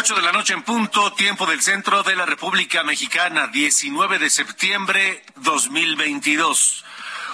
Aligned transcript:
Ocho 0.00 0.14
de 0.14 0.22
la 0.22 0.32
noche 0.32 0.54
en 0.54 0.62
punto, 0.62 1.12
tiempo 1.12 1.44
del 1.44 1.60
centro 1.60 2.02
de 2.02 2.16
la 2.16 2.24
República 2.24 2.82
Mexicana, 2.82 3.48
19 3.48 4.18
de 4.18 4.30
septiembre 4.30 5.22
2022. 5.36 6.86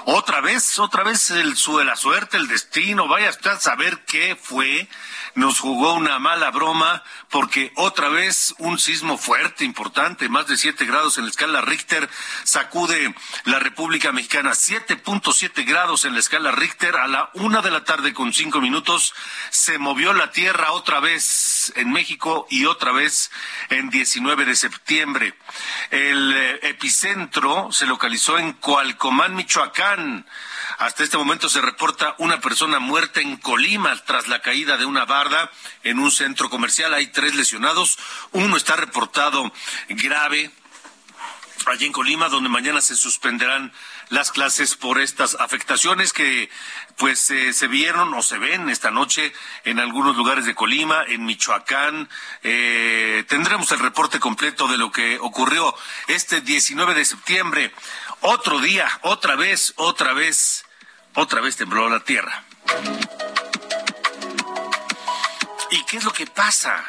Otra 0.06 0.40
vez, 0.40 0.76
otra 0.80 1.04
vez 1.04 1.30
el, 1.30 1.54
la 1.84 1.94
suerte, 1.94 2.36
el 2.36 2.48
destino, 2.48 3.06
vaya 3.06 3.28
a 3.28 3.60
saber 3.60 4.00
qué 4.04 4.34
fue 4.34 4.88
nos 5.36 5.60
jugó 5.60 5.92
una 5.94 6.18
mala 6.18 6.50
broma 6.50 7.04
porque 7.30 7.70
otra 7.76 8.08
vez 8.08 8.54
un 8.58 8.78
sismo 8.78 9.18
fuerte, 9.18 9.64
importante, 9.64 10.28
más 10.28 10.46
de 10.46 10.56
7 10.56 10.84
grados 10.86 11.18
en 11.18 11.24
la 11.24 11.30
escala 11.30 11.60
Richter, 11.60 12.08
sacude 12.42 13.14
la 13.44 13.58
República 13.58 14.12
Mexicana. 14.12 14.52
7.7 14.52 15.66
grados 15.66 16.06
en 16.06 16.14
la 16.14 16.20
escala 16.20 16.52
Richter 16.52 16.96
a 16.96 17.06
la 17.06 17.30
una 17.34 17.60
de 17.60 17.70
la 17.70 17.84
tarde 17.84 18.14
con 18.14 18.32
cinco 18.32 18.62
minutos. 18.62 19.14
Se 19.50 19.78
movió 19.78 20.14
la 20.14 20.30
tierra 20.30 20.72
otra 20.72 21.00
vez 21.00 21.72
en 21.76 21.92
México 21.92 22.46
y 22.48 22.64
otra 22.64 22.92
vez 22.92 23.30
en 23.68 23.90
19 23.90 24.46
de 24.46 24.56
septiembre. 24.56 25.34
El 25.90 26.32
eh, 26.32 26.60
epicentro 26.62 27.70
se 27.72 27.86
localizó 27.86 28.38
en 28.38 28.54
Coalcomán, 28.54 29.34
Michoacán. 29.34 30.26
Hasta 30.78 31.04
este 31.04 31.16
momento 31.16 31.48
se 31.48 31.62
reporta 31.62 32.14
una 32.18 32.40
persona 32.40 32.78
muerta 32.78 33.20
en 33.20 33.38
Colima 33.38 33.96
tras 34.04 34.28
la 34.28 34.42
caída 34.42 34.76
de 34.76 34.84
una 34.84 35.06
barda 35.06 35.50
en 35.82 35.98
un 35.98 36.10
centro 36.10 36.50
comercial. 36.50 36.92
Hay 36.92 37.06
tres 37.06 37.34
lesionados. 37.34 37.98
Uno 38.32 38.58
está 38.58 38.76
reportado 38.76 39.50
grave 39.88 40.50
allí 41.64 41.86
en 41.86 41.92
Colima, 41.92 42.28
donde 42.28 42.50
mañana 42.50 42.82
se 42.82 42.94
suspenderán 42.94 43.72
las 44.10 44.30
clases 44.30 44.76
por 44.76 45.00
estas 45.00 45.34
afectaciones 45.40 46.12
que 46.12 46.50
pues 46.96 47.30
eh, 47.30 47.54
se 47.54 47.66
vieron 47.66 48.12
o 48.14 48.22
se 48.22 48.38
ven 48.38 48.68
esta 48.68 48.90
noche 48.90 49.32
en 49.64 49.80
algunos 49.80 50.14
lugares 50.14 50.44
de 50.44 50.54
Colima, 50.54 51.04
en 51.08 51.24
Michoacán. 51.24 52.08
Eh, 52.42 53.24
tendremos 53.28 53.72
el 53.72 53.78
reporte 53.78 54.20
completo 54.20 54.68
de 54.68 54.76
lo 54.76 54.92
que 54.92 55.18
ocurrió 55.18 55.74
este 56.06 56.42
19 56.42 56.94
de 56.94 57.04
septiembre. 57.04 57.72
Otro 58.20 58.60
día, 58.60 58.88
otra 59.02 59.36
vez, 59.36 59.72
otra 59.76 60.12
vez 60.12 60.65
otra 61.16 61.40
vez 61.40 61.56
tembló 61.56 61.88
la 61.88 62.00
tierra. 62.00 62.44
¿Y 65.70 65.84
qué 65.84 65.96
es 65.96 66.04
lo 66.04 66.12
que 66.12 66.26
pasa? 66.26 66.84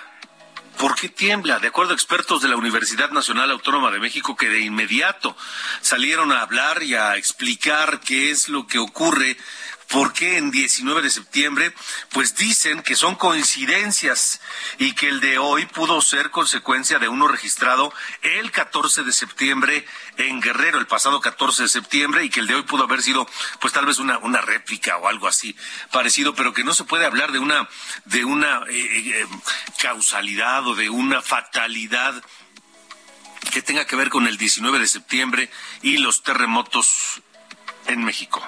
¿Por 0.77 0.95
qué 0.95 1.09
tiembla? 1.09 1.59
De 1.59 1.69
acuerdo 1.69 1.91
a 1.91 1.95
expertos 1.95 2.41
de 2.41 2.49
la 2.49 2.55
Universidad 2.55 3.09
Nacional 3.09 3.49
Autónoma 3.49 3.89
de 3.89 3.99
México 3.99 4.35
que 4.35 4.49
de 4.49 4.59
inmediato 4.59 5.35
salieron 5.81 6.31
a 6.31 6.41
hablar 6.41 6.83
y 6.83 6.93
a 6.93 7.15
explicar 7.15 7.99
qué 8.01 8.29
es 8.29 8.47
lo 8.47 8.67
que 8.67 8.77
ocurre 8.77 9.37
¿Por 9.89 10.11
qué 10.11 10.37
en 10.37 10.51
19 10.51 11.01
de 11.01 11.09
septiembre? 11.09 11.73
Pues 12.11 12.35
dicen 12.35 12.83
que 12.83 12.97
son 12.97 13.15
coincidencias 13.15 14.41
y 14.77 14.93
que 14.93 15.07
el 15.07 15.21
de 15.21 15.37
hoy 15.37 15.65
pudo 15.65 16.01
ser 16.01 16.29
consecuencia 16.29 16.99
de 16.99 17.07
uno 17.07 17.27
registrado 17.27 17.93
el 18.21 18.51
14 18.51 19.03
de 19.03 19.13
septiembre 19.13 19.85
en 20.17 20.41
Guerrero, 20.41 20.79
el 20.79 20.87
pasado 20.87 21.21
14 21.21 21.63
de 21.63 21.69
septiembre, 21.69 22.25
y 22.25 22.29
que 22.29 22.41
el 22.41 22.47
de 22.47 22.55
hoy 22.55 22.63
pudo 22.63 22.83
haber 22.83 23.01
sido, 23.01 23.29
pues 23.61 23.73
tal 23.73 23.85
vez 23.85 23.99
una, 23.99 24.17
una 24.17 24.41
réplica 24.41 24.97
o 24.97 25.07
algo 25.07 25.27
así 25.27 25.55
parecido, 25.91 26.35
pero 26.35 26.53
que 26.53 26.65
no 26.65 26.73
se 26.73 26.83
puede 26.83 27.05
hablar 27.05 27.31
de 27.31 27.39
una, 27.39 27.69
de 28.05 28.25
una 28.25 28.63
eh, 28.69 29.21
eh, 29.21 29.27
causalidad 29.79 30.67
o 30.67 30.75
de 30.75 30.89
una 30.89 31.21
fatalidad 31.21 32.21
que 33.53 33.61
tenga 33.61 33.85
que 33.85 33.95
ver 33.95 34.09
con 34.09 34.27
el 34.27 34.37
19 34.37 34.79
de 34.79 34.87
septiembre 34.87 35.49
y 35.81 35.97
los 35.97 36.23
terremotos 36.23 37.21
en 37.87 38.03
México. 38.03 38.45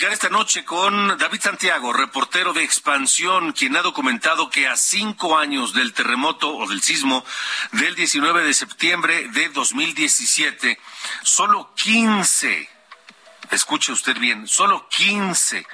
Esta 0.00 0.30
noche 0.30 0.64
con 0.64 1.18
David 1.18 1.40
Santiago, 1.40 1.92
reportero 1.92 2.52
de 2.52 2.64
Expansión, 2.64 3.52
quien 3.52 3.76
ha 3.76 3.82
documentado 3.82 4.48
que 4.48 4.66
a 4.66 4.76
cinco 4.76 5.38
años 5.38 5.74
del 5.74 5.92
terremoto 5.92 6.56
o 6.56 6.66
del 6.66 6.82
sismo 6.82 7.24
del 7.72 7.94
19 7.94 8.44
de 8.44 8.54
septiembre 8.54 9.28
de 9.28 9.48
2017, 9.50 10.78
solo 11.22 11.72
15 11.74 12.68
escuche 13.50 13.92
usted 13.92 14.18
bien, 14.18 14.48
solo 14.48 14.88
15 14.88 15.66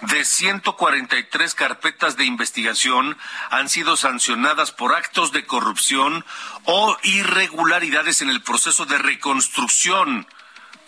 de 0.00 0.24
143 0.24 1.54
carpetas 1.54 2.16
de 2.16 2.24
investigación 2.24 3.16
han 3.50 3.68
sido 3.68 3.96
sancionadas 3.96 4.72
por 4.72 4.94
actos 4.94 5.32
de 5.32 5.44
corrupción 5.44 6.24
o 6.64 6.96
irregularidades 7.02 8.22
en 8.22 8.30
el 8.30 8.42
proceso 8.42 8.84
de 8.84 8.98
reconstrucción 8.98 10.26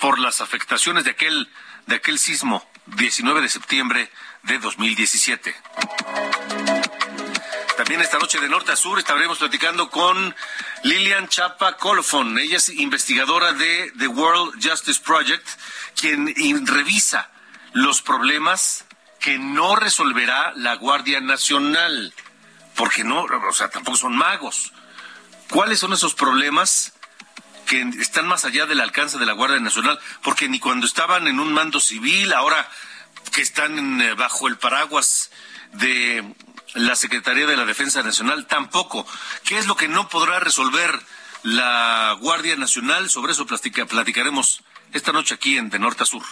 por 0.00 0.18
las 0.18 0.40
afectaciones 0.40 1.04
de 1.04 1.10
aquel 1.10 1.48
de 1.86 1.96
aquel 1.96 2.18
sismo 2.18 2.66
19 2.86 3.40
de 3.40 3.48
septiembre 3.48 4.10
de 4.42 4.58
2017. 4.58 5.54
También 7.76 8.00
esta 8.00 8.18
noche 8.18 8.40
de 8.40 8.48
norte 8.48 8.72
a 8.72 8.76
sur 8.76 8.98
estaremos 8.98 9.38
platicando 9.38 9.90
con 9.90 10.34
Lilian 10.84 11.28
Chapa 11.28 11.76
Colofon. 11.76 12.38
Ella 12.38 12.58
es 12.58 12.68
investigadora 12.68 13.52
de 13.52 13.92
The 13.98 14.08
World 14.08 14.54
Justice 14.62 15.00
Project, 15.04 15.46
quien 16.00 16.66
revisa 16.66 17.30
los 17.72 18.00
problemas 18.00 18.84
que 19.18 19.38
no 19.38 19.74
resolverá 19.76 20.52
la 20.54 20.76
Guardia 20.76 21.20
Nacional, 21.20 22.14
porque 22.76 23.04
no, 23.04 23.24
o 23.24 23.52
sea, 23.52 23.68
tampoco 23.70 23.96
son 23.96 24.16
magos. 24.16 24.72
¿Cuáles 25.50 25.78
son 25.78 25.92
esos 25.92 26.14
problemas 26.14 26.93
que 27.64 27.80
están 27.98 28.26
más 28.26 28.44
allá 28.44 28.66
del 28.66 28.80
alcance 28.80 29.18
de 29.18 29.26
la 29.26 29.32
Guardia 29.32 29.60
Nacional, 29.60 29.98
porque 30.22 30.48
ni 30.48 30.58
cuando 30.58 30.86
estaban 30.86 31.26
en 31.26 31.40
un 31.40 31.52
mando 31.52 31.80
civil, 31.80 32.32
ahora 32.32 32.68
que 33.32 33.42
están 33.42 34.00
eh, 34.00 34.14
bajo 34.14 34.48
el 34.48 34.56
paraguas 34.56 35.30
de 35.72 36.24
la 36.74 36.96
Secretaría 36.96 37.46
de 37.46 37.56
la 37.56 37.64
Defensa 37.64 38.02
Nacional, 38.02 38.46
tampoco. 38.46 39.06
¿Qué 39.44 39.58
es 39.58 39.66
lo 39.66 39.76
que 39.76 39.88
no 39.88 40.08
podrá 40.08 40.40
resolver 40.40 41.00
la 41.42 42.16
Guardia 42.20 42.56
Nacional? 42.56 43.08
Sobre 43.10 43.32
eso 43.32 43.46
platicaremos 43.46 44.62
esta 44.92 45.12
noche 45.12 45.34
aquí 45.34 45.56
en 45.56 45.70
De 45.70 45.78
Norte 45.78 46.02
a 46.02 46.06
Sur. 46.06 46.22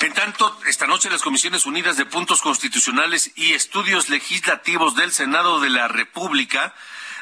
En 0.00 0.14
tanto, 0.14 0.58
esta 0.66 0.86
noche 0.86 1.10
las 1.10 1.22
Comisiones 1.22 1.66
Unidas 1.66 1.96
de 1.96 2.06
Puntos 2.06 2.42
Constitucionales 2.42 3.32
y 3.34 3.54
Estudios 3.54 4.08
Legislativos 4.08 4.94
del 4.94 5.12
Senado 5.12 5.60
de 5.60 5.70
la 5.70 5.88
República 5.88 6.74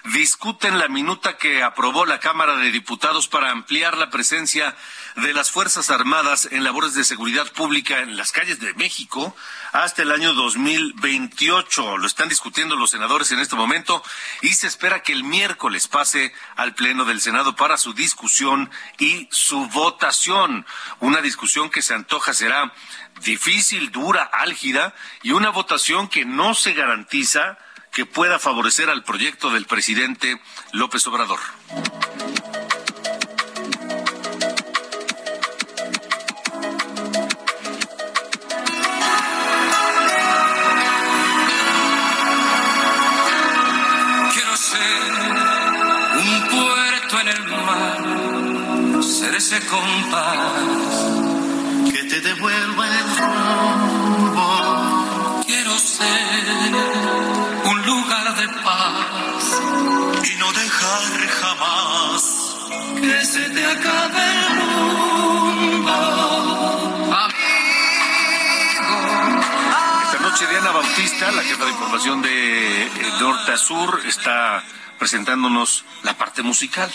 discuten 0.04 0.78
la 0.78 0.88
minuta 0.88 1.38
que 1.38 1.62
aprobó 1.62 2.04
la 2.04 2.20
Cámara 2.20 2.56
de 2.56 2.70
Diputados 2.70 3.26
para 3.26 3.50
ampliar 3.50 3.96
la 3.96 4.10
presencia 4.10 4.76
de 5.16 5.32
las 5.32 5.50
Fuerzas 5.50 5.88
Armadas 5.88 6.46
en 6.50 6.62
labores 6.62 6.94
de 6.94 7.04
seguridad 7.04 7.50
pública 7.52 8.00
en 8.00 8.18
las 8.18 8.30
calles 8.30 8.60
de 8.60 8.74
México 8.74 9.34
hasta 9.72 10.02
el 10.02 10.12
año 10.12 10.34
2028. 10.34 11.96
Lo 11.96 12.06
están 12.06 12.28
discutiendo 12.28 12.76
los 12.76 12.90
senadores 12.90 13.32
en 13.32 13.38
este 13.38 13.56
momento 13.56 14.02
y 14.42 14.48
se 14.48 14.66
espera 14.66 15.02
que 15.02 15.12
el 15.12 15.24
miércoles 15.24 15.88
pase 15.88 16.34
al 16.56 16.74
Pleno 16.74 17.06
del 17.06 17.22
Senado 17.22 17.56
para 17.56 17.78
su 17.78 17.94
discusión 17.94 18.70
y 18.98 19.26
su 19.30 19.68
votación. 19.68 20.66
Una 21.00 21.22
discusión 21.22 21.70
que 21.70 21.80
se 21.80 21.94
antoja 21.94 22.34
será 22.34 22.74
difícil, 23.22 23.90
dura, 23.90 24.24
álgida 24.24 24.94
y 25.22 25.32
una 25.32 25.48
votación 25.48 26.08
que 26.08 26.26
no 26.26 26.54
se 26.54 26.74
garantiza 26.74 27.56
que 27.94 28.04
pueda 28.04 28.38
favorecer 28.40 28.90
al 28.90 29.04
proyecto 29.04 29.50
del 29.50 29.66
presidente 29.66 30.40
López 30.72 31.06
Obrador. 31.06 31.38
Quiero 44.32 44.56
ser 44.56 45.12
un 46.18 46.48
puerto 46.48 47.20
en 47.20 47.28
el 47.28 47.44
mar, 47.44 49.04
ser 49.04 49.34
ese 49.36 49.60
compás 49.66 50.83
Diana 70.54 70.70
Bautista, 70.70 71.32
la 71.32 71.42
jefa 71.42 71.64
de 71.64 71.70
información 71.72 72.22
de 72.22 72.82
eh, 72.84 72.90
Norte 73.18 73.50
a 73.50 73.56
Sur, 73.56 74.00
está 74.06 74.62
presentándonos 75.00 75.84
la 76.04 76.16
parte 76.16 76.44
musical. 76.44 76.88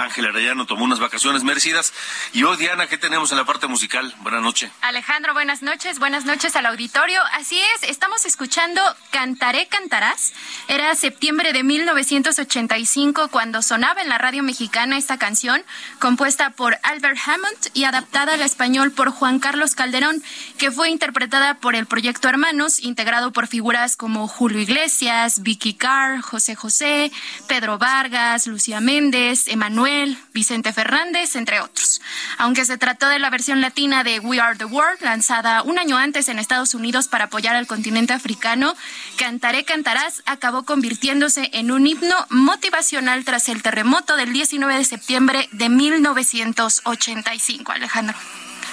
Ángel 0.00 0.26
Arellano 0.26 0.66
tomó 0.66 0.84
unas 0.84 0.98
vacaciones 0.98 1.44
merecidas. 1.44 1.92
Y 2.32 2.42
hoy, 2.42 2.56
Diana, 2.56 2.86
¿qué 2.86 2.96
tenemos 2.96 3.30
en 3.32 3.38
la 3.38 3.44
parte 3.44 3.66
musical? 3.66 4.14
Buenas 4.20 4.42
noches. 4.42 4.70
Alejandro, 4.80 5.34
buenas 5.34 5.62
noches. 5.62 5.98
Buenas 5.98 6.24
noches 6.24 6.56
al 6.56 6.66
auditorio. 6.66 7.20
Así 7.32 7.60
es, 7.74 7.82
estamos 7.88 8.24
escuchando 8.24 8.80
Cantaré, 9.10 9.66
Cantarás. 9.66 10.32
Era 10.68 10.94
septiembre 10.94 11.52
de 11.52 11.62
1985 11.62 13.28
cuando 13.28 13.60
sonaba 13.62 14.00
en 14.00 14.08
la 14.08 14.18
radio 14.18 14.42
mexicana 14.42 14.96
esta 14.96 15.18
canción, 15.18 15.62
compuesta 15.98 16.50
por 16.50 16.78
Albert 16.82 17.18
Hammond 17.26 17.70
y 17.74 17.84
adaptada 17.84 18.34
al 18.34 18.42
español 18.42 18.92
por 18.92 19.10
Juan 19.10 19.38
Carlos 19.38 19.74
Calderón, 19.74 20.22
que 20.58 20.70
fue 20.70 20.88
interpretada 20.88 21.58
por 21.58 21.74
el 21.74 21.86
Proyecto 21.86 22.28
Hermanos, 22.28 22.80
integrado 22.80 23.32
por 23.32 23.46
figuras 23.48 23.96
como 23.96 24.28
Julio 24.28 24.60
Iglesias, 24.60 25.42
Vicky 25.42 25.74
Carr, 25.74 26.20
José 26.22 26.54
José, 26.54 27.12
Pedro 27.48 27.76
Vargas, 27.78 28.46
Lucía 28.46 28.80
Méndez, 28.80 29.46
Emanuel. 29.48 29.89
Vicente 30.32 30.72
Fernández, 30.72 31.36
entre 31.36 31.60
otros. 31.60 32.00
Aunque 32.38 32.64
se 32.64 32.78
trató 32.78 33.08
de 33.08 33.18
la 33.18 33.30
versión 33.30 33.60
latina 33.60 34.04
de 34.04 34.20
We 34.20 34.40
Are 34.40 34.56
the 34.56 34.64
World, 34.64 35.02
lanzada 35.02 35.62
un 35.62 35.78
año 35.78 35.96
antes 35.96 36.28
en 36.28 36.38
Estados 36.38 36.74
Unidos 36.74 37.08
para 37.08 37.24
apoyar 37.24 37.56
al 37.56 37.66
continente 37.66 38.12
africano, 38.12 38.74
Cantaré 39.16 39.64
Cantarás 39.64 40.22
acabó 40.26 40.64
convirtiéndose 40.64 41.50
en 41.52 41.70
un 41.70 41.86
himno 41.86 42.26
motivacional 42.30 43.24
tras 43.24 43.48
el 43.48 43.62
terremoto 43.62 44.16
del 44.16 44.32
19 44.32 44.76
de 44.76 44.84
septiembre 44.84 45.48
de 45.52 45.68
1985. 45.68 47.72
Alejandro. 47.72 48.16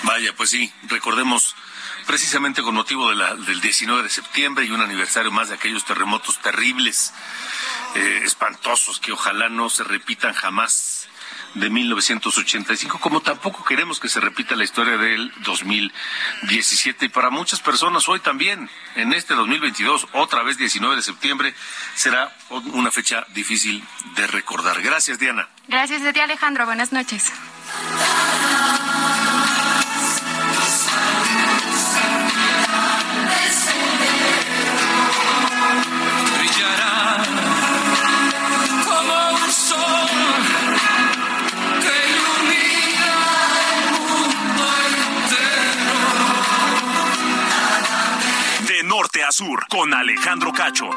Vaya, 0.04 0.34
pues 0.36 0.52
sí, 0.52 0.72
recordemos 0.88 1.56
precisamente 2.08 2.62
con 2.62 2.74
motivo 2.74 3.10
del 3.10 3.62
19 3.62 4.04
de 4.04 4.10
septiembre 4.10 4.66
y 4.66 4.72
un 4.72 4.81
aniversario 4.81 5.30
más 5.30 5.50
de 5.50 5.56
aquellos 5.56 5.84
terremotos 5.84 6.42
terribles, 6.42 7.13
eh, 7.98 8.22
espantosos, 8.24 9.00
que 9.00 9.12
ojalá 9.12 9.50
no 9.50 9.70
se 9.70 9.84
repitan 9.84 10.34
jamás 10.34 11.10
de 11.56 11.70
1985, 11.72 13.00
como 13.00 13.22
tampoco 13.22 13.64
queremos 13.64 14.00
que 14.00 14.08
se 14.08 14.20
repita 14.20 14.56
la 14.56 14.64
historia 14.64 14.98
del 14.98 15.32
2017. 15.40 17.08
Y 17.08 17.10
para 17.10 17.32
muchas 17.32 17.60
personas 17.60 18.08
hoy 18.08 18.20
también, 18.20 18.70
en 18.96 19.14
este 19.14 19.34
2022, 19.34 20.10
otra 20.14 20.44
vez 20.44 20.58
19 20.58 20.96
de 20.96 21.02
septiembre, 21.02 21.56
será 21.96 22.36
una 22.50 22.92
fecha 22.92 23.26
difícil 23.34 23.84
de 24.16 24.28
recordar. 24.28 24.82
Gracias, 24.82 25.18
Diana. 25.18 25.50
Gracias 25.68 26.04
a 26.04 26.14
ti, 26.14 26.20
Alejandro. 26.20 26.66
Buenas 26.66 26.92
noches. 26.92 27.32
Sur, 49.31 49.68
con 49.68 49.94
Alejandro 49.94 50.53
Cacho. 50.53 50.89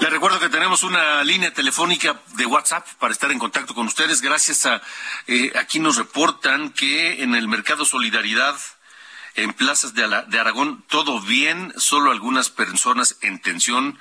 Les 0.00 0.10
recuerdo 0.10 0.38
que 0.38 0.48
tenemos 0.48 0.82
una 0.82 1.22
línea 1.24 1.52
telefónica 1.52 2.20
de 2.34 2.46
WhatsApp 2.46 2.86
para 2.98 3.12
estar 3.12 3.30
en 3.32 3.38
contacto 3.38 3.74
con 3.74 3.86
ustedes. 3.86 4.20
Gracias 4.20 4.66
a 4.66 4.82
eh, 5.26 5.52
aquí 5.58 5.78
nos 5.78 5.96
reportan 5.96 6.70
que 6.70 7.22
en 7.22 7.34
el 7.34 7.48
mercado 7.48 7.84
Solidaridad 7.84 8.56
en 9.34 9.52
plazas 9.52 9.94
de 9.94 10.04
Aragón 10.40 10.82
todo 10.88 11.20
bien, 11.20 11.72
solo 11.76 12.10
algunas 12.10 12.48
personas 12.48 13.18
en 13.20 13.38
tensión, 13.40 13.98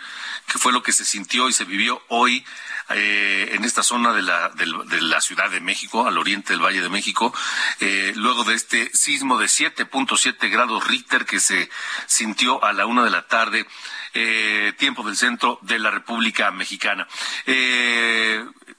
que 0.48 0.58
fue 0.58 0.72
lo 0.72 0.82
que 0.82 0.94
se 0.94 1.04
sintió 1.04 1.50
y 1.50 1.54
se 1.54 1.66
vivió 1.66 2.02
hoy 2.08 2.46
eh, 2.90 3.50
en 3.54 3.64
esta 3.66 3.84
zona 3.84 4.14
de 4.14 4.22
la, 4.22 4.50
del- 4.50 4.88
de 4.88 5.02
la 5.02 5.22
Ciudad 5.22 5.50
de 5.50 5.60
México, 5.62 6.08
al 6.08 6.18
oriente 6.18 6.54
del 6.54 6.64
Valle 6.64 6.82
de 6.82 6.90
México, 6.90 7.34
eh, 7.80 8.14
luego 8.16 8.44
de 8.44 8.56
este 8.56 8.90
sismo 8.96 9.38
de 9.38 9.48
7.7 9.48 10.50
grados 10.50 10.86
Richter 10.88 11.26
que 11.26 11.40
se 11.40 11.70
sintió 12.08 12.64
a 12.64 12.74
la 12.74 12.86
una 12.86 13.04
de 13.04 13.10
la 13.10 13.28
tarde, 13.28 13.66
eh, 14.14 14.74
tiempo 14.78 15.04
del 15.04 15.18
centro 15.18 15.60
de 15.62 15.80
la 15.80 15.92
República 15.92 16.50
Mexicana. 16.52 17.08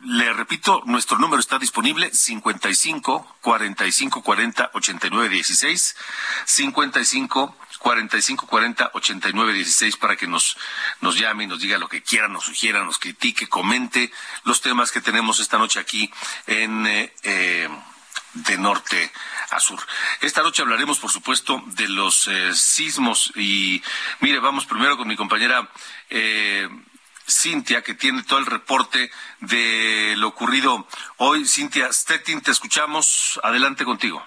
Le 0.01 0.33
repito, 0.35 0.83
nuestro 0.87 1.19
número 1.19 1.41
está 1.41 1.59
disponible 1.59 2.11
55 2.13 3.37
45 3.41 4.23
40 4.23 4.71
89 4.75 5.29
16 5.31 5.97
55 6.45 7.57
45 7.79 8.47
40 8.47 8.91
89 8.95 9.53
16 9.53 9.97
para 9.97 10.17
que 10.17 10.27
nos 10.27 10.57
nos 11.01 11.19
llame 11.19 11.45
y 11.45 11.47
nos 11.47 11.61
diga 11.61 11.79
lo 11.79 11.89
que 11.89 12.03
quiera, 12.03 12.29
nos 12.29 12.45
sugiera, 12.45 12.85
nos 12.85 12.99
critique, 12.99 13.49
comente 13.49 14.13
los 14.45 14.61
temas 14.61 14.91
que 14.91 15.01
tenemos 15.01 15.41
esta 15.41 15.59
noche 15.59 15.81
aquí 15.81 16.11
en 16.47 16.87
eh, 16.87 17.13
eh, 17.23 17.69
de 18.35 18.59
norte 18.59 19.11
a 19.51 19.61
sur. 19.61 19.81
Esta 20.21 20.43
noche 20.43 20.63
hablaremos, 20.63 20.99
por 20.99 21.11
supuesto, 21.11 21.63
de 21.67 21.89
los 21.89 22.29
eh, 22.29 22.55
sismos 22.55 23.33
y 23.37 23.83
mire, 24.21 24.39
vamos 24.41 24.67
primero 24.67 24.97
con 24.97 25.09
mi 25.09 25.17
compañera 25.17 25.69
eh, 26.11 26.69
Cintia, 27.29 27.83
que 27.83 27.95
tiene 27.95 28.23
todo 28.23 28.39
el 28.39 28.47
reporte 28.47 29.11
de 29.41 30.15
lo 30.17 30.29
ocurrido 30.29 30.87
hoy. 31.17 31.47
Cintia 31.47 31.93
Stettin, 31.93 32.41
te 32.41 32.53
escuchamos. 32.53 33.41
Adelante 33.43 33.85
contigo. 33.85 34.25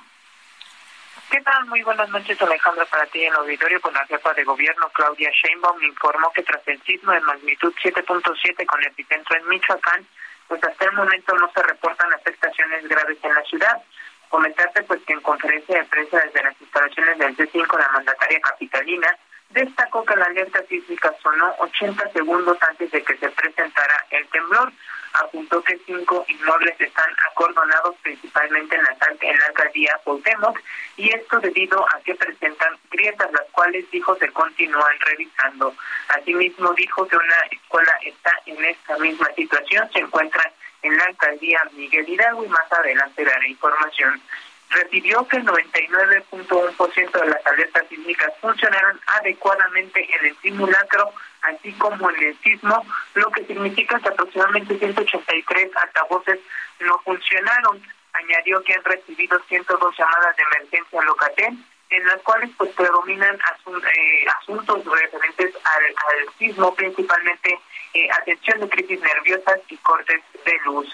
¿Qué 1.30 1.42
tal? 1.42 1.64
Muy 1.68 1.84
buenas 1.84 2.10
noches, 2.10 2.42
Alejandro, 2.42 2.84
para 2.88 3.06
ti 3.06 3.24
en 3.24 3.32
el 3.32 3.40
auditorio. 3.40 3.80
Con 3.82 3.94
la 3.94 4.04
jefa 4.08 4.34
de 4.34 4.44
gobierno, 4.44 4.90
Claudia 4.94 5.30
Sheinbaum, 5.32 5.80
informó 5.84 6.32
que 6.34 6.42
tras 6.42 6.68
el 6.68 6.82
sismo 6.82 7.12
de 7.12 7.20
magnitud 7.20 7.72
7.7 7.84 8.66
con 8.66 8.84
epicentro 8.84 9.38
en 9.38 9.48
Michoacán, 9.48 10.08
pues 10.48 10.64
hasta 10.64 10.86
el 10.86 10.94
momento 10.94 11.36
no 11.36 11.52
se 11.54 11.62
reportan 11.62 12.12
afectaciones 12.14 12.88
graves 12.88 13.20
en 13.22 13.36
la 13.36 13.44
ciudad. 13.44 13.84
Comentarte 14.30 14.82
pues 14.84 15.02
que 15.06 15.14
en 15.14 15.22
conferencia 15.22 15.78
de 15.78 15.86
prensa 15.86 16.18
desde 16.18 16.44
las 16.44 16.60
instalaciones 16.60 17.18
del 17.20 17.38
C5, 17.38 17.78
la 17.78 17.90
mandataria 17.90 18.42
capitalina, 18.42 19.16
destacó 19.50 20.06
que 20.06 20.16
la 20.16 20.26
alerta 20.26 20.64
sísmica 20.68 21.14
sonó 21.22 21.54
80 21.60 22.12
segundos 22.12 22.58
antes 22.62 22.92
de 22.92 23.04
que 23.04 23.18
se 23.18 23.30
presentara 23.30 24.06
el 24.12 24.28
temblor. 24.28 24.72
Apuntó 25.14 25.64
que 25.64 25.80
cinco 25.88 26.24
inmuebles 26.28 26.80
están 26.80 27.10
acordonados 27.32 27.96
principalmente 28.04 28.76
en 28.76 28.84
la, 28.84 28.96
en 29.22 29.40
la 29.40 29.46
alcaldía 29.48 30.00
Cuauhtémoc 30.04 30.60
y 30.98 31.10
esto 31.10 31.40
debido 31.40 31.84
a 31.84 32.00
que 32.02 32.14
presentan 32.14 32.78
grietas, 32.92 33.32
las 33.32 33.50
cuales 33.52 33.90
dijo 33.90 34.16
se 34.18 34.28
continúan 34.32 35.00
revisando. 35.00 35.74
Asimismo 36.10 36.74
dijo 36.74 37.08
que 37.08 37.16
una 37.16 37.38
escuela 37.50 37.94
está 38.04 38.32
en 38.46 38.64
esta 38.64 38.98
misma 39.00 39.28
situación, 39.36 39.90
se 39.92 40.00
encuentra 40.00 40.44
en 40.84 40.96
la 40.96 41.06
alcaldía 41.06 41.60
Miguel 41.74 42.08
Hidalgo 42.08 42.46
y 42.46 42.50
más 42.50 42.72
adelante 42.72 43.26
dará 43.26 43.48
información 43.48 44.22
refirió 44.70 45.28
que 45.28 45.38
el 45.38 45.46
99.1% 45.46 47.12
de 47.12 47.28
las 47.28 47.46
alertas 47.48 47.88
sísmicas 47.90 48.32
funcionaron 48.40 49.00
adecuadamente 49.08 50.08
en 50.16 50.26
el 50.26 50.38
simulacro, 50.42 51.12
así 51.42 51.74
como 51.74 52.10
en 52.12 52.24
el 52.24 52.38
sismo, 52.40 52.86
lo 53.16 53.32
que 53.32 53.46
significa 53.46 54.00
que 54.00 54.10
aproximadamente 54.10 54.78
183 54.78 55.76
altavoces 55.76 56.40
no 56.80 57.00
funcionaron. 57.00 57.82
Añadió 58.14 58.62
que 58.64 58.74
han 58.74 58.84
recibido 58.84 59.40
102 59.48 59.98
llamadas 59.98 60.36
de 60.36 60.44
emergencia 60.44 61.02
Locatel, 61.02 61.58
en 61.90 62.06
las 62.06 62.22
cuales 62.22 62.50
pues 62.58 62.72
predominan 62.72 63.38
asun 63.54 63.82
eh, 63.84 64.26
asuntos 64.42 64.84
referentes 64.86 65.56
al 65.64 66.34
sismo, 66.38 66.74
principalmente 66.76 67.60
eh, 67.94 68.08
atención 68.12 68.60
de 68.60 68.70
crisis 68.70 69.00
nerviosas 69.00 69.60
y 69.70 69.78
cortes 69.78 70.22
de 70.46 70.58
luz. 70.66 70.88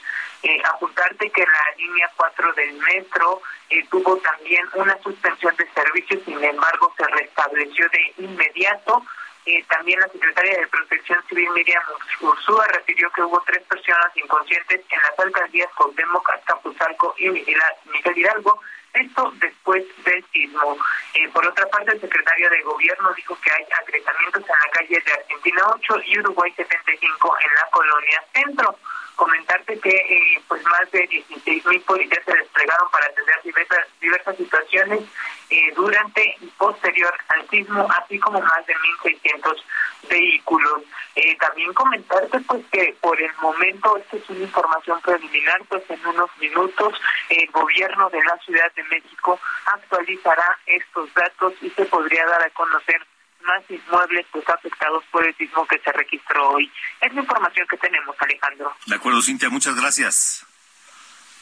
Eh, 0.44 0.62
apuntarte 0.74 1.30
que 1.32 1.42
la 1.42 1.76
línea 1.78 2.10
4 2.16 2.54
del 2.54 2.74
metro 2.74 3.42
eh, 3.70 3.84
tuvo 3.90 4.18
también 4.18 4.64
una 4.76 4.98
suspensión 5.02 5.56
de 5.56 5.68
servicios, 5.74 6.22
sin 6.24 6.44
embargo 6.44 6.94
se 6.98 7.08
restableció 7.08 7.88
de 7.90 8.14
inmediato, 8.26 9.04
Eh, 9.48 9.64
también 9.70 10.00
la 10.00 10.08
secretaria 10.08 10.58
de 10.60 10.68
Protección 10.68 11.20
Civil 11.30 11.48
Miriam 11.52 11.84
Ursúa 12.20 12.66
refirió 12.66 13.12
que 13.12 13.22
hubo 13.22 13.40
tres 13.46 13.62
personas 13.70 14.10
inconscientes 14.18 14.82
en 14.90 15.02
las 15.04 15.20
alcaldías 15.20 15.70
Cuauhtémoc, 15.78 16.28
Azcapotzalco 16.32 17.14
y 17.20 17.30
Miguel 17.30 18.18
Hidalgo, 18.18 18.60
esto 18.96 19.32
después 19.40 19.84
del 20.04 20.24
sismo. 20.32 20.78
Eh, 21.14 21.30
por 21.34 21.46
otra 21.46 21.66
parte, 21.68 21.94
el 21.94 22.02
secretario 22.02 22.50
de 22.50 22.62
Gobierno 22.64 23.14
dijo 23.14 23.38
que 23.42 23.52
hay 23.52 23.66
agregamientos 23.82 24.44
en 24.44 24.48
la 24.48 24.72
calle 24.72 25.04
de 25.06 25.14
Argentina 25.14 25.62
8 25.76 25.96
y 26.06 26.20
Uruguay 26.20 26.54
75 26.56 27.38
en 27.40 27.56
la 27.56 27.70
colonia 27.72 28.24
Centro 28.34 28.80
comentarte 29.16 29.80
que 29.80 29.90
eh, 29.90 30.42
pues 30.48 30.64
más 30.64 30.90
de 30.92 31.08
16 31.08 31.66
mil 31.66 31.82
policías 31.82 32.24
se 32.26 32.34
desplegaron 32.34 32.90
para 32.92 33.08
atender 33.08 33.36
diversas, 33.44 33.88
diversas 34.00 34.38
situaciones 34.38 35.02
eh, 35.50 35.74
durante 35.76 36.36
y 36.42 36.48
posterior 36.58 37.14
al 37.30 37.50
sismo, 37.50 37.88
así 38.02 38.20
como 38.20 38.42
más 38.42 38.66
de 38.66 38.74
1.600 39.04 39.64
vehículos. 40.10 40.84
Eh, 41.16 41.38
también 41.38 41.74
comentarte 41.74 42.40
pues 42.42 42.66
que 42.72 42.96
por 43.00 43.22
el 43.22 43.34
momento, 43.42 43.98
esta 43.98 44.18
es 44.18 44.30
una 44.30 44.42
información 44.42 45.00
preliminar, 45.02 45.62
pues 45.70 45.84
en 45.90 46.06
unos 46.06 46.30
minutos 46.40 46.94
el 47.30 47.50
gobierno 47.52 48.10
de 48.10 48.24
la 48.24 48.38
Ciudad 48.40 48.72
de 48.76 48.84
México 48.84 49.40
actualizará 49.66 50.58
estos 50.66 51.14
datos 51.14 51.54
y 51.62 51.70
se 51.70 51.86
podría 51.86 52.26
dar 52.26 52.42
a 52.44 52.50
conocer 52.50 53.02
más 53.46 53.64
inmuebles 53.70 54.26
pues 54.32 54.48
afectados 54.50 55.04
por 55.12 55.26
el 55.26 55.36
sismo 55.38 55.66
que 55.68 55.80
se 55.80 55.92
registró 55.92 56.50
hoy. 56.50 56.72
Es 57.02 57.14
la 57.14 57.22
información 57.22 57.68
que 57.68 57.78
tenemos, 57.78 58.16
Alejandro. 58.20 58.76
De 58.86 58.96
acuerdo, 58.96 59.22
Cintia, 59.22 59.50
muchas 59.50 59.76
gracias. 59.76 60.46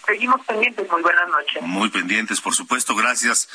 Seguimos 0.06 0.46
pendientes, 0.46 0.90
muy 0.92 1.02
buenas 1.02 1.30
noches. 1.30 1.62
Muy 1.62 1.90
pendientes, 1.90 2.42
por 2.42 2.54
supuesto, 2.54 2.94
gracias. 2.94 3.48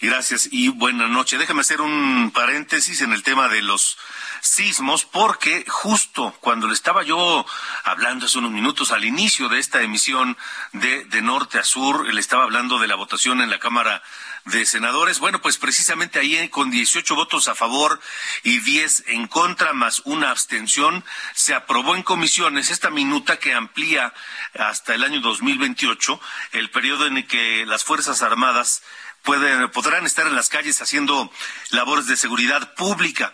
Gracias 0.00 0.48
y 0.50 0.68
buena 0.68 1.06
noche. 1.06 1.38
Déjame 1.38 1.60
hacer 1.60 1.80
un 1.80 2.32
paréntesis 2.34 3.02
en 3.02 3.12
el 3.12 3.22
tema 3.22 3.48
de 3.48 3.62
los 3.62 3.98
sismos, 4.40 5.04
porque 5.04 5.64
justo 5.68 6.34
cuando 6.40 6.66
le 6.66 6.74
estaba 6.74 7.04
yo 7.04 7.46
hablando 7.84 8.26
hace 8.26 8.38
unos 8.38 8.50
minutos 8.50 8.90
al 8.90 9.04
inicio 9.04 9.48
de 9.48 9.60
esta 9.60 9.82
emisión 9.82 10.36
de, 10.72 11.04
de 11.04 11.22
norte 11.22 11.60
a 11.60 11.64
sur, 11.64 12.12
le 12.12 12.20
estaba 12.20 12.42
hablando 12.42 12.80
de 12.80 12.88
la 12.88 12.96
votación 12.96 13.40
en 13.40 13.50
la 13.50 13.60
Cámara 13.60 14.02
de 14.44 14.66
senadores. 14.66 15.20
Bueno, 15.20 15.40
pues 15.40 15.56
precisamente 15.56 16.18
ahí 16.18 16.36
eh, 16.36 16.50
con 16.50 16.70
18 16.70 17.14
votos 17.14 17.48
a 17.48 17.54
favor 17.54 18.00
y 18.42 18.58
10 18.58 19.04
en 19.08 19.28
contra 19.28 19.72
más 19.72 20.02
una 20.04 20.30
abstención 20.30 21.04
se 21.34 21.54
aprobó 21.54 21.94
en 21.94 22.02
comisiones 22.02 22.70
esta 22.70 22.90
minuta 22.90 23.38
que 23.38 23.54
amplía 23.54 24.12
hasta 24.58 24.94
el 24.94 25.04
año 25.04 25.20
2028 25.20 26.20
el 26.52 26.70
periodo 26.70 27.06
en 27.06 27.18
el 27.18 27.26
que 27.26 27.64
las 27.66 27.84
Fuerzas 27.84 28.22
Armadas 28.22 28.82
pueden, 29.22 29.70
podrán 29.70 30.06
estar 30.06 30.26
en 30.26 30.34
las 30.34 30.48
calles 30.48 30.82
haciendo 30.82 31.32
labores 31.70 32.06
de 32.06 32.16
seguridad 32.16 32.74
pública. 32.74 33.32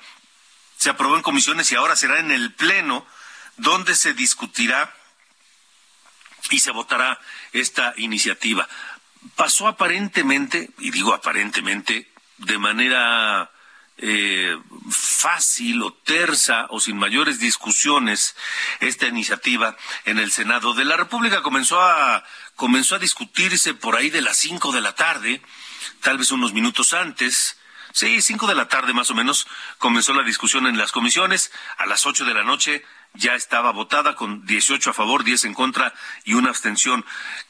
Se 0.76 0.90
aprobó 0.90 1.16
en 1.16 1.22
comisiones 1.22 1.72
y 1.72 1.76
ahora 1.76 1.96
será 1.96 2.20
en 2.20 2.30
el 2.30 2.52
Pleno 2.52 3.06
donde 3.56 3.96
se 3.96 4.12
discutirá 4.12 4.94
y 6.50 6.60
se 6.60 6.70
votará 6.70 7.18
esta 7.52 7.94
iniciativa 7.96 8.68
pasó 9.36 9.68
aparentemente, 9.68 10.70
y 10.78 10.90
digo 10.90 11.14
aparentemente, 11.14 12.10
de 12.38 12.58
manera 12.58 13.50
eh, 14.00 14.56
fácil 14.90 15.82
o 15.82 15.92
tersa 15.92 16.66
o 16.70 16.78
sin 16.78 16.96
mayores 16.96 17.40
discusiones 17.40 18.36
esta 18.78 19.08
iniciativa 19.08 19.76
en 20.04 20.18
el 20.18 20.30
Senado 20.30 20.72
de 20.72 20.84
la 20.84 20.96
República 20.96 21.42
comenzó 21.42 21.80
a 21.80 22.22
comenzó 22.54 22.94
a 22.94 23.00
discutirse 23.00 23.74
por 23.74 23.96
ahí 23.96 24.10
de 24.10 24.22
las 24.22 24.36
cinco 24.36 24.72
de 24.72 24.80
la 24.80 24.94
tarde, 24.94 25.42
tal 26.00 26.18
vez 26.18 26.30
unos 26.30 26.52
minutos 26.52 26.92
antes. 26.92 27.56
Sí, 27.92 28.20
cinco 28.22 28.46
de 28.46 28.54
la 28.54 28.68
tarde 28.68 28.92
más 28.92 29.10
o 29.10 29.14
menos 29.14 29.46
comenzó 29.78 30.12
la 30.12 30.22
discusión 30.22 30.66
en 30.66 30.78
las 30.78 30.92
comisiones. 30.92 31.50
A 31.78 31.86
las 31.86 32.06
ocho 32.06 32.24
de 32.24 32.34
la 32.34 32.44
noche 32.44 32.84
ya 33.18 33.34
estaba 33.34 33.72
votada 33.72 34.14
con 34.14 34.46
18 34.46 34.90
a 34.90 34.94
favor, 34.94 35.24
10 35.24 35.46
en 35.46 35.54
contra 35.54 35.92
y 36.24 36.34
una 36.34 36.50
abstención. 36.50 37.04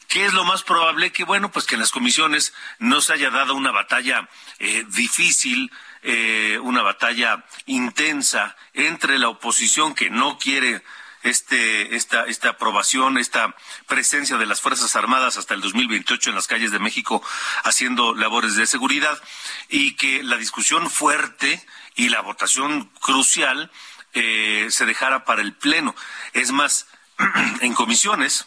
¿Qué 0.08 0.24
es 0.24 0.32
lo 0.32 0.44
más 0.44 0.62
probable? 0.62 1.12
Que 1.12 1.24
bueno, 1.24 1.52
pues 1.52 1.66
que 1.66 1.74
en 1.74 1.80
las 1.80 1.92
comisiones 1.92 2.54
no 2.78 3.00
se 3.00 3.12
haya 3.12 3.30
dado 3.30 3.54
una 3.54 3.70
batalla 3.70 4.28
eh, 4.58 4.84
difícil, 4.88 5.70
eh, 6.02 6.58
una 6.62 6.82
batalla 6.82 7.44
intensa 7.66 8.56
entre 8.72 9.18
la 9.18 9.28
oposición 9.28 9.94
que 9.94 10.08
no 10.08 10.38
quiere 10.38 10.82
este, 11.22 11.96
esta, 11.96 12.24
esta 12.24 12.50
aprobación, 12.50 13.18
esta 13.18 13.54
presencia 13.86 14.38
de 14.38 14.46
las 14.46 14.60
Fuerzas 14.60 14.96
Armadas 14.96 15.36
hasta 15.36 15.52
el 15.54 15.60
2028 15.60 16.30
en 16.30 16.36
las 16.36 16.46
calles 16.46 16.70
de 16.70 16.78
México 16.78 17.22
haciendo 17.64 18.14
labores 18.14 18.54
de 18.54 18.66
seguridad 18.66 19.20
y 19.68 19.96
que 19.96 20.22
la 20.22 20.36
discusión 20.36 20.90
fuerte 20.90 21.62
y 21.96 22.08
la 22.08 22.22
votación 22.22 22.90
crucial 23.00 23.70
eh, 24.14 24.68
se 24.70 24.86
dejara 24.86 25.24
para 25.24 25.42
el 25.42 25.52
Pleno. 25.52 25.94
Es 26.32 26.50
más, 26.52 26.86
en 27.60 27.74
comisiones 27.74 28.46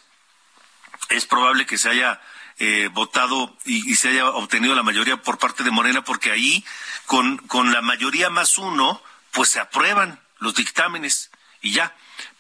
es 1.10 1.26
probable 1.26 1.66
que 1.66 1.78
se 1.78 1.90
haya 1.90 2.22
eh, 2.60 2.90
votado 2.94 3.58
y, 3.66 3.96
se 3.96 4.10
haya 4.10 4.28
obtenido 4.30 4.76
la 4.76 4.84
mayoría 4.84 5.18
por 5.18 5.38
parte 5.38 5.64
de 5.64 5.72
Morena, 5.72 6.04
porque 6.04 6.32
ahí, 6.32 6.64
con, 7.06 7.38
con 7.38 7.72
la 7.72 7.82
mayoría 7.82 8.30
más 8.30 8.58
uno, 8.58 9.02
pues 9.32 9.50
se 9.50 9.60
aprueban 9.60 10.20
los 10.40 10.56
dictámenes 10.56 11.32
y 11.62 11.72
ya. 11.72 11.96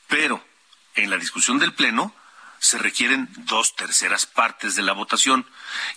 Pero 0.07 0.43
en 0.95 1.09
la 1.09 1.17
discusión 1.17 1.59
del 1.59 1.73
Pleno 1.73 2.13
se 2.59 2.77
requieren 2.77 3.29
dos 3.37 3.75
terceras 3.75 4.25
partes 4.25 4.75
de 4.75 4.83
la 4.83 4.93
votación 4.93 5.47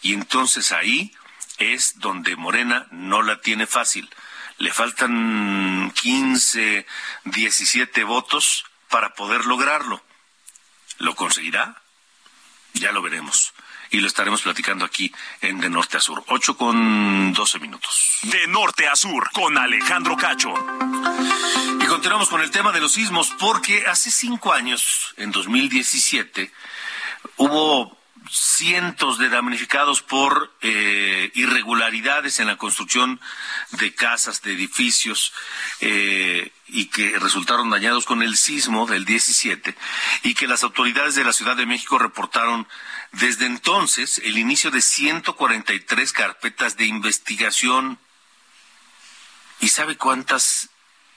y 0.01 0.15
entonces 0.15 0.73
ahí 0.73 1.15
es 1.59 1.99
donde 1.99 2.37
Morena 2.37 2.87
no 2.91 3.23
la 3.23 3.41
tiene 3.41 3.67
fácil. 3.67 4.09
Le 4.59 4.73
faltan 4.73 5.93
15, 5.95 6.87
17 7.25 8.05
votos 8.05 8.65
para 8.89 9.15
poder 9.15 9.47
lograrlo. 9.47 10.03
¿Lo 10.99 11.15
conseguirá? 11.15 11.83
Ya 12.75 12.93
lo 12.93 13.03
veremos. 13.03 13.53
Y 13.91 14.01
lo 14.01 14.07
estaremos 14.07 14.43
platicando 14.43 14.85
aquí 14.85 15.13
en 15.41 15.61
De 15.61 15.71
Norte 15.71 15.97
a 15.97 16.01
Sur. 16.01 16.25
8 16.27 16.57
con 16.57 17.33
12 17.33 17.59
minutos. 17.61 18.19
De 18.23 18.47
Norte 18.49 18.89
a 18.89 18.97
Sur 18.97 19.31
con 19.33 19.57
Alejandro 19.57 20.17
Cacho. 20.17 20.53
Y 21.81 21.87
continuamos 21.87 22.29
con 22.29 22.41
el 22.41 22.51
tema 22.51 22.73
de 22.73 22.81
los 22.81 22.93
sismos, 22.93 23.33
porque 23.39 23.85
hace 23.87 24.11
cinco 24.11 24.53
años, 24.53 25.15
en 25.17 25.31
2017, 25.31 26.51
hubo 27.37 28.04
cientos 28.31 29.19
de 29.19 29.29
damnificados 29.29 30.03
por 30.03 30.53
eh, 30.63 31.31
irregularidades 31.35 32.41
en 32.41 32.47
la 32.47 32.57
construcción 32.57 33.21
de 33.73 33.95
casas, 33.95 34.43
de 34.43 34.53
edificios, 34.53 35.33
eh, 35.81 36.53
y 36.67 36.87
que 36.87 37.19
resultaron 37.19 37.71
dañados 37.71 38.07
con 38.07 38.23
el 38.23 38.37
sismo 38.37 38.87
del 38.87 39.05
17, 39.05 39.77
y 40.23 40.35
que 40.35 40.47
las 40.47 40.63
autoridades 40.63 41.15
de 41.15 41.25
la 41.25 41.33
Ciudad 41.33 41.57
de 41.57 41.67
México 41.67 41.99
reportaron 41.99 42.67
desde 43.13 43.47
entonces 43.47 44.19
el 44.25 44.39
inicio 44.39 44.71
de 44.71 44.83
143 44.83 46.13
carpetas 46.13 46.77
de 46.77 46.87
investigación. 46.87 47.99
¿Y 49.61 49.69
sabe 49.69 49.97
cuántas 49.97 50.71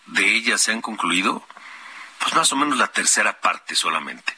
de 0.06 0.36
ellas 0.36 0.62
se 0.62 0.72
han 0.72 0.82
concluido? 0.82 1.46
Pues 2.20 2.34
más 2.34 2.52
o 2.52 2.56
menos 2.56 2.78
la 2.78 2.88
tercera 2.88 3.40
parte 3.40 3.76
solamente. 3.76 4.36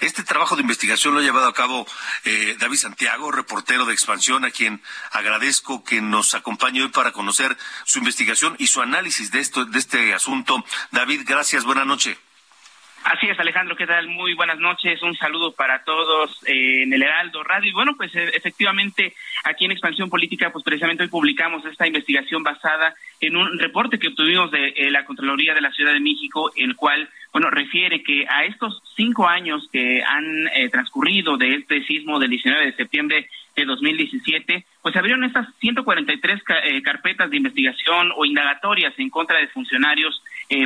Este 0.00 0.22
trabajo 0.22 0.56
de 0.56 0.62
investigación 0.62 1.14
lo 1.14 1.20
ha 1.20 1.22
llevado 1.22 1.48
a 1.48 1.54
cabo 1.54 1.86
eh, 2.24 2.56
David 2.58 2.78
Santiago, 2.78 3.30
reportero 3.30 3.84
de 3.84 3.92
Expansión, 3.92 4.44
a 4.44 4.50
quien 4.50 4.82
agradezco 5.10 5.84
que 5.84 6.00
nos 6.00 6.34
acompañe 6.34 6.82
hoy 6.82 6.88
para 6.88 7.12
conocer 7.12 7.56
su 7.84 7.98
investigación 7.98 8.56
y 8.58 8.66
su 8.66 8.80
análisis 8.80 9.30
de 9.30 9.40
esto, 9.40 9.64
de 9.64 9.78
este 9.78 10.14
asunto. 10.14 10.64
David, 10.90 11.22
gracias, 11.24 11.64
buena 11.64 11.84
noche. 11.84 12.18
Así 13.04 13.26
es, 13.26 13.38
Alejandro, 13.40 13.74
¿qué 13.74 13.86
tal? 13.86 14.06
Muy 14.06 14.34
buenas 14.34 14.60
noches, 14.60 15.02
un 15.02 15.16
saludo 15.16 15.52
para 15.52 15.82
todos 15.82 16.40
eh, 16.46 16.84
en 16.84 16.92
el 16.92 17.02
Heraldo 17.02 17.42
Radio. 17.42 17.70
Y 17.70 17.72
bueno, 17.72 17.94
pues 17.96 18.14
eh, 18.14 18.30
efectivamente 18.32 19.14
aquí 19.42 19.64
en 19.64 19.72
Expansión 19.72 20.08
Política, 20.08 20.50
pues 20.52 20.62
precisamente 20.62 21.02
hoy 21.02 21.08
publicamos 21.08 21.64
esta 21.64 21.86
investigación 21.86 22.44
basada 22.44 22.94
en 23.20 23.36
un 23.36 23.58
reporte 23.58 23.98
que 23.98 24.08
obtuvimos 24.08 24.52
de 24.52 24.68
eh, 24.68 24.90
la 24.92 25.04
Contraloría 25.04 25.52
de 25.52 25.60
la 25.60 25.72
Ciudad 25.72 25.92
de 25.92 26.00
México, 26.00 26.52
el 26.54 26.76
cual, 26.76 27.08
bueno, 27.32 27.50
refiere 27.50 28.04
que 28.04 28.24
a 28.28 28.44
estos 28.44 28.80
cinco 28.94 29.26
años 29.26 29.68
que 29.72 30.02
han 30.04 30.48
transcurrido 30.70 31.36
de 31.36 31.56
este 31.56 31.82
sismo 31.84 32.20
del 32.20 32.30
19 32.30 32.66
de 32.66 32.76
septiembre 32.76 33.28
de 33.56 33.64
2017, 33.64 34.64
pues 34.80 34.96
abrieron 34.96 35.24
estas 35.24 35.48
143 35.60 36.42
carpetas 36.82 37.30
de 37.30 37.36
investigación 37.36 38.12
o 38.16 38.24
indagatorias 38.24 38.94
en 38.98 39.10
contra 39.10 39.38
de 39.38 39.48
funcionarios 39.48 40.22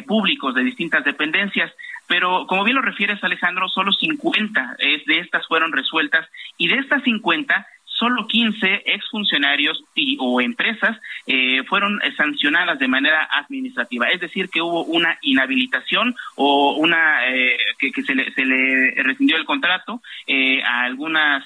públicos 0.06 0.54
de 0.54 0.64
distintas 0.64 1.04
dependencias. 1.04 1.72
Pero 2.08 2.46
como 2.46 2.64
bien 2.64 2.76
lo 2.76 2.82
refieres, 2.82 3.22
Alejandro, 3.22 3.68
solo 3.68 3.92
50 3.92 4.76
es 4.78 5.04
de 5.06 5.18
estas 5.18 5.46
fueron 5.46 5.72
resueltas 5.72 6.28
y 6.56 6.68
de 6.68 6.76
estas 6.76 7.02
50 7.02 7.66
solo 7.98 8.26
15 8.26 8.82
exfuncionarios 8.86 9.82
y, 9.94 10.16
o 10.20 10.40
empresas 10.40 10.98
eh, 11.26 11.62
fueron 11.64 12.00
sancionadas 12.16 12.78
de 12.78 12.88
manera 12.88 13.28
administrativa, 13.32 14.08
es 14.08 14.20
decir, 14.20 14.48
que 14.48 14.62
hubo 14.62 14.84
una 14.84 15.18
inhabilitación 15.22 16.14
o 16.36 16.74
una 16.76 17.26
eh, 17.28 17.56
que, 17.78 18.02
se, 18.02 18.14
le, 18.14 18.32
se 18.32 18.44
le 18.44 19.02
rescindió 19.02 19.36
el 19.36 19.44
contrato 19.44 20.02
eh, 20.26 20.62
a 20.62 20.82
algunas 20.82 21.44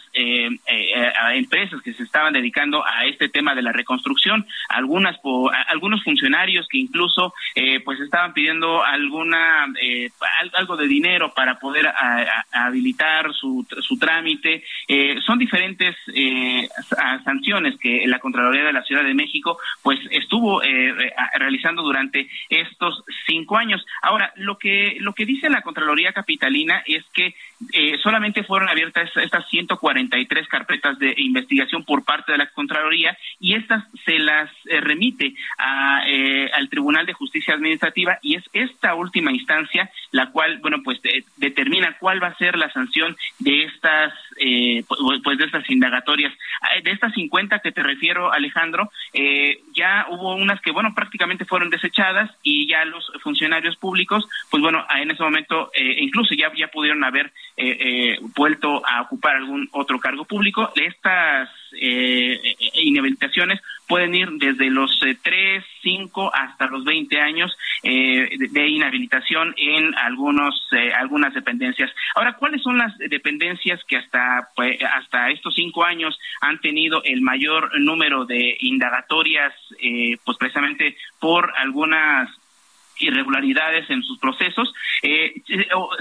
empresas 1.33 1.81
que 1.83 1.93
se 1.95 2.03
estaban 2.03 2.33
dedicando 2.33 2.85
a 2.85 3.07
este 3.07 3.29
tema 3.29 3.55
de 3.55 3.63
la 3.63 3.73
reconstrucción, 3.73 4.47
algunas 4.69 5.17
algunos 5.69 6.03
funcionarios 6.03 6.67
que 6.69 6.79
incluso 6.79 7.33
pues 7.85 8.01
estaban 8.01 8.33
pidiendo 8.33 8.83
alguna 8.83 9.67
algo 10.55 10.77
de 10.77 10.87
dinero 10.87 11.33
para 11.35 11.59
poder 11.59 11.91
habilitar 12.53 13.33
su, 13.35 13.67
su 13.81 13.99
trámite, 13.99 14.65
son 15.25 15.39
diferentes 15.39 15.97
sanciones 17.25 17.79
que 17.79 18.07
la 18.07 18.19
Contraloría 18.19 18.65
de 18.65 18.73
la 18.73 18.83
Ciudad 18.83 19.05
de 19.05 19.15
México 19.15 19.59
pues 19.83 19.99
estuvo 20.11 20.63
eh, 20.63 21.13
realizando 21.35 21.83
durante 21.83 22.29
estos 22.49 23.05
cinco 23.27 23.57
años. 23.57 23.85
Ahora, 24.03 24.33
lo 24.37 24.59
que, 24.59 24.97
lo 25.01 25.15
que 25.15 25.27
dice 25.27 25.51
la 25.51 25.63
Contraloría 25.63 26.13
Capitalina 26.13 26.83
es 26.87 27.05
que 27.13 27.35
eh, 27.73 27.99
solamente 28.03 28.45
fueron 28.45 28.69
abiertas 28.69 29.11
estas 29.17 29.49
143 29.49 30.49
carpetas 30.49 30.99
de 30.99 31.15
investigación 31.19 31.85
por 31.85 32.05
parte 32.05 32.33
de 32.33 32.39
la 32.39 32.47
Contraloría 32.47 33.17
y 33.39 33.55
estas 33.55 33.85
se 34.05 34.19
las 34.19 34.51
eh, 34.67 34.81
remite 34.81 35.35
a, 35.59 36.03
al 36.55 36.69
Tribunal 36.69 37.07
de 37.07 37.13
Justicia 37.13 37.55
Administrativa 37.55 38.19
y 38.23 38.37
es 38.37 38.45
esta 38.53 38.95
última 38.95 39.33
instancia 39.33 39.91
la 40.13 40.31
cual, 40.31 40.59
bueno, 40.61 40.79
pues 40.85 41.01
determina 41.37 41.97
cuál 41.99 42.23
va 42.23 42.29
a 42.29 42.39
ser 42.39 42.57
la 42.57 42.71
sanción 42.73 43.17
de 43.39 43.65
estas, 43.65 44.13
pues 45.25 45.39
de 45.39 45.45
estas 45.45 45.69
indagatorias. 45.71 46.30
De 46.83 46.91
estas 46.91 47.13
50 47.15 47.61
que 47.61 47.73
te 47.73 47.83
refiero, 47.83 48.33
Alejandro, 48.33 48.91
ya 49.75 50.07
hubo 50.11 50.35
unas 50.35 50.61
que, 50.61 50.73
bueno, 50.73 50.95
prácticamente 50.95 51.45
fueron 51.45 51.71
desechadas 51.71 52.31
y 52.43 52.69
ya 52.69 52.85
los 52.85 53.11
funcionarios 53.23 53.77
públicos, 53.77 54.29
pues 54.51 54.63
bueno, 54.63 54.85
en 54.95 55.11
ese 55.11 55.23
momento 55.23 55.71
eh, 55.75 55.97
incluso 56.01 56.35
ya, 56.35 56.53
ya 56.57 56.69
pudieron 56.69 57.05
haber 57.05 57.33
eh, 57.57 57.77
eh, 57.81 58.19
vuelto 58.37 58.83
a 58.87 59.03
ocupar 59.03 59.37
algún 59.37 59.69
otro 59.73 59.99
cargo 59.99 60.25
público. 60.25 60.73
Estas 60.75 61.49
inhabilitaciones 61.73 63.61
pueden 63.91 64.15
ir 64.15 64.31
desde 64.35 64.71
los 64.71 65.01
3, 65.01 65.65
5 65.83 66.31
hasta 66.33 66.69
los 66.69 66.85
20 66.85 67.21
años 67.21 67.59
de, 67.83 68.69
inhabilitación 68.69 69.53
en 69.57 69.95
algunos 69.97 70.69
algunas 70.97 71.35
dependencias. 71.35 71.91
Ahora, 72.15 72.35
¿cuáles 72.35 72.63
son 72.63 72.79
las 72.79 72.97
dependencias 72.99 73.83
que 73.89 73.97
hasta 73.97 74.49
pues, 74.55 74.79
hasta 74.83 75.31
estos 75.31 75.55
cinco 75.57 75.85
años 75.85 76.17
han 76.41 76.61
tenido 76.61 77.03
el 77.03 77.21
mayor 77.21 77.81
número 77.81 78.25
de 78.27 78.57
indagatorias 78.61 79.53
eh, 79.81 80.17
pues 80.25 80.39
precisamente 80.39 80.97
por 81.19 81.53
algunas 81.57 82.31
irregularidades 83.01 83.89
en 83.91 84.03
sus 84.03 84.19
procesos. 84.19 84.73
Eh, 85.03 85.43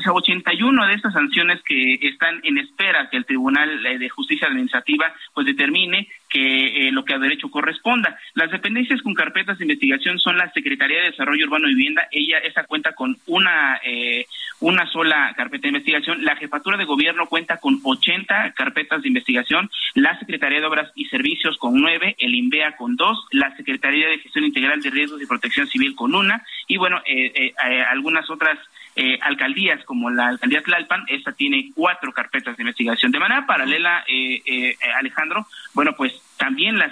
81 0.08 0.88
de 0.88 0.94
estas 0.94 1.14
sanciones 1.14 1.62
que 1.64 1.96
están 2.02 2.40
en 2.44 2.58
espera 2.58 3.10
que 3.10 3.18
el 3.18 3.26
Tribunal 3.26 3.82
de 3.84 4.10
Justicia 4.10 4.48
Administrativa 4.48 5.14
pues 5.34 5.48
determine 5.48 6.08
que 6.30 6.88
eh, 6.88 6.92
lo 6.92 7.04
que 7.04 7.14
a 7.14 7.20
derecho 7.20 7.50
corresponda. 7.50 8.18
Las 8.36 8.52
dependencias 8.52 9.02
con 9.02 9.14
carpetas 9.14 9.58
de 9.58 9.66
investigación 9.66 10.20
son 10.20 10.38
la 10.38 10.52
Secretaría 10.52 11.00
de 11.00 11.12
Desarrollo 11.12 11.46
Urbano 11.46 11.68
y 11.68 11.76
Vivienda, 11.76 12.08
ella 12.12 12.38
esa 12.40 12.64
cuenta 12.66 12.94
con 12.94 13.18
una 13.26 13.80
eh, 13.84 14.26
una 14.60 14.86
sola 14.92 15.34
carpeta 15.36 15.64
de 15.64 15.70
investigación, 15.70 16.24
la 16.24 16.36
Jefatura 16.36 16.78
de 16.78 16.86
Gobierno 16.86 17.28
cuenta 17.28 17.58
con 17.58 17.80
80 17.84 18.54
carpetas 18.54 19.02
de 19.02 19.08
investigación, 19.08 19.70
la 19.94 20.18
Secretaría 20.20 20.60
de 20.60 20.66
Obras 20.66 20.92
y 20.96 21.06
Servicios 21.06 21.58
con 21.58 21.80
nueve, 21.80 22.16
el 22.20 22.36
INVEA 22.36 22.76
con 22.76 22.96
dos, 22.96 23.26
la 23.32 23.56
Secretaría 23.56 24.08
de 24.08 24.20
Gestión 24.20 24.46
Integral 24.46 24.82
de 24.82 24.90
Riesgos 24.90 25.22
y 25.22 25.26
Protección 25.26 25.68
Civil 25.68 25.96
con 25.96 26.16
una 26.16 26.44
y 26.68 26.78
bueno, 26.78 27.02
eh, 27.06 27.54
algunas 27.90 28.30
otras 28.30 28.58
eh, 29.02 29.18
alcaldías 29.22 29.82
como 29.86 30.10
la 30.10 30.28
alcaldía 30.28 30.62
Tlalpan, 30.62 31.06
esta 31.08 31.32
tiene 31.32 31.72
cuatro 31.74 32.12
carpetas 32.12 32.58
de 32.58 32.64
investigación. 32.64 33.14
De 33.14 33.20
manera 33.20 33.46
paralela, 33.46 34.04
eh, 34.06 34.42
eh, 34.46 34.76
Alejandro, 34.98 35.48
bueno, 35.74 35.94
pues 35.96 36.12
también 36.38 36.78
las 36.78 36.92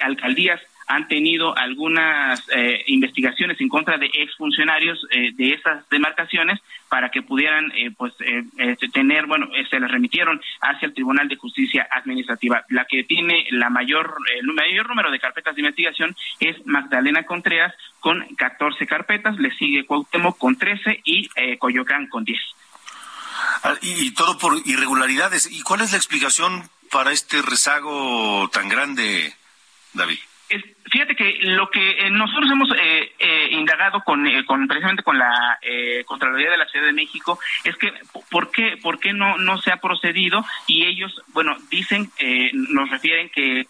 alcaldías 0.00 0.60
han 0.88 1.06
tenido 1.06 1.56
algunas 1.56 2.42
eh, 2.48 2.82
investigaciones 2.86 3.60
en 3.60 3.68
contra 3.68 3.98
de 3.98 4.06
exfuncionarios 4.06 4.98
eh, 5.10 5.32
de 5.34 5.52
esas 5.52 5.86
demarcaciones 5.90 6.60
para 6.88 7.10
que 7.10 7.22
pudieran 7.22 7.70
eh, 7.72 7.90
pues 7.96 8.14
este, 8.56 8.88
tener 8.88 9.26
bueno 9.26 9.48
se 9.68 9.78
les 9.78 9.90
remitieron 9.90 10.40
hacia 10.62 10.86
el 10.86 10.94
Tribunal 10.94 11.28
de 11.28 11.36
Justicia 11.36 11.86
Administrativa. 11.90 12.64
La 12.70 12.86
que 12.86 13.04
tiene 13.04 13.46
la 13.50 13.68
mayor 13.68 14.16
el 14.40 14.46
mayor 14.46 14.88
número 14.88 15.10
de 15.10 15.20
carpetas 15.20 15.54
de 15.54 15.60
investigación 15.60 16.16
es 16.40 16.56
Magdalena 16.66 17.24
Contreras 17.24 17.74
con 18.00 18.26
14 18.36 18.86
carpetas 18.86 19.38
le 19.38 19.50
sigue 19.50 19.84
Cuauhtémoc 19.84 20.38
con 20.38 20.56
13 20.56 21.02
y 21.04 21.28
Coyoacán 21.58 22.08
con 22.08 22.24
10 22.24 22.38
ah, 23.64 23.74
y 23.82 24.10
todo 24.12 24.38
por 24.38 24.56
irregularidades. 24.64 25.50
Y 25.50 25.60
cuál 25.60 25.82
es 25.82 25.92
la 25.92 25.98
explicación 25.98 26.70
para 26.90 27.12
este 27.12 27.42
rezago 27.42 28.48
tan 28.50 28.70
grande 28.70 29.34
David 29.92 30.18
Fíjate 30.90 31.14
que 31.14 31.38
lo 31.42 31.68
que 31.70 31.90
eh, 31.90 32.10
nosotros 32.10 32.50
hemos 32.50 32.70
eh, 32.72 33.12
eh, 33.18 33.48
indagado 33.50 34.00
con, 34.02 34.26
con, 34.46 34.66
precisamente 34.66 35.02
con 35.02 35.18
la 35.18 35.58
Contraloría 36.06 36.50
de 36.50 36.56
la 36.56 36.66
Ciudad 36.66 36.86
de 36.86 36.92
México 36.92 37.38
es 37.64 37.76
que 37.76 37.92
por 38.30 38.50
qué 38.50 38.78
por 38.82 38.98
qué 38.98 39.12
no 39.12 39.36
no 39.36 39.58
se 39.58 39.70
ha 39.70 39.76
procedido 39.78 40.44
y 40.66 40.84
ellos 40.84 41.22
bueno 41.28 41.56
dicen 41.70 42.10
nos 42.52 42.88
refieren 42.90 43.28
que 43.28 43.66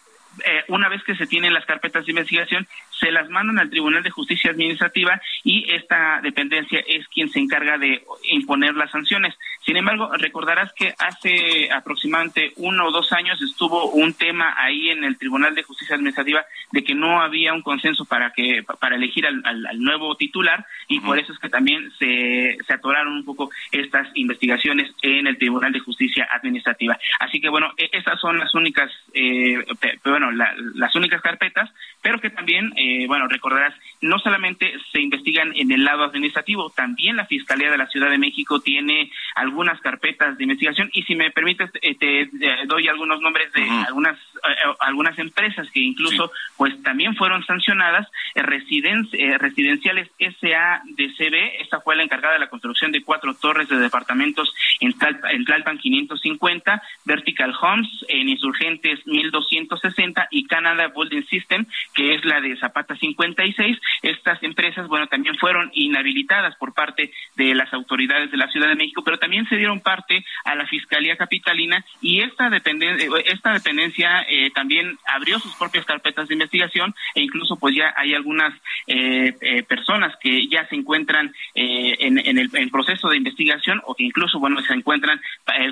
una 0.68 0.88
vez 0.88 1.02
que 1.02 1.16
se 1.16 1.26
tienen 1.26 1.54
las 1.54 1.66
carpetas 1.66 2.04
de 2.04 2.12
investigación 2.12 2.68
se 2.98 3.10
las 3.12 3.28
mandan 3.28 3.58
al 3.58 3.70
Tribunal 3.70 4.02
de 4.02 4.10
Justicia 4.10 4.50
Administrativa 4.50 5.20
y 5.44 5.70
esta 5.70 6.20
dependencia 6.22 6.82
es 6.86 7.06
quien 7.08 7.28
se 7.28 7.40
encarga 7.40 7.78
de 7.78 8.02
imponer 8.30 8.74
las 8.74 8.90
sanciones. 8.90 9.34
Sin 9.64 9.76
embargo, 9.76 10.10
recordarás 10.16 10.72
que 10.72 10.94
hace 10.98 11.70
aproximadamente 11.70 12.52
uno 12.56 12.86
o 12.86 12.90
dos 12.90 13.12
años 13.12 13.40
estuvo 13.42 13.90
un 13.90 14.14
tema 14.14 14.54
ahí 14.56 14.90
en 14.90 15.04
el 15.04 15.18
Tribunal 15.18 15.54
de 15.54 15.62
Justicia 15.62 15.96
Administrativa 15.96 16.44
de 16.72 16.84
que 16.84 16.94
no 16.94 17.20
había 17.20 17.54
un 17.54 17.62
consenso 17.62 18.04
para 18.04 18.32
que 18.32 18.62
para 18.80 18.96
elegir 18.96 19.26
al, 19.26 19.78
nuevo 19.78 20.16
titular 20.16 20.66
y 20.88 21.00
por 21.00 21.18
eso 21.18 21.32
es 21.32 21.38
que 21.38 21.48
también 21.48 21.90
se, 21.98 22.56
se 22.66 22.72
atoraron 22.72 23.12
un 23.12 23.24
poco 23.24 23.50
estas 23.70 24.08
investigaciones 24.14 24.90
en 25.02 25.26
el 25.26 25.38
Tribunal 25.38 25.72
de 25.72 25.80
Justicia 25.80 26.28
Administrativa. 26.30 26.98
Así 27.20 27.40
que 27.40 27.48
bueno, 27.48 27.72
e, 27.76 27.90
esas 27.92 28.20
son 28.20 28.38
las 28.38 28.54
únicas, 28.54 28.90
eh, 29.14 29.64
bueno, 30.04 30.30
las 30.32 30.94
únicas 30.94 31.20
carpetas, 31.20 31.70
pero 32.02 32.20
que 32.20 32.30
también 32.30 32.72
eh, 32.76 32.87
eh, 32.88 33.06
bueno, 33.06 33.28
recordarás, 33.28 33.74
no 34.00 34.18
solamente 34.18 34.72
se 34.92 35.02
investigan 35.02 35.52
en 35.54 35.70
el 35.70 35.84
lado 35.84 36.04
administrativo, 36.04 36.70
también 36.70 37.16
la 37.16 37.26
Fiscalía 37.26 37.70
de 37.70 37.76
la 37.76 37.86
Ciudad 37.88 38.08
de 38.08 38.16
México 38.16 38.60
tiene 38.60 39.10
algunas 39.34 39.78
carpetas 39.82 40.38
de 40.38 40.44
investigación 40.44 40.88
y 40.94 41.02
si 41.02 41.14
me 41.14 41.30
permites 41.30 41.70
eh, 41.82 41.94
te, 41.96 42.30
doy 42.66 42.88
algunos 42.88 43.20
nombres 43.20 43.52
de 43.52 43.68
algunas 43.86 44.16
eh, 44.16 44.74
algunas 44.80 45.18
empresas 45.18 45.70
que 45.70 45.80
incluso 45.80 46.32
pues 46.56 46.82
también 46.82 47.14
fueron 47.14 47.44
sancionadas, 47.44 48.08
residenciales 48.34 50.10
SADCB, 50.18 51.60
esta 51.60 51.80
fue 51.80 51.94
la 51.94 52.04
encargada 52.04 52.34
de 52.34 52.40
la 52.40 52.48
construcción 52.48 52.90
de 52.90 53.02
cuatro 53.02 53.34
torres 53.34 53.68
de 53.68 53.78
departamentos 53.78 54.54
en, 54.80 54.94
en 55.30 55.44
Tlalpan 55.44 55.76
550, 55.76 56.82
Vertical 57.04 57.54
Homes 57.60 57.88
en 58.08 58.30
Insurgentes 58.30 59.06
1260 59.06 60.28
y 60.30 60.46
Canada 60.46 60.88
Building 60.88 61.26
System, 61.26 61.66
que 61.94 62.14
es 62.14 62.24
la 62.24 62.40
de 62.40 62.56
Zapata 62.56 62.77
Pata 62.78 62.94
56. 62.94 63.76
Estas 64.02 64.40
empresas, 64.44 64.86
bueno, 64.86 65.08
también 65.08 65.36
fueron 65.36 65.68
inhabilitadas 65.74 66.54
por 66.56 66.74
parte 66.74 67.10
de 67.34 67.52
las 67.56 67.72
autoridades 67.72 68.30
de 68.30 68.36
la 68.36 68.46
Ciudad 68.52 68.68
de 68.68 68.76
México, 68.76 69.02
pero 69.04 69.18
también 69.18 69.48
se 69.48 69.56
dieron 69.56 69.80
parte 69.80 70.24
a 70.44 70.54
la 70.54 70.64
Fiscalía 70.66 71.16
Capitalina 71.16 71.84
y 72.00 72.20
esta 72.20 72.50
dependencia, 72.50 73.08
esta 73.26 73.52
dependencia 73.52 74.24
eh, 74.28 74.50
también 74.54 74.96
abrió 75.06 75.40
sus 75.40 75.52
propias 75.56 75.84
carpetas 75.84 76.28
de 76.28 76.34
investigación 76.34 76.94
e 77.16 77.22
incluso 77.22 77.56
pues 77.56 77.74
ya 77.74 77.92
hay 77.96 78.14
algunas 78.14 78.54
eh, 78.86 79.34
eh, 79.40 79.64
personas 79.64 80.14
que 80.20 80.46
ya 80.46 80.68
se 80.68 80.76
encuentran 80.76 81.34
en, 81.54 82.38
el 82.38 82.70
proceso 82.70 83.08
de 83.08 83.16
investigación 83.16 83.82
o 83.86 83.94
que 83.96 84.04
incluso, 84.04 84.38
bueno, 84.38 84.60
se 84.62 84.72
encuentran 84.72 85.20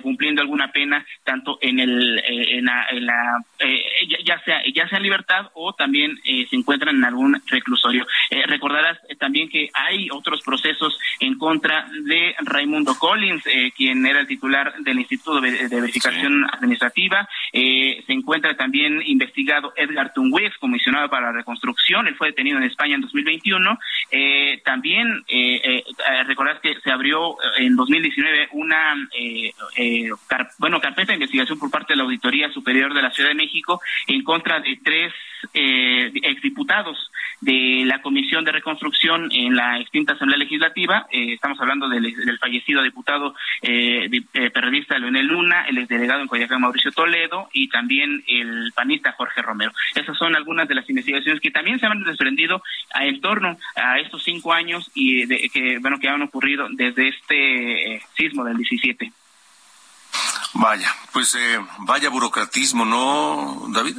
cumpliendo 0.02 0.42
alguna 0.42 0.72
pena 0.72 1.06
tanto 1.22 1.58
en 1.60 1.78
el 1.78 2.20
en 2.26 2.64
la, 2.64 3.44
ya 4.24 4.42
sea 4.44 4.62
ya 4.74 4.88
sea 4.88 4.98
en 4.98 5.04
libertad 5.04 5.50
o 5.54 5.72
también 5.74 6.18
se 6.24 6.56
encuentran 6.56 6.95
en 6.96 7.04
algún 7.04 7.40
reclusorio. 7.46 8.06
Eh, 8.30 8.44
recordarás 8.46 8.98
eh, 9.08 9.16
también 9.16 9.48
que 9.48 9.70
hay 9.72 10.08
otros 10.10 10.42
procesos 10.42 10.98
en 11.20 11.38
contra 11.38 11.88
de 12.04 12.34
Raimundo 12.40 12.96
Collins, 12.98 13.46
eh, 13.46 13.72
quien 13.76 14.04
era 14.06 14.20
el 14.20 14.26
titular 14.26 14.74
del 14.80 14.98
Instituto 14.98 15.40
de, 15.40 15.68
Verificación 15.68 16.46
Administrativa. 16.52 17.28
se 17.52 18.12
encuentra 18.12 18.56
también 18.56 19.02
investigado 19.04 19.72
Edgar 19.76 20.12
Tungwix, 20.12 20.56
comisionado 20.58 21.08
para 21.08 21.26
la 21.26 21.32
reconstrucción. 21.32 22.06
Él 22.06 22.16
fue 22.16 22.28
detenido 22.28 22.58
en 22.58 22.64
España 22.64 22.94
en 22.94 23.00
2021. 23.00 23.78
Eh, 24.10 24.60
también 24.64 25.24
eh, 25.28 25.82
recordar 26.26 26.60
que 26.60 26.74
se 26.82 26.90
abrió 26.90 27.36
en 27.58 27.76
2019 27.76 28.48
una 28.52 28.94
bueno 30.58 30.80
carpeta 30.80 31.12
de 31.12 31.14
investigación 31.14 31.58
por 31.58 31.70
parte 31.70 31.92
de 31.92 31.98
la 31.98 32.04
Auditoría 32.04 32.50
Superior 32.50 32.94
de 32.94 33.02
la 33.02 33.10
Ciudad 33.10 33.30
de 33.30 33.34
México 33.34 33.80
en 34.06 34.22
contra 34.22 34.60
de 34.60 34.78
tres 34.82 35.12
exdiputados 35.52 36.85
de 37.40 37.82
la 37.84 38.00
Comisión 38.00 38.44
de 38.44 38.52
Reconstrucción 38.52 39.30
en 39.32 39.56
la 39.56 39.78
extinta 39.78 40.14
Asamblea 40.14 40.38
Legislativa. 40.38 41.06
estamos 41.10 41.60
hablando 41.60 41.88
del, 41.88 42.14
fallecido 42.38 42.82
diputado 42.82 43.34
periodista 43.60 44.98
Leonel 44.98 45.26
Luna, 45.26 45.64
el 45.68 45.78
exdelegado 45.78 46.20
en 46.20 46.28
Coyacán 46.28 46.60
Mauricio 46.60 46.92
Toledo 46.92 47.48
y 47.52 47.68
también 47.68 48.22
el 48.26 48.72
panista 48.74 49.12
Jorge 49.12 49.42
Romero. 49.42 49.72
Esas 49.94 50.16
son 50.16 50.34
algunas 50.34 50.68
de 50.68 50.74
las 50.74 50.88
investigaciones 50.88 51.40
que 51.40 51.50
también 51.50 51.78
se 51.78 51.86
han 51.86 52.02
desprendido 52.04 52.62
en 52.94 53.20
torno 53.20 53.58
a 53.74 53.98
estos 53.98 54.22
cinco 54.22 54.52
años 54.52 54.90
y 54.94 55.26
que 55.50 55.78
bueno 55.78 55.98
que 55.98 56.08
han 56.08 56.22
ocurrido 56.22 56.68
desde 56.70 57.08
este 57.08 57.94
eh, 57.94 58.02
sismo 58.16 58.44
del 58.44 58.56
17. 58.56 59.12
Vaya, 60.54 60.94
pues 61.12 61.34
eh, 61.34 61.58
vaya 61.80 62.08
burocratismo, 62.08 62.84
¿no, 62.84 63.66
David? 63.68 63.98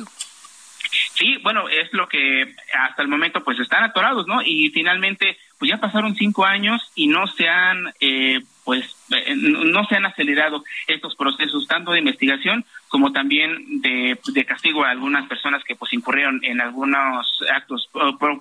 Sí, 1.17 1.37
bueno, 1.41 1.67
es 1.67 1.91
lo 1.93 2.07
que 2.07 2.53
hasta 2.77 3.01
el 3.01 3.07
momento 3.07 3.43
pues 3.43 3.59
están 3.59 3.83
atorados, 3.83 4.27
¿no? 4.27 4.43
Y 4.43 4.69
finalmente, 4.69 5.35
pues 5.57 5.71
ya 5.71 5.79
pasaron 5.79 6.15
cinco 6.15 6.45
años 6.45 6.91
y 6.93 7.07
no 7.07 7.25
se 7.25 7.49
han, 7.49 7.91
eh, 7.99 8.43
pues, 8.63 8.95
no 9.35 9.83
se 9.85 9.95
han 9.95 10.05
acelerado 10.05 10.63
estos 10.85 11.15
procesos 11.15 11.65
tanto 11.67 11.91
de 11.91 11.99
investigación 11.99 12.63
como 12.87 13.11
también 13.11 13.81
de, 13.81 14.19
castigo 14.47 14.83
a 14.83 14.91
algunas 14.91 15.27
personas 15.27 15.63
que 15.63 15.75
pues 15.75 15.91
incurrieron 15.91 16.39
en 16.43 16.61
algunos 16.61 17.27
actos, 17.51 17.89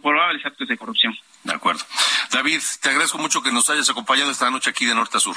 probables 0.03 0.45
actos 0.45 0.69
de 0.69 0.77
corrupción. 0.77 1.17
De 1.45 1.55
acuerdo. 1.55 1.83
David, 2.31 2.61
te 2.83 2.91
agradezco 2.91 3.17
mucho 3.17 3.43
que 3.43 3.53
nos 3.53 3.71
hayas 3.71 3.89
acompañado 3.89 4.31
esta 4.31 4.51
noche 4.51 4.69
aquí 4.69 4.85
de 4.85 4.95
norte 4.95 5.17
a 5.17 5.21
sur. 5.21 5.37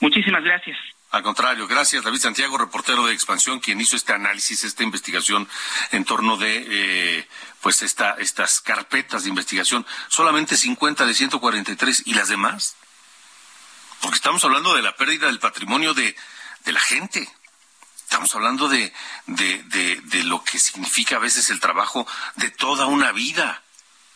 Muchísimas 0.00 0.42
gracias. 0.42 0.78
Al 1.10 1.22
contrario, 1.24 1.66
gracias 1.66 2.04
David 2.04 2.20
Santiago, 2.20 2.56
reportero 2.56 3.04
de 3.04 3.12
Expansión, 3.12 3.58
quien 3.58 3.80
hizo 3.80 3.96
este 3.96 4.12
análisis, 4.12 4.62
esta 4.62 4.84
investigación 4.84 5.48
en 5.90 6.04
torno 6.04 6.36
de 6.36 6.66
eh, 6.68 7.28
pues 7.60 7.82
esta, 7.82 8.12
estas 8.12 8.60
carpetas 8.60 9.24
de 9.24 9.28
investigación. 9.28 9.84
Solamente 10.08 10.56
50 10.56 11.04
de 11.04 11.14
143 11.14 12.04
y 12.06 12.14
las 12.14 12.28
demás. 12.28 12.76
Porque 14.00 14.16
estamos 14.16 14.44
hablando 14.44 14.74
de 14.74 14.82
la 14.82 14.94
pérdida 14.96 15.26
del 15.26 15.40
patrimonio 15.40 15.94
de, 15.94 16.16
de 16.64 16.72
la 16.72 16.80
gente. 16.80 17.28
Estamos 17.96 18.34
hablando 18.34 18.68
de, 18.68 18.92
de, 19.26 20.24
lo 20.24 20.42
que 20.42 20.58
significa 20.58 21.16
a 21.16 21.20
veces 21.20 21.50
el 21.50 21.60
trabajo 21.60 22.06
de 22.36 22.50
toda 22.50 22.86
una 22.86 23.12
vida 23.12 23.62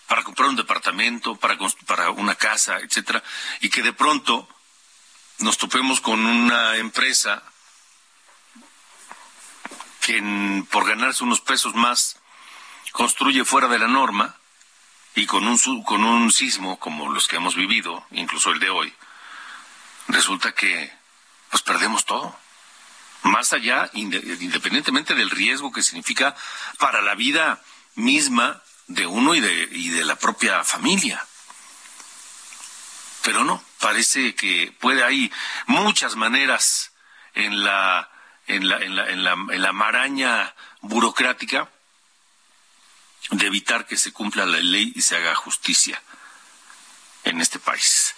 para 0.06 0.22
comprar 0.22 0.48
un 0.48 0.56
departamento, 0.56 1.36
para, 1.36 1.56
para 1.86 2.10
una 2.10 2.34
casa, 2.34 2.78
etcétera, 2.78 3.22
y 3.60 3.68
que 3.68 3.82
de 3.82 3.92
pronto 3.92 4.48
nos 5.38 5.58
topemos 5.58 6.00
con 6.00 6.24
una 6.24 6.76
empresa 6.76 7.42
que 10.00 10.64
por 10.70 10.86
ganarse 10.86 11.24
unos 11.24 11.40
pesos 11.40 11.74
más 11.74 12.18
construye 12.92 13.44
fuera 13.44 13.68
de 13.68 13.78
la 13.78 13.88
norma 13.88 14.36
y 15.14 15.26
con 15.26 15.46
un, 15.46 15.58
con 15.82 16.04
un 16.04 16.30
sismo 16.30 16.78
como 16.78 17.10
los 17.10 17.26
que 17.26 17.36
hemos 17.36 17.54
vivido, 17.54 18.04
incluso 18.10 18.50
el 18.50 18.60
de 18.60 18.70
hoy, 18.70 18.92
resulta 20.08 20.52
que 20.52 20.92
pues 21.50 21.62
perdemos 21.62 22.04
todo 22.04 22.36
más 23.22 23.52
allá, 23.54 23.90
independientemente 23.94 25.14
del 25.14 25.30
riesgo 25.30 25.72
que 25.72 25.82
significa 25.82 26.36
para 26.78 27.00
la 27.00 27.14
vida 27.14 27.62
misma 27.94 28.62
de 28.86 29.06
uno 29.06 29.34
y 29.34 29.40
de, 29.40 29.68
y 29.72 29.88
de 29.88 30.04
la 30.04 30.16
propia 30.16 30.62
familia. 30.62 31.24
Pero 33.22 33.42
no, 33.44 33.62
parece 33.84 34.34
que 34.34 34.72
puede 34.80 35.04
hay 35.04 35.30
muchas 35.66 36.16
maneras 36.16 36.92
en 37.34 37.62
la, 37.62 38.08
en 38.46 38.66
la, 38.66 38.78
en 38.78 38.96
la, 38.96 39.10
en 39.10 39.22
la, 39.22 39.32
en 39.32 39.60
la 39.60 39.72
maraña 39.72 40.54
burocrática 40.80 41.68
de 43.30 43.46
evitar 43.46 43.86
que 43.86 43.98
se 43.98 44.10
cumpla 44.10 44.46
la 44.46 44.58
ley 44.60 44.90
y 44.96 45.02
se 45.02 45.16
haga 45.16 45.34
justicia 45.34 46.00
en 47.24 47.40
este 47.40 47.58
país. 47.58 48.14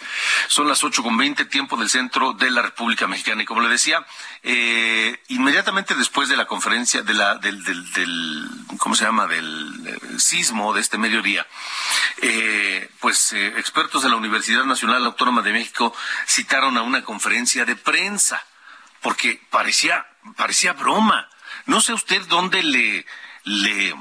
Son 0.49 0.69
las 0.69 0.83
ocho 0.85 1.03
con 1.03 1.17
veinte, 1.17 1.45
tiempo 1.45 1.77
del 1.77 1.89
centro 1.89 2.33
de 2.33 2.51
la 2.51 2.63
República 2.63 3.07
Mexicana. 3.07 3.43
Y 3.43 3.47
como 3.47 3.61
le 3.61 3.69
decía, 3.69 4.05
eh, 4.43 5.23
inmediatamente 5.29 5.95
después 5.95 6.29
de 6.29 6.37
la 6.37 6.47
conferencia, 6.47 7.03
de 7.03 7.15
la, 7.15 7.37
del, 7.37 7.63
del, 7.65 8.49
¿cómo 8.79 8.95
se 8.95 9.05
llama? 9.05 9.27
Del, 9.27 9.87
eh, 9.87 10.19
sismo 10.19 10.75
de 10.75 10.81
este 10.81 10.99
mediodía, 10.99 11.47
eh, 12.23 12.91
pues 13.01 13.33
expertos 13.33 14.03
de 14.03 14.09
la 14.09 14.17
Universidad 14.17 14.65
Nacional 14.65 15.05
Autónoma 15.05 15.43
de 15.43 15.53
México 15.53 15.95
citaron 16.27 16.77
a 16.77 16.83
una 16.83 17.05
conferencia 17.05 17.65
de 17.65 17.77
prensa, 17.77 18.45
porque 19.01 19.41
parecía, 19.51 20.07
parecía 20.37 20.73
broma. 20.73 21.29
No 21.67 21.81
sé 21.81 21.93
usted 21.93 22.23
dónde 22.27 22.63
le, 22.63 23.07
le, 23.45 23.95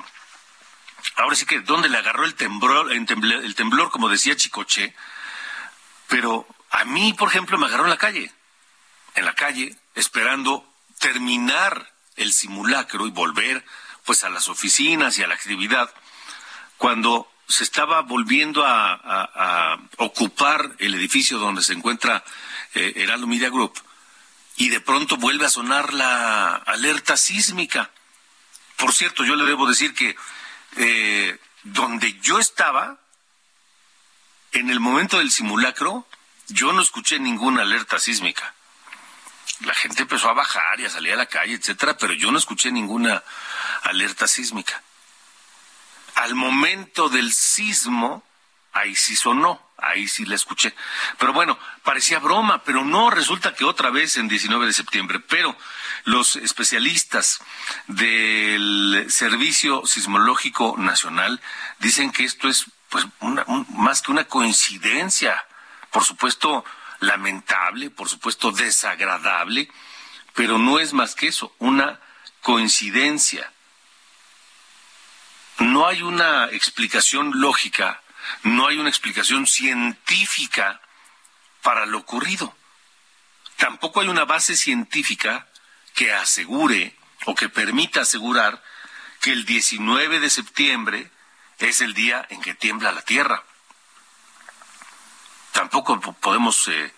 ahora 1.16 1.36
sí 1.36 1.46
que 1.46 1.62
dónde 1.62 1.90
le 1.90 1.98
agarró 1.98 2.26
el 2.26 2.36
temblor, 2.36 2.92
el 2.92 3.56
temblor, 3.56 3.92
como 3.92 4.10
decía 4.10 4.36
Chicoche, 4.36 4.96
pero 6.08 6.48
a 6.72 6.86
mí, 6.86 7.14
por 7.14 7.30
ejemplo, 7.30 7.58
me 7.58 7.68
agarró 7.68 7.86
en 7.86 7.90
la 7.90 7.98
calle, 7.98 8.32
en 9.16 9.26
la 9.26 9.34
calle, 9.34 9.76
esperando 9.96 10.68
terminar 11.00 11.92
el 12.16 12.34
simulacro 12.34 13.08
y 13.08 13.12
volver 13.12 13.66
pues 14.06 14.24
a 14.24 14.30
las 14.30 14.48
oficinas 14.50 15.18
y 15.18 15.24
a 15.24 15.28
la 15.28 15.36
actividad, 15.36 15.94
cuando 16.78 17.32
se 17.48 17.64
estaba 17.64 18.02
volviendo 18.02 18.64
a, 18.66 19.80
ocupar 19.98 20.76
el 20.80 20.96
edificio 20.96 21.38
donde 21.38 21.62
se 21.62 21.74
encuentra 21.74 22.24
eh, 22.74 22.94
Heraldo 22.98 23.28
Media 23.28 23.50
Group, 23.50 23.74
y 24.58 24.70
de 24.70 24.80
pronto 24.80 25.18
vuelve 25.18 25.46
a 25.46 25.50
sonar 25.50 25.94
la 25.94 26.56
alerta 26.56 27.18
sísmica. 27.18 27.92
Por 28.78 28.94
cierto, 28.94 29.24
yo 29.26 29.36
le 29.36 29.46
debo 29.46 29.68
decir 29.68 29.94
que 29.94 30.16
eh, 30.78 31.40
donde 31.64 32.20
yo 32.22 32.40
estaba, 32.40 33.00
en 34.52 34.70
el 34.70 34.80
momento 34.80 35.18
del 35.18 35.32
simulacro, 35.32 36.08
yo 36.48 36.72
no 36.74 36.82
escuché 36.82 37.20
ninguna 37.20 37.62
alerta 37.62 38.00
sísmica. 38.00 38.54
La 39.62 39.74
gente 39.74 40.04
empezó 40.04 40.30
a 40.30 40.34
bajar 40.34 40.80
y 40.80 40.86
a 40.86 40.90
salir 40.90 41.14
a 41.14 41.18
la 41.18 41.26
calle, 41.26 41.54
etcétera, 41.54 41.98
pero 41.98 42.14
yo 42.14 42.32
no 42.32 42.38
escuché 42.38 42.72
ninguna 42.72 43.24
alerta 43.84 44.28
sísmica. 44.28 44.82
Al 46.16 46.36
momento 46.36 47.10
del 47.10 47.34
sismo, 47.34 48.24
ahí 48.76 48.94
sí 48.96 49.16
sonó, 49.16 49.72
ahí 49.78 50.08
sí 50.08 50.26
la 50.26 50.36
escuché. 50.36 50.76
Pero 51.18 51.34
bueno, 51.34 51.58
parecía 51.84 52.20
broma, 52.20 52.62
pero 52.64 52.84
no, 52.84 53.10
resulta 53.10 53.56
que 53.56 53.64
otra 53.64 53.90
vez 53.90 54.18
en 54.18 54.28
19 54.28 54.68
de 54.68 54.74
septiembre. 54.74 55.20
Pero 55.22 55.58
los 56.04 56.36
especialistas 56.36 57.40
del 57.88 59.08
Servicio 59.10 59.86
Sismológico 59.86 60.76
Nacional 60.78 61.42
dicen 61.80 62.12
que 62.12 62.26
esto 62.26 62.50
es 62.50 62.66
pues 62.90 63.08
más 63.70 64.02
que 64.02 64.12
una 64.12 64.26
coincidencia, 64.26 65.44
por 65.92 66.04
supuesto 66.04 66.64
lamentable, 67.00 67.90
por 67.90 68.10
supuesto 68.10 68.52
desagradable, 68.52 69.70
pero 70.34 70.58
no 70.58 70.80
es 70.80 70.94
más 70.94 71.16
que 71.16 71.28
eso, 71.28 71.54
una 71.60 72.00
coincidencia. 72.42 73.52
No 75.60 75.88
hay 75.88 76.02
una 76.02 76.46
explicación 76.52 77.40
lógica, 77.40 78.02
no 78.44 78.68
hay 78.68 78.78
una 78.78 78.90
explicación 78.90 79.48
científica 79.48 80.82
para 81.62 81.86
lo 81.86 82.00
ocurrido. 82.00 82.56
Tampoco 83.58 84.02
hay 84.02 84.08
una 84.08 84.26
base 84.26 84.56
científica 84.56 85.48
que 85.94 86.14
asegure 86.14 86.96
o 87.26 87.36
que 87.36 87.50
permita 87.50 88.02
asegurar 88.02 88.62
que 89.22 89.32
el 89.32 89.46
19 89.46 90.20
de 90.20 90.30
septiembre 90.30 91.12
es 91.60 91.82
el 91.82 91.94
día 91.94 92.26
en 92.30 92.42
que 92.42 92.54
tiembla 92.54 92.92
la 92.92 93.02
tierra. 93.02 93.44
Tampoco 95.54 96.00
podemos 96.00 96.68
eh, 96.68 96.94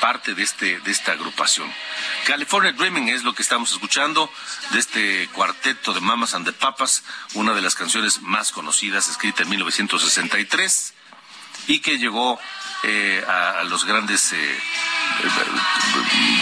parte 0.00 0.34
de, 0.34 0.42
este, 0.42 0.80
de 0.80 0.90
esta 0.90 1.12
agrupación. 1.12 1.72
California 2.26 2.72
Dreaming 2.72 3.08
es 3.08 3.22
lo 3.22 3.34
que 3.34 3.42
estamos 3.42 3.70
escuchando 3.70 4.28
de 4.72 4.80
este 4.80 5.28
cuarteto 5.28 5.94
de 5.94 6.00
Mamas 6.00 6.34
and 6.34 6.44
the 6.44 6.52
Papas, 6.52 7.04
una 7.34 7.54
de 7.54 7.62
las 7.62 7.76
canciones 7.76 8.20
más 8.20 8.50
conocidas, 8.50 9.08
escrita 9.08 9.44
en 9.44 9.50
1963 9.50 10.94
y 11.68 11.78
que 11.78 11.98
llegó 11.98 12.40
eh, 12.82 13.24
a, 13.28 13.62
los 13.62 13.84
grandes 13.84 14.32
eh, 14.32 14.60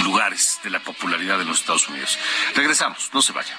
lugares 0.05 0.59
de 0.65 0.71
la 0.71 0.81
popularidad 0.81 1.37
de 1.37 1.45
los 1.45 1.61
Estados 1.61 1.87
Unidos. 1.89 2.19
Regresamos, 2.55 3.11
no 3.13 3.21
se 3.21 3.33
vaya. 3.33 3.59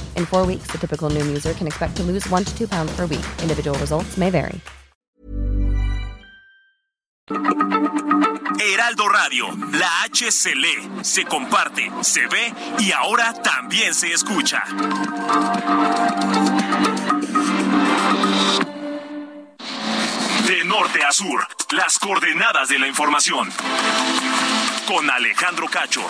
In 0.21 0.27
four 0.27 0.45
weeks, 0.45 0.71
the 0.71 0.77
typical 0.77 1.09
Noom 1.09 1.27
user 1.29 1.53
can 1.53 1.65
expect 1.65 1.95
to 1.97 2.03
lose 2.03 2.29
one 2.29 2.45
to 2.45 2.55
two 2.55 2.67
pounds 2.67 2.95
per 2.95 3.07
week. 3.07 3.25
Individual 3.41 3.75
results 3.79 4.17
may 4.17 4.29
vary. 4.29 4.61
Heraldo 8.59 9.07
Radio, 9.09 9.47
la 9.73 10.03
H 10.03 10.31
se 10.31 10.53
lee, 10.53 10.89
se 11.01 11.25
comparte, 11.25 11.89
se 12.03 12.27
ve 12.27 12.53
y 12.79 12.91
ahora 12.91 13.33
también 13.33 13.95
se 13.95 14.13
escucha. 14.13 14.61
De 20.45 20.63
norte 20.65 21.01
a 21.03 21.11
sur, 21.11 21.47
las 21.71 21.97
coordenadas 21.97 22.69
de 22.69 22.77
la 22.77 22.87
información. 22.87 23.49
Con 24.87 25.09
Alejandro 25.09 25.67
Cacho. 25.67 26.05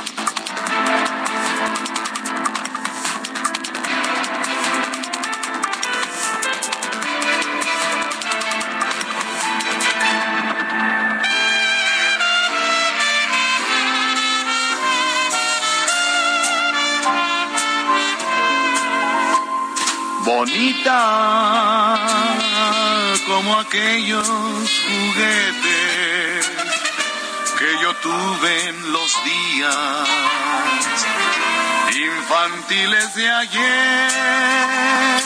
Bonita 20.41 21.97
como 23.27 23.59
aquellos 23.59 24.27
juguetes 24.87 26.51
que 27.59 27.69
yo 27.83 27.93
tuve 27.97 28.69
en 28.69 28.91
los 28.91 29.11
días 29.23 30.07
infantiles 31.95 33.15
de 33.15 33.29
ayer. 33.29 34.11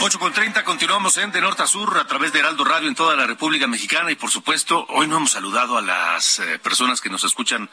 8 0.02 0.20
con 0.20 0.34
30, 0.34 0.64
continuamos 0.64 1.18
en 1.18 1.32
De 1.32 1.42
Norte 1.42 1.64
a 1.64 1.68
Sur 1.68 1.98
a 1.98 2.06
través 2.06 2.32
de 2.32 2.40
Heraldo 2.40 2.64
Radio 2.64 2.88
en 2.88 2.96
toda 2.96 3.16
la 3.16 3.26
República 3.26 3.66
Mexicana 3.66 4.12
y 4.12 4.16
por 4.16 4.30
supuesto 4.30 4.86
hoy 4.90 5.08
no 5.08 5.18
hemos 5.18 5.32
saludado 5.32 5.78
a 5.78 5.82
las 5.82 6.40
eh, 6.40 6.60
personas 6.60 7.02
que 7.02 7.10
nos 7.10 7.24
escuchan 7.24 7.70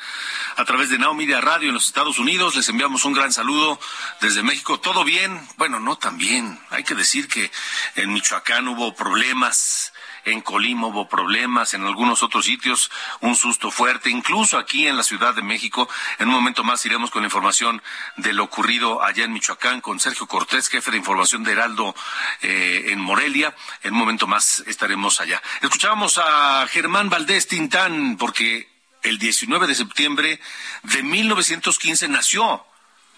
a 0.57 0.65
través 0.65 0.89
de 0.89 0.99
Now 0.99 1.15
Media 1.15 1.41
Radio 1.41 1.69
en 1.69 1.75
los 1.75 1.87
Estados 1.87 2.19
Unidos. 2.19 2.57
Les 2.57 2.69
enviamos 2.69 3.05
un 3.05 3.13
gran 3.13 3.33
saludo 3.33 3.79
desde 4.21 4.43
México. 4.43 4.81
¿Todo 4.81 5.05
bien? 5.05 5.47
Bueno, 5.57 5.81
no 5.81 5.97
tan 5.97 6.17
bien. 6.17 6.59
Hay 6.71 6.85
que 6.85 6.95
decir 6.95 7.29
que 7.29 7.51
en 7.97 8.13
Michoacán 8.13 8.69
hubo 8.69 8.95
problemas 8.95 9.92
en 10.25 10.41
Colima 10.41 10.87
hubo 10.87 11.09
problemas, 11.09 11.75
en 11.75 11.85
algunos 11.85 12.23
otros 12.23 12.45
sitios 12.45 12.91
un 13.21 13.37
susto 13.37 13.71
fuerte, 13.71 14.11
incluso 14.11 14.59
aquí 14.59 14.87
en 14.87 14.97
la 14.97 15.03
Ciudad 15.03 15.35
de 15.35 15.43
México. 15.43 15.89
En 16.19 16.29
un 16.29 16.35
momento 16.35 16.65
más 16.65 16.85
iremos 16.87 17.11
con 17.11 17.23
la 17.23 17.27
información 17.27 17.83
de 18.17 18.33
lo 18.33 18.45
ocurrido 18.45 19.03
allá 19.03 19.25
en 19.25 19.33
Michoacán 19.33 19.81
con 19.81 20.01
Sergio 20.01 20.27
Cortés, 20.27 20.69
jefe 20.69 20.91
de 20.91 20.99
información 20.99 21.45
de 21.45 21.53
Heraldo 21.53 21.95
eh, 22.43 22.87
en 22.89 23.01
Morelia. 23.01 23.55
En 23.83 23.95
un 23.95 24.01
momento 24.01 24.27
más 24.27 24.63
estaremos 24.67 25.21
allá. 25.21 25.43
Escuchábamos 25.61 26.19
a 26.19 26.67
Germán 26.69 27.11
Valdés 27.11 27.49
Tintán 27.49 28.17
porque 28.17 28.69
el 29.03 29.19
19 29.19 29.67
de 29.67 29.75
septiembre 29.75 30.41
de 30.83 31.03
1915 31.03 32.09
nació 32.09 32.65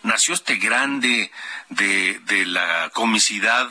nació 0.03 0.35
este 0.35 0.57
grande 0.57 1.33
de, 1.71 2.21
de 2.27 2.47
la 2.47 2.90
comicidad 2.90 3.71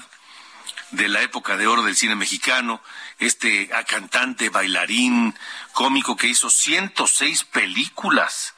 de 0.94 1.08
la 1.08 1.22
época 1.22 1.58
de 1.58 1.68
oro 1.68 1.84
del 1.84 1.96
cine 1.96 2.16
mexicano, 2.16 2.82
este 3.20 3.70
cantante, 3.88 4.50
bailarín, 4.50 5.36
cómico 5.74 6.16
que 6.16 6.28
hizo 6.28 6.50
106 6.50 7.44
películas, 7.46 8.54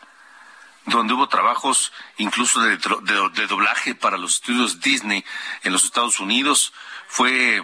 donde 0.86 1.13
hubo 1.13 1.28
trabajos 1.28 1.91
incluso 2.18 2.62
de, 2.62 2.78
doblaje 3.48 3.96
para 3.96 4.18
los 4.18 4.36
estudios 4.36 4.82
Disney 4.82 5.24
en 5.63 5.72
los 5.72 5.84
Estados 5.84 6.20
Unidos. 6.20 6.74
Fue 7.08 7.62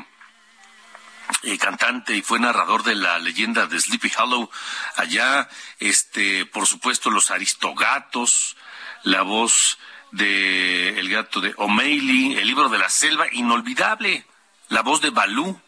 eh, 1.43 1.57
cantante 1.57 2.15
y 2.15 2.21
fue 2.21 2.39
narrador 2.39 2.83
de 2.83 2.95
la 2.95 3.19
leyenda 3.19 3.67
de 3.67 3.79
Sleepy 3.79 4.11
Hollow 4.17 4.49
allá, 4.95 5.49
este, 5.79 6.45
por 6.45 6.67
supuesto, 6.67 7.09
los 7.09 7.31
Aristogatos, 7.31 8.57
la 9.03 9.21
voz 9.21 9.77
de 10.11 10.99
el 10.99 11.09
gato 11.09 11.39
de 11.39 11.53
O'Malley, 11.57 12.37
el 12.37 12.47
libro 12.47 12.69
de 12.69 12.77
la 12.77 12.89
selva, 12.89 13.25
inolvidable 13.31 14.25
la 14.71 14.81
voz 14.81 15.01
de 15.01 15.09
Balú 15.09 15.59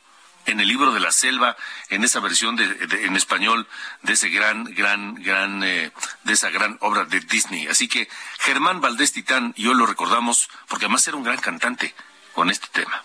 en 0.46 0.60
el 0.60 0.68
libro 0.68 0.92
de 0.92 1.00
la 1.00 1.12
selva, 1.12 1.56
en 1.90 2.04
esa 2.04 2.20
versión 2.20 2.56
de, 2.56 2.66
en 3.06 3.16
español 3.16 3.68
de 4.02 4.14
ese 4.14 4.30
gran, 4.30 4.64
gran, 4.66 5.16
gran, 5.16 5.64
eh, 5.64 5.92
de 6.24 6.34
esa 6.34 6.50
gran 6.50 6.78
obra 6.82 7.06
de 7.06 7.20
Disney. 7.22 7.68
Así 7.68 7.88
que 7.88 8.10
Germán 8.40 8.82
Valdés 8.82 9.14
Titán, 9.14 9.54
y 9.56 9.68
hoy 9.68 9.76
lo 9.76 9.86
recordamos 9.86 10.50
porque 10.68 10.86
además 10.86 11.08
era 11.08 11.18
un 11.18 11.24
gran 11.24 11.38
cantante 11.38 11.94
con 12.34 12.50
este 12.50 12.68
tema. 12.72 13.04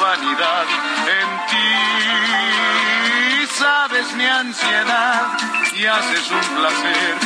Vanidad 0.00 0.66
en 1.08 1.46
ti, 1.48 3.46
sabes 3.58 4.12
mi 4.14 4.26
ansiedad 4.26 5.38
y 5.76 5.86
haces 5.86 6.30
un 6.30 6.56
placer 6.56 7.16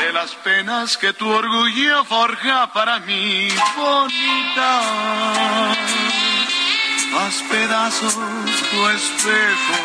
de 0.00 0.12
las 0.12 0.34
penas 0.36 0.96
que 0.96 1.12
tu 1.14 1.28
orgullo 1.28 2.04
forja 2.04 2.72
para 2.72 3.00
mí, 3.00 3.48
bonita 3.76 4.82
haz 7.14 7.42
pedazos 7.50 8.14
tu 8.14 8.88
espejo 8.88 9.78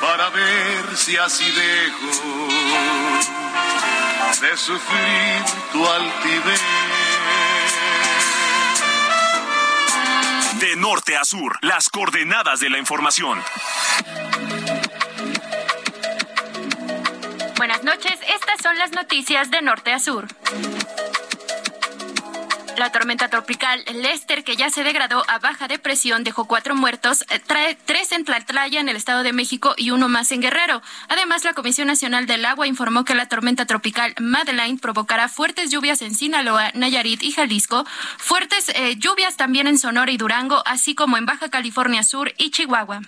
para 0.00 0.30
ver 0.30 0.96
si 0.96 1.16
así 1.16 1.44
dejo 1.44 2.48
de 4.40 4.56
sufrir 4.56 5.44
tu 5.72 5.86
altivez. 5.86 6.60
De 10.60 10.76
norte 10.76 11.16
a 11.16 11.24
sur, 11.24 11.58
las 11.62 11.88
coordenadas 11.88 12.60
de 12.60 12.70
la 12.70 12.78
información. 12.78 13.42
Buenas 17.56 17.82
noches, 17.84 18.18
estas 18.34 18.60
son 18.62 18.76
las 18.78 18.92
noticias 18.92 19.50
de 19.50 19.62
norte 19.62 19.92
a 19.92 19.98
sur. 19.98 20.26
La 22.76 22.90
tormenta 22.90 23.28
tropical 23.28 23.84
Lester, 23.94 24.42
que 24.42 24.56
ya 24.56 24.68
se 24.68 24.82
degradó 24.82 25.22
a 25.28 25.38
baja 25.38 25.68
depresión, 25.68 26.24
dejó 26.24 26.46
cuatro 26.46 26.74
muertos, 26.74 27.24
eh, 27.30 27.38
trae 27.38 27.76
tres 27.76 28.10
en 28.10 28.24
Tlatlaya, 28.24 28.80
en 28.80 28.88
el 28.88 28.96
Estado 28.96 29.22
de 29.22 29.32
México, 29.32 29.74
y 29.76 29.90
uno 29.90 30.08
más 30.08 30.32
en 30.32 30.40
Guerrero. 30.40 30.82
Además, 31.08 31.44
la 31.44 31.54
Comisión 31.54 31.86
Nacional 31.86 32.26
del 32.26 32.44
Agua 32.44 32.66
informó 32.66 33.04
que 33.04 33.14
la 33.14 33.28
tormenta 33.28 33.64
tropical 33.66 34.14
Madeline 34.20 34.78
provocará 34.78 35.28
fuertes 35.28 35.70
lluvias 35.70 36.02
en 36.02 36.14
Sinaloa, 36.14 36.72
Nayarit 36.74 37.22
y 37.22 37.30
Jalisco, 37.30 37.84
fuertes 38.18 38.70
eh, 38.70 38.96
lluvias 38.96 39.36
también 39.36 39.68
en 39.68 39.78
Sonora 39.78 40.10
y 40.10 40.16
Durango, 40.16 40.62
así 40.66 40.94
como 40.94 41.16
en 41.16 41.26
Baja 41.26 41.50
California 41.50 42.02
Sur 42.02 42.32
y 42.38 42.50
Chihuahua. 42.50 43.02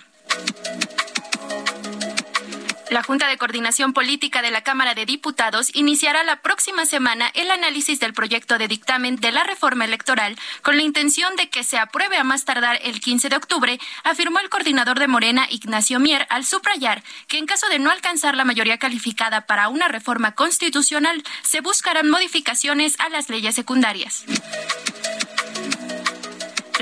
La 2.89 3.03
Junta 3.03 3.27
de 3.27 3.37
Coordinación 3.37 3.91
Política 3.91 4.41
de 4.41 4.49
la 4.49 4.61
Cámara 4.61 4.95
de 4.95 5.05
Diputados 5.05 5.71
iniciará 5.73 6.23
la 6.23 6.41
próxima 6.41 6.85
semana 6.85 7.29
el 7.33 7.51
análisis 7.51 7.99
del 7.99 8.13
proyecto 8.13 8.57
de 8.57 8.69
dictamen 8.69 9.17
de 9.17 9.33
la 9.33 9.43
reforma 9.43 9.83
electoral 9.83 10.37
con 10.61 10.77
la 10.77 10.83
intención 10.83 11.35
de 11.35 11.49
que 11.49 11.65
se 11.65 11.77
apruebe 11.77 12.15
a 12.17 12.23
más 12.23 12.45
tardar 12.45 12.79
el 12.81 13.01
15 13.01 13.27
de 13.27 13.35
octubre, 13.35 13.79
afirmó 14.05 14.39
el 14.39 14.49
coordinador 14.49 14.99
de 14.99 15.07
Morena, 15.07 15.47
Ignacio 15.49 15.99
Mier, 15.99 16.27
al 16.29 16.45
subrayar 16.45 17.03
que 17.27 17.37
en 17.37 17.45
caso 17.45 17.67
de 17.67 17.79
no 17.79 17.91
alcanzar 17.91 18.35
la 18.35 18.45
mayoría 18.45 18.77
calificada 18.77 19.41
para 19.41 19.67
una 19.67 19.89
reforma 19.89 20.31
constitucional, 20.31 21.23
se 21.43 21.59
buscarán 21.59 22.09
modificaciones 22.09 22.97
a 22.99 23.09
las 23.09 23.29
leyes 23.29 23.53
secundarias. 23.53 24.23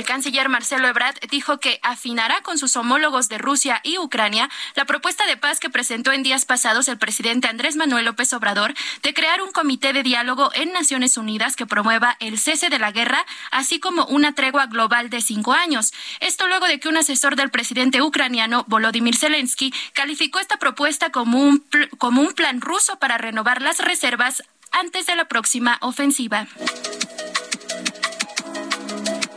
Canciller 0.05 0.49
Marcelo 0.49 0.87
Ebrard 0.87 1.15
dijo 1.29 1.59
que 1.59 1.79
afinará 1.83 2.41
con 2.41 2.57
sus 2.57 2.75
homólogos 2.77 3.27
de 3.27 3.37
Rusia 3.37 3.81
y 3.83 3.97
Ucrania 3.97 4.49
la 4.75 4.85
propuesta 4.85 5.25
de 5.25 5.37
paz 5.37 5.59
que 5.59 5.69
presentó 5.69 6.11
en 6.11 6.23
días 6.23 6.45
pasados 6.45 6.87
el 6.87 6.97
presidente 6.97 7.47
Andrés 7.47 7.75
Manuel 7.75 8.05
López 8.05 8.31
Obrador 8.33 8.73
de 9.03 9.13
crear 9.13 9.41
un 9.41 9.51
comité 9.51 9.93
de 9.93 10.03
diálogo 10.03 10.51
en 10.53 10.71
Naciones 10.71 11.17
Unidas 11.17 11.55
que 11.55 11.65
promueva 11.65 12.15
el 12.19 12.39
cese 12.39 12.69
de 12.69 12.79
la 12.79 12.91
guerra, 12.91 13.25
así 13.51 13.79
como 13.79 14.05
una 14.05 14.33
tregua 14.33 14.67
global 14.67 15.09
de 15.09 15.21
cinco 15.21 15.53
años. 15.53 15.93
Esto 16.19 16.47
luego 16.47 16.67
de 16.67 16.79
que 16.79 16.87
un 16.87 16.97
asesor 16.97 17.35
del 17.35 17.51
presidente 17.51 18.01
ucraniano, 18.01 18.65
Volodymyr 18.67 19.17
Zelensky, 19.17 19.73
calificó 19.93 20.39
esta 20.39 20.57
propuesta 20.57 21.11
como 21.11 21.41
un, 21.41 21.65
como 21.97 22.21
un 22.21 22.33
plan 22.33 22.61
ruso 22.61 22.97
para 22.99 23.17
renovar 23.17 23.61
las 23.61 23.79
reservas 23.79 24.43
antes 24.71 25.05
de 25.05 25.15
la 25.15 25.25
próxima 25.25 25.77
ofensiva. 25.81 26.47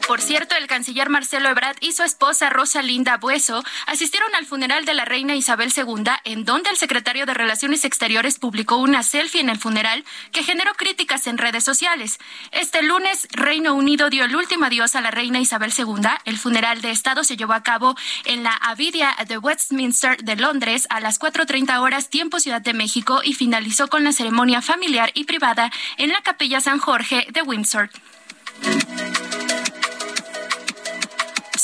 Por 0.09 0.23
cierto, 0.23 0.57
el 0.57 0.67
canciller 0.67 1.11
Marcelo 1.11 1.51
Ebrard 1.51 1.77
y 1.83 1.93
su 1.93 2.03
esposa 2.03 2.49
Rosalinda 2.49 3.19
Bueso 3.19 3.63
asistieron 3.87 4.35
al 4.35 4.47
funeral 4.47 4.87
de 4.87 4.95
la 4.95 5.05
reina 5.05 5.37
Isabel 5.37 5.71
II, 5.77 6.11
en 6.25 6.47
donde 6.47 6.71
el 6.71 6.79
secretario 6.79 7.27
de 7.27 7.35
Relaciones 7.35 7.85
Exteriores 7.85 8.39
publicó 8.39 8.79
una 8.79 9.03
selfie 9.03 9.43
en 9.43 9.51
el 9.51 9.59
funeral 9.59 10.07
que 10.33 10.43
generó 10.43 10.73
críticas 10.73 11.27
en 11.27 11.37
redes 11.37 11.63
sociales. 11.63 12.19
Este 12.53 12.83
lunes, 12.83 13.29
Reino 13.33 13.75
Unido 13.75 14.09
dio 14.09 14.25
el 14.25 14.35
último 14.35 14.65
adiós 14.65 14.95
a 14.95 15.03
la 15.03 15.11
reina 15.11 15.41
Isabel 15.41 15.75
II. 15.77 16.09
El 16.25 16.39
funeral 16.39 16.81
de 16.81 16.91
Estado 16.91 17.23
se 17.23 17.37
llevó 17.37 17.53
a 17.53 17.63
cabo 17.63 17.95
en 18.25 18.43
la 18.43 18.53
Avidia 18.53 19.15
de 19.27 19.37
Westminster 19.37 20.17
de 20.25 20.37
Londres 20.37 20.87
a 20.89 21.01
las 21.01 21.21
4.30 21.21 21.81
horas 21.83 22.09
tiempo 22.09 22.41
Ciudad 22.41 22.63
de 22.63 22.73
México 22.73 23.21
y 23.23 23.35
finalizó 23.35 23.89
con 23.89 24.05
la 24.05 24.13
ceremonia 24.13 24.63
familiar 24.63 25.11
y 25.13 25.25
privada 25.25 25.71
en 25.99 26.09
la 26.09 26.23
Capilla 26.23 26.63
San 26.63 26.79
Jorge 26.79 27.27
de 27.31 27.43
Windsor. 27.43 27.91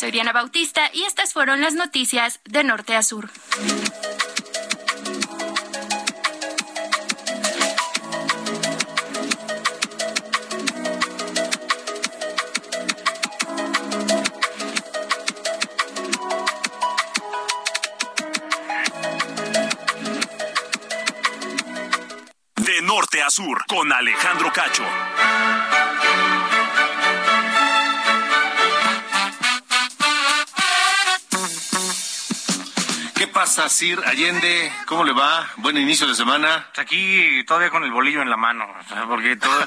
Soy 0.04 0.10
Diana 0.10 0.34
Bautista 0.34 0.90
y 0.92 1.04
estas 1.04 1.32
fueron 1.32 1.62
las 1.62 1.72
noticias 1.72 2.38
de 2.44 2.62
Norte 2.62 2.94
a 2.94 3.02
Sur. 3.02 3.30
De 22.56 22.82
norte 22.82 23.22
a 23.22 23.30
sur, 23.30 23.64
con 23.66 23.90
Alejandro 23.90 24.52
Cacho. 24.52 24.84
¿Qué 33.54 33.60
pasa, 33.60 33.68
Sir 33.68 34.00
Allende? 34.04 34.72
¿Cómo 34.86 35.04
le 35.04 35.12
va? 35.12 35.48
Buen 35.58 35.76
inicio 35.76 36.08
de 36.08 36.16
semana. 36.16 36.66
Aquí 36.76 37.44
todavía 37.46 37.70
con 37.70 37.84
el 37.84 37.92
bolillo 37.92 38.20
en 38.20 38.28
la 38.28 38.36
mano, 38.36 38.66
porque 39.06 39.36
todo... 39.36 39.54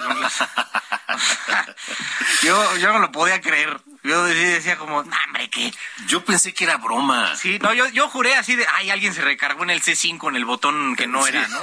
yo, 2.43 2.77
yo 2.79 2.91
no 2.91 2.99
lo 2.99 3.13
podía 3.13 3.39
creer. 3.39 3.79
Yo 4.03 4.25
decía, 4.25 4.49
decía 4.49 4.77
como, 4.77 5.03
"Nah, 5.03 5.15
hombre, 5.27 5.49
¿qué? 5.49 5.73
Yo 6.07 6.25
pensé 6.25 6.53
que 6.53 6.65
era 6.65 6.75
broma. 6.75 7.33
Sí, 7.37 7.59
no, 7.61 7.73
yo, 7.73 7.87
yo 7.87 8.09
juré 8.09 8.35
así 8.35 8.57
de, 8.57 8.67
ay, 8.75 8.89
alguien 8.89 9.13
se 9.13 9.21
recargó 9.21 9.63
en 9.63 9.69
el 9.69 9.81
C5 9.81 10.27
en 10.29 10.35
el 10.35 10.43
botón 10.43 10.97
que 10.97 11.07
no 11.07 11.23
Sí. 11.23 11.29
era, 11.29 11.47
¿no? 11.47 11.61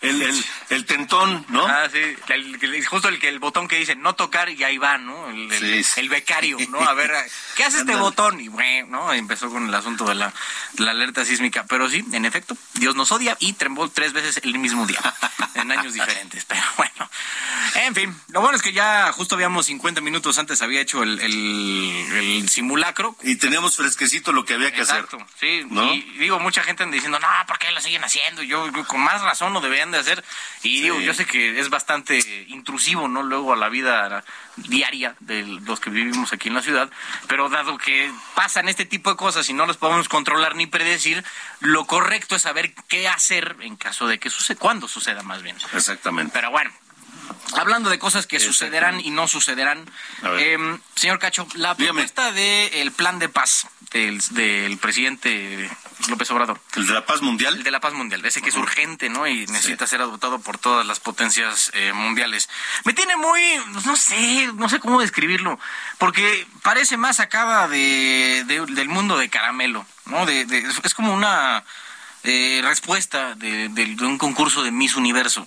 El, 0.00 0.22
el, 0.22 0.44
el 0.70 0.84
tentón, 0.86 1.44
¿no? 1.48 1.66
Ah, 1.66 1.88
sí, 1.92 1.98
el- 2.28 2.86
justo 2.86 3.08
el 3.08 3.18
que 3.18 3.28
el 3.28 3.38
botón 3.40 3.66
que 3.68 3.76
dice 3.78 3.96
no 3.96 4.14
tocar 4.14 4.48
y 4.48 4.62
ahí 4.62 4.78
va, 4.78 4.98
¿no? 4.98 5.28
El, 5.30 5.50
el- 5.52 5.84
Sí, 5.84 6.06
becario, 6.08 6.56
¿no? 6.68 6.80
A 6.80 6.94
ver, 6.94 7.12
¿qué 7.56 7.64
hace 7.64 7.78
este 7.78 7.96
botón? 7.96 8.40
Y 8.40 8.48
bueno, 8.48 8.88
¿no? 8.88 9.12
Empezó 9.12 9.50
con 9.50 9.68
el 9.68 9.74
asunto 9.74 10.04
de 10.04 10.14
la, 10.14 10.32
de 10.74 10.84
la 10.84 10.92
alerta 10.92 11.24
sísmica. 11.24 11.64
Pero 11.68 11.88
sí, 11.90 12.04
en 12.12 12.24
efecto, 12.24 12.56
Dios 12.74 12.94
nos 12.94 13.10
odia 13.12 13.36
y 13.40 13.54
trembló 13.54 13.88
tres 13.88 14.12
veces 14.12 14.40
el 14.44 14.58
mismo 14.58 14.86
día, 14.86 15.00
en 15.54 15.72
años 15.72 15.92
diferentes. 15.94 16.44
Pero 16.44 16.62
bueno, 16.76 17.10
en 17.74 17.94
fin, 17.94 18.20
lo 18.28 18.40
bueno 18.40 18.56
es 18.56 18.62
que 18.62 18.72
ya 18.72 19.10
justo 19.12 19.34
habíamos 19.34 19.66
50 19.66 20.00
minutos 20.00 20.38
antes 20.38 20.62
había 20.62 20.80
hecho 20.80 21.02
el, 21.02 21.18
el- 21.20 22.48
simulacro. 22.48 23.16
Y 23.22 23.36
teníamos 23.36 23.76
fresquecito 23.76 24.32
lo 24.32 24.44
que 24.44 24.54
había 24.54 24.72
que 24.72 24.80
Exacto, 24.80 25.16
hacer. 25.16 25.28
sí. 25.38 25.66
¿No? 25.70 25.92
Y 25.92 26.00
digo, 26.18 26.38
mucha 26.40 26.62
gente 26.62 26.82
anda 26.82 26.94
diciendo, 26.94 27.18
no, 27.18 27.26
¿por 27.46 27.58
qué 27.58 27.70
lo 27.72 27.80
siguen 27.80 28.02
haciendo? 28.04 28.42
Yo, 28.42 28.70
yo 28.72 28.84
con 28.86 29.00
más 29.00 29.20
razón 29.22 29.52
lo 29.52 29.60
deberían 29.60 29.87
de 29.90 29.98
hacer. 29.98 30.24
Y 30.62 30.82
digo, 30.82 31.00
yo 31.00 31.14
sé 31.14 31.24
que 31.24 31.58
es 31.58 31.70
bastante 31.70 32.18
intrusivo, 32.48 33.08
¿no? 33.08 33.22
Luego 33.22 33.52
a 33.52 33.56
la 33.56 33.68
vida 33.68 34.24
diaria 34.56 35.14
de 35.20 35.42
los 35.44 35.80
que 35.80 35.90
vivimos 35.90 36.32
aquí 36.32 36.48
en 36.48 36.54
la 36.54 36.62
ciudad. 36.62 36.90
Pero 37.28 37.48
dado 37.48 37.78
que 37.78 38.10
pasan 38.34 38.68
este 38.68 38.84
tipo 38.84 39.10
de 39.10 39.16
cosas 39.16 39.48
y 39.48 39.52
no 39.52 39.66
los 39.66 39.76
podemos 39.76 40.08
controlar 40.08 40.56
ni 40.56 40.66
predecir, 40.66 41.24
lo 41.60 41.86
correcto 41.86 42.36
es 42.36 42.42
saber 42.42 42.74
qué 42.88 43.08
hacer 43.08 43.56
en 43.60 43.76
caso 43.76 44.06
de 44.06 44.18
que 44.18 44.30
suceda, 44.30 44.58
cuándo 44.58 44.88
suceda 44.88 45.22
más 45.22 45.42
bien. 45.42 45.56
Exactamente. 45.72 46.32
Pero 46.34 46.50
bueno. 46.50 46.70
Hablando 47.56 47.90
de 47.90 47.98
cosas 47.98 48.26
que 48.26 48.38
sucederán 48.40 49.00
y 49.00 49.10
no 49.10 49.26
sucederán, 49.28 49.88
eh, 50.38 50.58
señor 50.94 51.18
Cacho, 51.18 51.46
la 51.54 51.74
propuesta 51.94 52.30
del 52.32 52.92
plan 52.92 53.18
de 53.18 53.28
paz 53.28 53.66
del, 53.90 54.20
del 54.30 54.76
presidente 54.78 55.70
López 56.08 56.30
Obrador. 56.30 56.60
¿El 56.76 56.86
de 56.86 56.92
la 56.92 57.06
paz 57.06 57.22
mundial? 57.22 57.56
El 57.56 57.62
de 57.62 57.70
la 57.70 57.80
paz 57.80 57.94
mundial, 57.94 58.24
ese 58.24 58.42
que 58.42 58.50
es 58.50 58.56
urgente, 58.56 59.08
¿no? 59.08 59.26
Y 59.26 59.46
necesita 59.46 59.86
ser 59.86 60.02
adoptado 60.02 60.38
por 60.40 60.58
todas 60.58 60.86
las 60.86 61.00
potencias 61.00 61.70
eh, 61.74 61.92
mundiales. 61.94 62.48
Me 62.84 62.92
tiene 62.92 63.16
muy, 63.16 63.40
no 63.84 63.96
sé, 63.96 64.50
no 64.54 64.68
sé 64.68 64.78
cómo 64.78 65.00
describirlo, 65.00 65.58
porque 65.96 66.46
parece 66.62 66.96
más 66.98 67.16
sacada 67.16 67.66
de, 67.66 68.44
de- 68.46 68.66
del 68.66 68.88
mundo 68.88 69.16
de 69.16 69.30
caramelo, 69.30 69.86
¿no? 70.04 70.26
De, 70.26 70.44
de- 70.44 70.66
es 70.84 70.94
como 70.94 71.12
una 71.14 71.64
eh, 72.24 72.60
respuesta 72.62 73.34
de, 73.34 73.68
de- 73.68 73.94
de 73.94 74.06
un 74.06 74.18
concurso 74.18 74.62
de 74.62 74.70
Miss 74.70 74.96
Universo. 74.96 75.46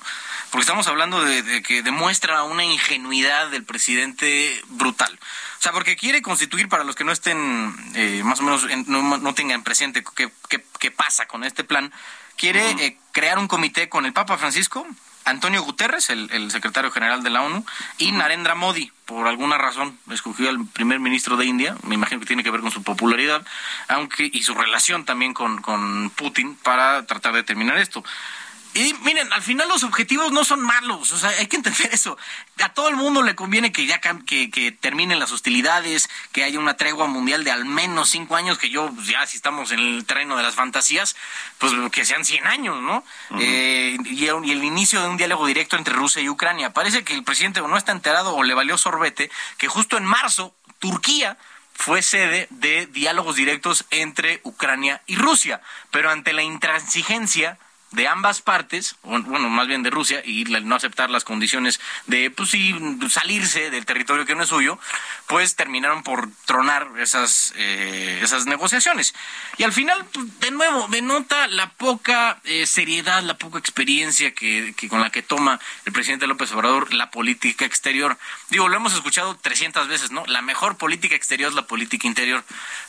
Porque 0.49 0.62
estamos 0.62 0.88
hablando 0.88 1.23
de, 1.23 1.43
de 1.43 1.62
que 1.63 1.81
demuestra 1.81 2.43
una 2.43 2.65
ingenuidad 2.65 3.49
del 3.49 3.63
presidente 3.63 4.62
brutal. 4.67 5.17
O 5.60 5.62
sea, 5.62 5.71
porque 5.71 5.95
quiere 5.95 6.21
constituir, 6.21 6.67
para 6.67 6.84
los 6.84 6.95
que 6.95 7.03
no 7.05 7.12
estén, 7.13 7.73
eh, 7.95 8.21
más 8.25 8.39
o 8.41 8.43
menos, 8.43 8.65
en- 8.69 8.86
no, 8.88 9.17
no 9.17 9.34
tengan 9.34 9.63
presente 9.63 10.03
qué, 10.15 10.29
qué- 10.49 10.65
qué 10.79 10.91
pasa 10.91 11.25
con 11.25 11.43
este 11.45 11.63
plan, 11.63 11.93
quiere 12.36 12.69
eh, 12.84 12.97
crear 13.13 13.38
un 13.39 13.47
comité 13.47 13.88
con 13.88 14.05
el 14.05 14.12
Papa 14.13 14.38
Francisco, 14.38 14.86
Antonio 15.25 15.63
Guterres, 15.63 16.10
el, 16.10 16.29
el 16.31 16.51
secretario 16.51 16.91
general 16.91 17.23
de 17.23 17.29
la 17.29 17.43
ONU, 17.43 17.65
y 17.97 18.12
Narendra 18.12 18.55
Modi, 18.55 18.91
por 19.05 19.27
alguna 19.27 19.57
razón, 19.57 19.97
escogió 20.12 20.49
al 20.49 20.65
primer 20.67 20.99
ministro 20.99 21.38
de 21.38 21.45
India, 21.45 21.75
me 21.84 21.95
imagino 21.95 22.19
que 22.19 22.25
tiene 22.25 22.43
que 22.43 22.51
ver 22.51 22.62
con 22.62 22.71
su 22.71 22.84
popularidad, 22.84 23.45
aunque 23.88 24.29
y 24.31 24.43
su 24.43 24.53
relación 24.55 25.05
también 25.05 25.34
con, 25.34 25.62
con 25.62 26.10
Putin 26.12 26.56
para 26.56 27.06
tratar 27.06 27.33
de 27.33 27.43
terminar 27.43 27.77
esto. 27.77 28.04
Y 28.74 28.94
miren, 29.02 29.32
al 29.34 29.42
final 29.42 29.67
los 29.67 29.84
objetivos 29.84 30.32
no 30.32 30.46
son 30.46 30.62
malos, 30.62 31.12
o 31.12 31.17
sea, 31.17 31.30
hay 31.30 31.48
que 31.48 31.58
entender 31.58 31.90
eso. 31.92 32.17
A 32.63 32.69
todo 32.69 32.88
el 32.88 32.96
mundo 32.96 33.22
le 33.22 33.36
conviene 33.36 33.72
que 33.72 33.86
ya 33.86 34.00
que, 34.00 34.50
que 34.50 34.72
terminen 34.72 35.19
las 35.19 35.32
hostilidades, 35.32 36.10
que 36.32 36.44
haya 36.44 36.58
una 36.58 36.78
tregua 36.78 37.08
mundial 37.08 37.44
de 37.44 37.52
al 37.52 37.65
menos 37.65 38.10
cinco 38.10 38.36
años, 38.36 38.58
que 38.58 38.69
yo, 38.69 38.90
pues, 38.94 39.08
ya 39.08 39.26
si 39.28 39.36
estamos 39.36 39.72
en 39.72 39.80
el 39.80 40.06
terreno 40.06 40.38
de 40.38 40.44
las 40.44 40.56
fantasías, 40.56 41.15
pues 41.58 41.74
que 41.92 42.06
sean 42.06 42.24
100 42.24 42.48
años, 42.48 42.82
¿no? 42.82 43.04
eh, 43.40 43.98
y, 44.06 44.26
y 44.26 44.28
el 44.28 44.63
inicio 44.63 45.02
de 45.02 45.10
un 45.10 45.17
diálogo 45.17 45.46
directo 45.46 45.76
entre 45.76 45.94
Rusia 45.94 46.22
y 46.22 46.30
Ucrania. 46.30 46.72
Parece 46.72 47.04
que 47.04 47.13
el 47.13 47.24
presidente 47.24 47.60
o 47.60 47.67
no 47.67 47.78
está 47.78 47.92
enterado 47.92 48.36
o 48.36 48.44
le 48.44 48.54
valió 48.54 48.78
sorbete 48.78 49.30
que 49.58 49.67
justo 49.67 49.98
en 49.98 50.06
marzo 50.06 50.56
Turquía 50.80 51.38
fue 51.74 52.02
sede 52.02 52.48
de 52.52 52.86
diálogos 52.86 53.36
directos 53.36 53.86
entre 53.90 54.40
Ucrania 54.44 55.02
y 55.08 55.15
Rusia, 55.15 55.62
pero 55.90 56.10
ante 56.10 56.32
la 56.32 56.44
intransigencia 56.44 57.58
de 57.92 58.08
ambas 58.08 58.42
partes, 58.42 58.96
bueno, 59.04 59.50
más 59.50 59.67
bien 59.67 59.83
de 59.83 59.89
Rusia, 59.89 60.21
y 60.25 60.46
no 60.46 60.75
aceptar 60.75 61.10
las 61.10 61.23
condiciones 61.23 61.79
de, 62.08 62.31
pues 62.31 62.50
sí, 62.50 62.73
salirse 63.10 63.69
del 63.69 63.85
territorio 63.85 64.25
que 64.25 64.35
no 64.35 64.44
es 64.44 64.50
suyo, 64.50 64.79
pues 65.27 65.56
terminaron 65.56 66.04
por 66.04 66.29
tronar 66.46 66.87
esas, 67.00 67.54
eh, 67.58 68.19
esas 68.23 68.46
negociaciones. 68.46 69.13
Y 69.58 69.63
al 69.63 69.73
final, 69.73 70.06
pues, 70.13 70.39
de 70.39 70.52
nuevo, 70.52 70.87
denota 70.89 71.48
la 71.48 71.69
poca 71.69 72.39
eh, 72.46 72.65
seriedad, 72.65 73.23
la 73.23 73.37
poca 73.37 73.60
experiencia 73.60 74.33
que, 74.33 74.73
que 74.75 74.87
con 74.87 75.02
la 75.02 75.10
que 75.10 75.21
toma 75.21 75.60
el 75.85 75.94
presidente 75.94 76.27
López 76.27 76.52
Obrador 76.54 76.94
la 76.94 77.12
política 77.12 77.65
exterior. 77.65 78.17
Digo, 78.50 78.69
lo 78.69 78.75
hemos 78.75 78.94
escuchado 78.94 79.35
300 79.35 79.87
veces, 79.87 80.12
¿no? 80.12 80.25
La 80.27 80.42
mejor 80.42 80.77
política 80.77 81.15
exterior 81.15 81.50
es 81.50 81.56
la 81.56 81.67
política 81.67 82.08
interior, 82.08 82.44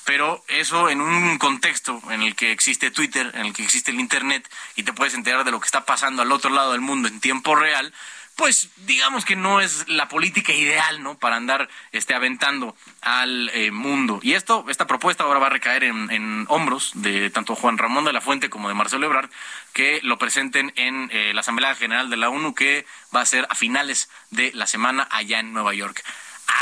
pero 0.05 0.44
eso 0.48 0.88
en 0.88 1.00
un 1.00 1.38
contexto 1.38 2.03
en 2.11 2.22
el 2.22 2.34
que 2.34 2.53
existe 2.53 2.90
Twitter, 2.90 3.30
en 3.34 3.46
el 3.46 3.53
que 3.53 3.62
existe 3.62 3.90
el 3.90 4.00
Internet, 4.00 4.48
y 4.76 4.82
te 4.82 4.92
puedes 4.92 5.14
enterar 5.14 5.44
de 5.44 5.50
lo 5.50 5.61
que 5.61 5.66
está 5.66 5.84
pasando 5.84 6.22
al 6.22 6.32
otro 6.32 6.50
lado 6.50 6.72
del 6.72 6.80
mundo 6.80 7.09
en 7.09 7.20
tiempo 7.20 7.55
real, 7.55 7.92
pues 8.36 8.70
digamos 8.86 9.24
que 9.24 9.36
no 9.36 9.61
es 9.61 9.86
la 9.88 10.09
política 10.09 10.53
ideal, 10.53 11.03
¿no? 11.03 11.18
Para 11.18 11.36
andar 11.36 11.68
este, 11.92 12.14
aventando 12.14 12.74
al 13.03 13.50
eh, 13.50 13.70
mundo. 13.70 14.20
Y 14.22 14.32
esto, 14.32 14.64
esta 14.68 14.86
propuesta 14.86 15.24
ahora 15.24 15.38
va 15.38 15.48
a 15.48 15.50
recaer 15.50 15.84
en, 15.84 16.11
en 16.11 16.46
hombros 16.48 16.92
de 16.94 17.30
tanto 17.30 17.55
Juan 17.55 17.78
Ramón 17.78 18.05
de 18.05 18.12
la 18.12 18.20
Fuente 18.20 18.48
como 18.48 18.68
de 18.68 18.74
Marcelo 18.74 19.07
Ebrard, 19.07 19.30
que 19.72 20.00
lo 20.03 20.18
presenten 20.18 20.72
en 20.76 21.11
eh, 21.12 21.32
la 21.34 21.40
Asamblea 21.40 21.74
General 21.74 22.09
de 22.09 22.16
la 22.16 22.30
ONU, 22.30 22.55
que 22.55 22.86
va 23.14 23.20
a 23.20 23.26
ser 23.26 23.46
a 23.50 23.55
finales 23.55 24.09
de 24.30 24.50
la 24.55 24.66
semana 24.66 25.07
allá 25.11 25.38
en 25.38 25.53
Nueva 25.53 25.74
York. 25.74 26.03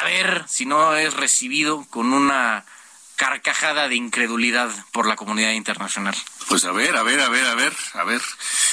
A 0.01 0.05
ver 0.05 0.45
si 0.49 0.67
no 0.67 0.97
es 0.97 1.15
recibido 1.15 1.87
con 1.89 2.13
una 2.13 2.65
carcajada 3.21 3.87
de 3.87 3.97
incredulidad 3.97 4.71
por 4.93 5.07
la 5.07 5.15
comunidad 5.15 5.53
internacional. 5.53 6.17
Pues 6.49 6.65
a 6.65 6.73
ver, 6.73 6.97
a 6.97 7.03
ver, 7.03 7.21
a 7.21 7.29
ver, 7.29 7.45
a 7.45 7.55
ver, 7.55 7.77
a 7.93 8.05
ver. 8.05 8.23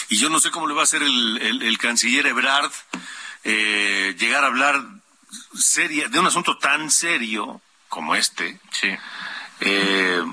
Y 0.07 0.15
yo 0.17 0.29
no 0.29 0.39
sé 0.39 0.51
cómo 0.51 0.67
le 0.67 0.73
va 0.73 0.81
a 0.81 0.83
hacer 0.85 1.03
el, 1.03 1.37
el- 1.41 1.63
el 1.63 1.77
canciller 1.77 2.25
Ebrard 2.27 2.71
eh, 3.43 4.15
llegar 4.17 4.45
a 4.45 4.47
hablar 4.47 4.81
seria, 5.53 6.07
de 6.07 6.17
un 6.19 6.27
asunto 6.27 6.57
tan 6.59 6.89
serio 6.89 7.59
como 7.89 8.15
este. 8.15 8.57
Sí. 8.71 8.87
Eh, 9.59 10.23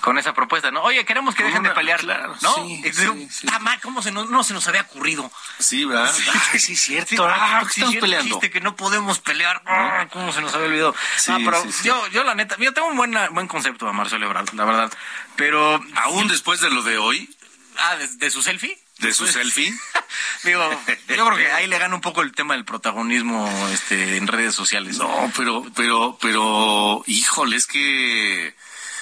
con 0.00 0.18
esa 0.18 0.32
propuesta, 0.34 0.70
¿no? 0.70 0.82
Oye, 0.82 1.04
queremos 1.04 1.34
que 1.34 1.44
dejen 1.44 1.62
de 1.62 1.70
pelear, 1.70 2.00
claro, 2.00 2.34
¿no? 2.40 2.54
sí, 2.54 2.82
sí, 2.92 3.28
sí. 3.30 3.46
"Ah, 3.52 3.58
ma, 3.58 3.78
¿cómo 3.80 4.02
se 4.02 4.10
nos, 4.12 4.30
no 4.30 4.42
se 4.44 4.54
nos 4.54 4.66
había 4.68 4.82
ocurrido? 4.82 5.30
sí, 5.58 5.84
¿verdad? 5.84 6.12
Ay, 6.52 6.58
sí, 6.58 6.72
es 6.72 6.80
cierto. 6.80 7.26
Ah, 7.26 7.36
ah, 7.38 7.60
¿por 7.60 7.68
qué 7.68 7.74
sí, 7.74 7.80
estamos 7.82 8.00
peleando? 8.00 8.24
dijiste 8.24 8.50
que 8.50 8.60
no 8.60 8.76
podemos 8.76 9.18
pelear. 9.20 9.62
Ah, 9.66 10.06
¿Cómo 10.12 10.32
se 10.32 10.40
nos 10.40 10.54
había 10.54 10.66
olvidado? 10.68 10.94
Sí, 11.16 11.32
Ah, 11.32 11.38
pero 11.44 11.62
sí, 11.62 11.72
sí. 11.72 11.84
Yo, 11.88 12.06
yo 12.08 12.24
la 12.24 12.34
neta, 12.34 12.56
yo 12.58 12.72
tengo 12.72 12.88
un 12.88 12.96
buen, 12.96 13.14
buen 13.32 13.46
concepto 13.48 13.86
de 13.86 13.92
Marcelo 13.92 14.26
Ebrard, 14.26 14.52
la 14.54 14.64
verdad. 14.64 14.92
Pero, 15.36 15.80
Aún 15.96 16.28
después 16.28 16.60
de 16.60 16.70
lo 16.70 16.82
de 16.82 16.98
hoy, 16.98 17.34
ah, 17.78 17.96
¿de, 17.96 18.08
de 18.08 18.30
su 18.30 18.42
selfie? 18.42 18.78
de 18.98 19.14
su 19.14 19.26
selfie. 19.26 19.72
Digo, 20.44 20.70
yo 21.08 21.26
creo 21.26 21.36
que 21.36 21.50
ahí 21.52 21.66
le 21.66 21.78
gana 21.78 21.94
un 21.94 22.02
poco 22.02 22.20
el 22.20 22.32
tema 22.32 22.52
del 22.54 22.66
protagonismo 22.66 23.48
este, 23.72 24.16
en 24.18 24.26
redes 24.26 24.54
sociales. 24.54 24.98
No, 24.98 25.32
pero, 25.36 25.64
pero, 25.74 26.18
pero, 26.20 27.02
híjole, 27.06 27.56
es 27.56 27.66
que, 27.66 28.54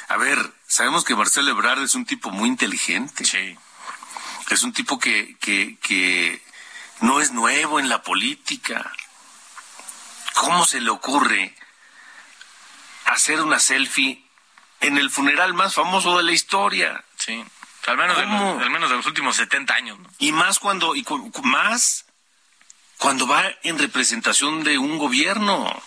a 0.08 0.16
ver, 0.16 0.38
sabemos 0.66 1.04
que 1.04 1.14
Marcelo 1.14 1.50
Ebrard 1.50 1.82
es 1.82 1.94
un 1.94 2.04
tipo 2.06 2.30
muy 2.30 2.48
inteligente. 2.48 3.24
Sí. 3.24 3.56
Es 4.50 4.62
un 4.62 4.72
tipo 4.72 4.98
que, 4.98 5.36
que, 5.40 5.76
que 5.82 6.42
no 7.00 7.20
es 7.20 7.32
nuevo 7.32 7.78
en 7.78 7.88
la 7.88 8.02
política. 8.02 8.90
¿Cómo 10.34 10.64
se 10.64 10.80
le 10.80 10.90
ocurre 10.90 11.54
hacer 13.06 13.40
una 13.40 13.58
selfie 13.58 14.24
en 14.80 14.96
el 14.98 15.10
funeral 15.10 15.54
más 15.54 15.74
famoso 15.74 16.16
de 16.16 16.22
la 16.24 16.32
historia? 16.32 17.04
Sí. 17.16 17.44
Al 17.86 17.96
menos, 17.96 18.16
de 18.18 18.26
los, 18.26 18.62
al 18.62 18.70
menos 18.70 18.90
de 18.90 18.96
los 18.96 19.06
últimos 19.06 19.36
70 19.36 19.74
años, 19.74 19.98
¿no? 19.98 20.10
Y 20.18 20.30
más 20.32 20.58
cuando, 20.58 20.94
y 20.94 21.02
cu- 21.04 21.32
más 21.42 22.04
cuando 22.98 23.26
va 23.26 23.42
en 23.62 23.78
representación 23.78 24.62
de 24.62 24.76
un 24.76 24.98
gobierno. 24.98 25.82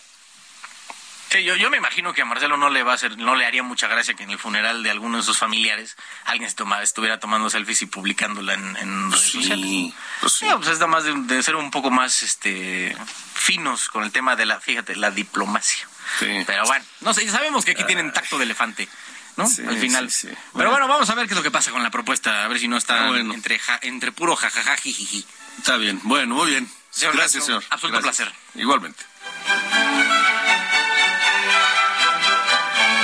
Sí, 1.31 1.43
yo, 1.45 1.55
yo 1.55 1.69
me 1.69 1.77
imagino 1.77 2.13
que 2.13 2.23
a 2.23 2.25
Marcelo 2.25 2.57
no 2.57 2.69
le 2.69 2.83
va 2.83 2.91
a 2.91 2.95
hacer, 2.95 3.17
no 3.17 3.35
le 3.35 3.45
haría 3.45 3.63
mucha 3.63 3.87
gracia 3.87 4.13
que 4.15 4.23
en 4.23 4.31
el 4.31 4.37
funeral 4.37 4.83
de 4.83 4.91
alguno 4.91 5.17
de 5.17 5.23
sus 5.23 5.37
familiares 5.37 5.95
alguien 6.25 6.49
se 6.49 6.57
toma- 6.57 6.81
estuviera 6.83 7.21
tomando 7.21 7.49
selfies 7.49 7.81
y 7.83 7.85
publicándola 7.85 8.53
en, 8.53 8.75
en 8.77 9.11
redes 9.11 9.31
sociales. 9.31 9.65
Sí, 9.65 9.93
pues 10.19 10.33
sí. 10.33 10.45
Sí, 10.45 10.51
pues 10.57 10.67
es 10.67 10.73
nada 10.79 10.87
más 10.87 11.03
de, 11.05 11.13
de 11.15 11.41
ser 11.41 11.55
un 11.55 11.71
poco 11.71 11.89
más 11.89 12.21
este 12.23 12.97
finos 13.33 13.87
con 13.87 14.03
el 14.03 14.11
tema 14.11 14.35
de 14.35 14.45
la, 14.45 14.59
fíjate, 14.59 14.95
la 14.97 15.09
diplomacia. 15.11 15.87
Sí. 16.19 16.43
Pero 16.45 16.65
bueno, 16.65 16.83
no 16.99 17.13
sé, 17.13 17.29
sabemos 17.29 17.63
que 17.63 17.71
aquí 17.71 17.85
tienen 17.85 18.11
tacto 18.11 18.37
de 18.37 18.43
elefante, 18.43 18.89
¿no? 19.37 19.47
Sí, 19.47 19.61
Al 19.65 19.77
final. 19.77 20.11
sí, 20.11 20.27
sí. 20.27 20.35
Pero 20.53 20.69
Bueno. 20.71 20.87
vamos 20.89 21.09
a 21.09 21.15
ver 21.15 21.27
qué 21.27 21.33
es 21.33 21.37
lo 21.37 21.43
que 21.43 21.51
pasa 21.51 21.71
con 21.71 21.81
la 21.81 21.91
propuesta, 21.91 22.43
a 22.43 22.47
ver 22.49 22.59
si 22.59 22.67
no 22.67 22.75
está 22.75 23.05
Ah, 23.05 23.07
bueno. 23.07 23.33
entre, 23.33 23.57
ja- 23.57 23.79
entre 23.83 24.11
puro 24.11 24.35
jajaja 24.35 24.75
jijiji. 24.75 25.25
Está 25.59 25.77
bien, 25.77 26.01
bueno, 26.03 26.35
muy 26.35 26.49
bien. 26.49 26.69
Señor 26.89 27.15
Gracias, 27.15 27.45
señor. 27.45 27.63
absoluto 27.69 28.01
Gracias. 28.01 28.27
placer. 28.27 28.61
Igualmente. 28.61 29.01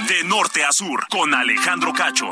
De 0.07 0.23
norte 0.23 0.63
a 0.63 0.71
sur, 0.71 1.05
con 1.09 1.33
Alejandro 1.33 1.91
Cacho. 1.91 2.29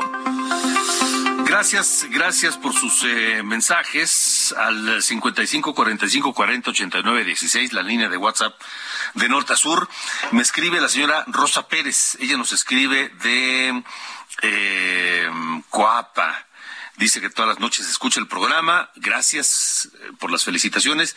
Gracias, 1.44 2.06
gracias 2.10 2.56
por 2.56 2.72
sus 2.72 3.04
eh, 3.04 3.42
mensajes 3.42 4.54
al 4.56 5.02
55 5.02 5.74
45 5.74 6.32
40 6.32 6.70
89 6.70 7.24
16, 7.24 7.72
la 7.74 7.82
línea 7.82 8.08
de 8.08 8.16
WhatsApp 8.16 8.58
de 9.14 9.28
norte 9.28 9.52
a 9.52 9.56
sur. 9.56 9.88
Me 10.32 10.40
escribe 10.42 10.80
la 10.80 10.88
señora 10.88 11.24
Rosa 11.26 11.68
Pérez. 11.68 12.16
Ella 12.18 12.38
nos 12.38 12.52
escribe 12.52 13.10
de 13.22 13.82
eh, 14.42 15.30
Coapa. 15.68 16.46
Dice 16.96 17.20
que 17.20 17.28
todas 17.28 17.48
las 17.48 17.60
noches 17.60 17.88
escucha 17.90 18.20
el 18.20 18.26
programa. 18.26 18.90
Gracias 18.96 19.90
eh, 19.92 20.12
por 20.18 20.30
las 20.30 20.44
felicitaciones. 20.44 21.14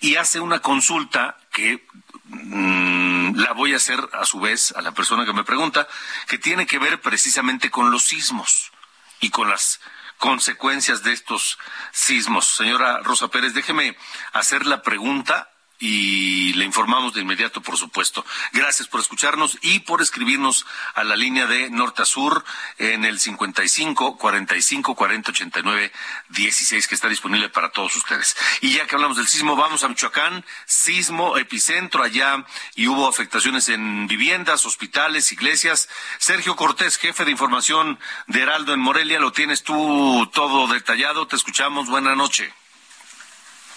Y 0.00 0.16
hace 0.16 0.40
una 0.40 0.60
consulta 0.60 1.38
que 1.50 1.86
mm, 2.24 3.36
la 3.36 3.52
voy 3.52 3.72
a 3.72 3.76
hacer 3.76 3.98
a 4.12 4.24
su 4.24 4.40
vez 4.40 4.72
a 4.72 4.82
la 4.82 4.92
persona 4.92 5.24
que 5.24 5.32
me 5.32 5.44
pregunta, 5.44 5.88
que 6.26 6.38
tiene 6.38 6.66
que 6.66 6.78
ver 6.78 7.00
precisamente 7.00 7.70
con 7.70 7.90
los 7.90 8.04
sismos 8.04 8.72
y 9.20 9.30
con 9.30 9.48
las 9.48 9.80
consecuencias 10.18 11.02
de 11.02 11.12
estos 11.12 11.58
sismos. 11.92 12.46
Señora 12.46 13.00
Rosa 13.02 13.28
Pérez, 13.28 13.54
déjeme 13.54 13.96
hacer 14.32 14.66
la 14.66 14.82
pregunta 14.82 15.53
y 15.78 16.52
le 16.54 16.64
informamos 16.64 17.14
de 17.14 17.20
inmediato, 17.20 17.60
por 17.60 17.76
supuesto. 17.76 18.24
Gracias 18.52 18.88
por 18.88 19.00
escucharnos 19.00 19.58
y 19.60 19.80
por 19.80 20.00
escribirnos 20.02 20.66
a 20.94 21.04
la 21.04 21.16
línea 21.16 21.46
de 21.46 21.68
norte 21.70 22.02
a 22.02 22.04
sur 22.04 22.44
en 22.78 23.04
el 23.04 23.18
55 23.18 24.16
45 24.16 24.94
40 24.94 25.30
89 25.30 25.92
16 26.28 26.88
que 26.88 26.94
está 26.94 27.08
disponible 27.08 27.48
para 27.48 27.70
todos 27.70 27.96
ustedes. 27.96 28.36
Y 28.60 28.72
ya 28.72 28.86
que 28.86 28.94
hablamos 28.94 29.16
del 29.16 29.26
sismo, 29.26 29.56
vamos 29.56 29.84
a 29.84 29.88
Michoacán, 29.88 30.44
sismo 30.66 31.36
epicentro 31.36 32.02
allá 32.02 32.44
y 32.74 32.86
hubo 32.86 33.08
afectaciones 33.08 33.68
en 33.68 34.06
viviendas, 34.06 34.66
hospitales, 34.66 35.32
iglesias. 35.32 35.88
Sergio 36.18 36.56
Cortés, 36.56 36.98
jefe 36.98 37.24
de 37.24 37.30
información 37.30 37.98
de 38.26 38.42
Heraldo 38.42 38.74
en 38.74 38.80
Morelia, 38.80 39.18
lo 39.18 39.32
tienes 39.32 39.62
tú 39.62 40.30
todo 40.32 40.72
detallado. 40.72 41.26
Te 41.26 41.36
escuchamos. 41.36 41.88
Buena 41.88 42.14
noche. 42.14 42.52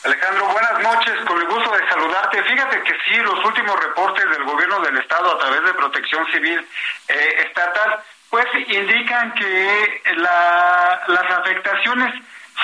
Alejandro, 0.04 0.45
buenas 0.48 0.80
noches, 0.82 1.14
con 1.26 1.38
el 1.41 1.48
gusto 1.48 1.72
de 1.72 1.89
saludarte. 1.89 2.43
Fíjate 2.43 2.82
que 2.84 2.93
sí, 3.06 3.16
los 3.18 3.43
últimos 3.45 3.80
reportes 3.84 4.30
del 4.30 4.43
gobierno 4.43 4.80
del 4.82 4.98
estado 4.98 5.34
a 5.36 5.39
través 5.39 5.64
de 5.64 5.74
Protección 5.74 6.26
Civil 6.32 6.66
eh, 7.08 7.43
Estatal, 7.48 8.00
pues 8.30 8.45
indican 8.68 9.34
que 9.34 10.02
la- 10.18 11.02
las 11.08 11.32
afectaciones 11.39 12.14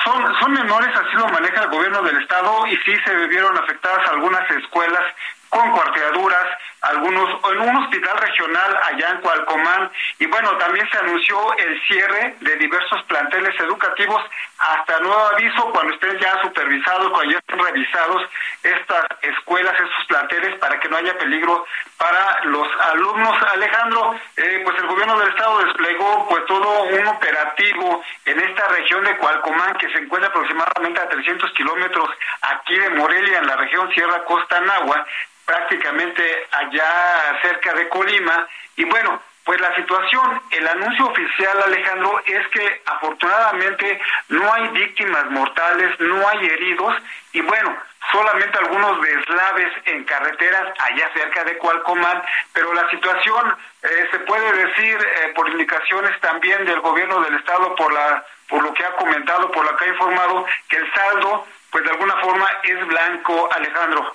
son, 0.04 0.38
son 0.40 0.52
menores, 0.52 0.94
así 0.96 1.16
lo 1.16 1.28
maneja 1.28 1.62
el 1.64 1.70
gobierno 1.70 2.02
del 2.02 2.20
estado, 2.22 2.66
y 2.66 2.76
sí 2.78 2.94
se 3.04 3.14
vieron 3.26 3.56
afectadas 3.58 4.08
algunas 4.10 4.48
escuelas 4.50 5.02
con 5.48 5.70
cuarteaduras, 5.72 6.46
algunos 6.84 7.40
en 7.50 7.60
un 7.60 7.76
hospital 7.76 8.18
regional 8.18 8.78
allá 8.84 9.10
en 9.10 9.20
Cualcomán 9.20 9.90
y 10.18 10.26
bueno, 10.26 10.56
también 10.58 10.88
se 10.90 10.98
anunció 10.98 11.56
el 11.56 11.80
cierre 11.86 12.36
de 12.40 12.56
diversos 12.56 13.02
planteles 13.04 13.58
educativos 13.60 14.22
hasta 14.58 15.00
nuevo 15.00 15.26
aviso 15.34 15.70
cuando 15.70 15.94
estén 15.94 16.18
ya 16.18 16.40
supervisados, 16.42 17.10
cuando 17.10 17.32
ya 17.32 17.38
estén 17.38 17.58
revisados 17.58 18.22
estas 18.62 19.04
escuelas, 19.22 19.74
estos 19.74 20.06
planteles 20.06 20.58
para 20.58 20.78
que 20.80 20.88
no 20.88 20.96
haya 20.96 21.16
peligro 21.18 21.66
para 21.98 22.44
los 22.44 22.68
alumnos. 22.92 23.36
Alejandro, 23.52 24.14
eh, 24.36 24.62
pues 24.64 24.76
el 24.78 24.86
gobierno 24.86 25.18
del 25.18 25.28
estado 25.28 25.58
desplegó 25.64 26.28
pues 26.28 26.44
todo 26.46 26.82
un 26.84 27.06
operativo 27.06 28.02
en 28.24 28.40
esta 28.40 28.68
región 28.68 29.04
de 29.04 29.16
Cualcomán 29.16 29.74
que 29.74 29.90
se 29.90 29.98
encuentra 29.98 30.30
aproximadamente 30.30 31.00
a 31.00 31.08
300 31.08 31.50
kilómetros 31.52 32.08
aquí 32.42 32.76
de 32.78 32.90
Morelia 32.90 33.38
en 33.38 33.46
la 33.46 33.56
región 33.56 33.90
Sierra 33.92 34.24
Costa 34.24 34.60
Nahua 34.60 35.04
prácticamente 35.44 36.46
allá 36.50 37.38
cerca 37.42 37.74
de 37.74 37.88
Colima. 37.88 38.46
Y 38.76 38.84
bueno, 38.84 39.20
pues 39.44 39.60
la 39.60 39.74
situación, 39.74 40.40
el 40.50 40.66
anuncio 40.66 41.06
oficial, 41.06 41.62
Alejandro, 41.66 42.18
es 42.24 42.48
que 42.48 42.82
afortunadamente 42.86 44.00
no 44.28 44.52
hay 44.52 44.68
víctimas 44.68 45.30
mortales, 45.30 46.00
no 46.00 46.26
hay 46.28 46.46
heridos 46.46 46.96
y 47.32 47.42
bueno, 47.42 47.76
solamente 48.10 48.58
algunos 48.58 49.02
deslaves 49.02 49.72
en 49.84 50.04
carreteras 50.04 50.72
allá 50.78 51.10
cerca 51.12 51.44
de 51.44 51.58
Cualcomán, 51.58 52.22
pero 52.54 52.72
la 52.72 52.88
situación 52.88 53.54
eh, 53.82 54.08
se 54.10 54.18
puede 54.20 54.50
decir 54.66 54.96
eh, 54.96 55.32
por 55.34 55.48
indicaciones 55.50 56.18
también 56.20 56.64
del 56.64 56.80
gobierno 56.80 57.20
del 57.20 57.34
estado 57.34 57.74
por 57.74 57.92
la 57.92 58.24
por 58.48 58.62
lo 58.62 58.74
que 58.74 58.84
ha 58.84 58.92
comentado, 58.96 59.50
por 59.50 59.64
lo 59.64 59.76
que 59.76 59.84
ha 59.86 59.88
informado 59.88 60.46
que 60.68 60.76
el 60.76 60.92
saldo 60.92 61.46
pues 61.70 61.82
de 61.84 61.90
alguna 61.90 62.14
forma 62.18 62.48
es 62.62 62.86
blanco, 62.86 63.48
Alejandro. 63.52 64.14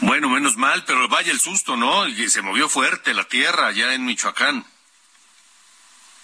Bueno, 0.00 0.28
menos 0.28 0.56
mal, 0.56 0.84
pero 0.86 1.08
vaya 1.08 1.32
el 1.32 1.40
susto, 1.40 1.76
¿no? 1.76 2.06
Y 2.06 2.28
se 2.28 2.42
movió 2.42 2.68
fuerte 2.68 3.14
la 3.14 3.24
tierra 3.24 3.68
allá 3.68 3.94
en 3.94 4.04
Michoacán. 4.04 4.64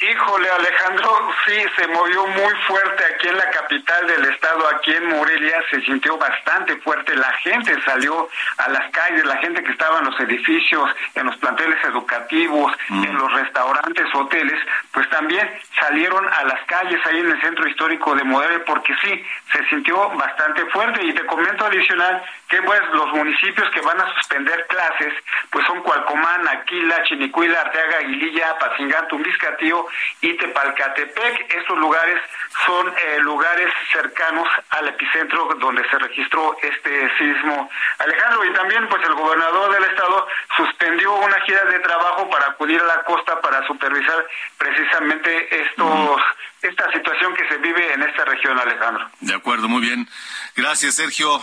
Híjole, 0.02 0.50
Alejandro, 0.50 1.30
sí, 1.46 1.54
se 1.76 1.86
movió 1.86 2.26
muy 2.26 2.52
fuerte 2.66 3.04
aquí 3.04 3.28
en 3.28 3.36
la 3.36 3.48
capital 3.50 4.04
del 4.08 4.24
estado, 4.32 4.68
aquí 4.74 4.92
en 4.92 5.06
Morelia, 5.06 5.62
se 5.70 5.80
sintió 5.82 6.18
bastante 6.18 6.74
fuerte. 6.78 7.14
La 7.14 7.32
gente 7.34 7.80
salió 7.84 8.28
a 8.56 8.68
las 8.68 8.90
calles, 8.90 9.24
la 9.24 9.36
gente 9.36 9.62
que 9.62 9.70
estaba 9.70 10.00
en 10.00 10.06
los 10.06 10.18
edificios, 10.18 10.90
en 11.14 11.26
los 11.26 11.36
planteles 11.36 11.78
educativos, 11.84 12.72
mm. 12.88 13.04
en 13.04 13.14
los 13.14 13.32
restaurantes, 13.32 14.06
hoteles, 14.12 14.58
pues 14.92 15.08
también 15.10 15.48
salieron 15.78 16.26
a 16.26 16.44
las 16.46 16.66
calles 16.66 17.00
ahí 17.06 17.20
en 17.20 17.30
el 17.30 17.40
centro 17.40 17.68
histórico 17.68 18.16
de 18.16 18.24
Morelia, 18.24 18.64
porque 18.64 18.96
sí, 19.02 19.24
se 19.52 19.64
sintió 19.68 20.08
bastante 20.16 20.66
fuerte. 20.66 21.00
Y 21.04 21.14
te 21.14 21.24
comento 21.26 21.64
adicional 21.64 22.24
que 22.53 22.61
pues 22.61 22.82
los 22.92 23.11
municipios 23.14 23.70
que 23.70 23.80
van 23.80 23.98
a 23.98 24.14
suspender 24.14 24.66
clases, 24.66 25.14
pues 25.48 25.66
son 25.66 25.80
Cualcomán, 25.80 26.46
Aquila, 26.46 27.03
Chinicuila, 27.05 27.62
Arteaga, 27.62 27.96
Aguililla, 28.00 28.59
Pacingán, 28.59 29.09
Tumbiscatío 29.09 29.86
y 30.20 30.34
Tepalcatepec. 30.36 31.55
Estos 31.55 31.78
lugares 31.78 32.20
son 32.66 32.88
eh, 32.88 33.20
lugares 33.20 33.72
cercanos 33.90 34.46
al 34.68 34.86
epicentro 34.86 35.48
donde 35.61 35.88
se 35.88 35.98
registró 35.98 36.55
este 36.61 37.16
sismo. 37.16 37.70
Alejandro, 37.98 38.44
y 38.44 38.53
también 38.53 38.86
pues 38.86 39.03
el 39.03 39.14
gobernador 39.14 39.72
del 39.72 39.84
estado 39.84 40.28
suspendió 40.55 41.14
una 41.14 41.40
gira 41.46 41.64
de 41.64 41.78
trabajo 41.78 42.28
para 42.28 42.48
acudir 42.48 42.78
a 42.82 42.84
la 42.84 43.03
costa 43.05 43.40
para 43.40 43.66
supervisar 43.66 44.26
precisamente 44.59 45.62
estos 45.62 46.20
esta 46.61 46.92
situación 46.92 47.34
que 47.34 47.48
se 47.48 47.57
vive 47.57 47.94
en 47.94 48.03
esta 48.03 48.26
región, 48.26 48.59
Alejandro. 48.59 49.11
De 49.20 49.34
acuerdo, 49.34 49.68
muy 49.68 49.80
bien. 49.80 50.07
Gracias, 50.55 50.96
Sergio. 50.96 51.40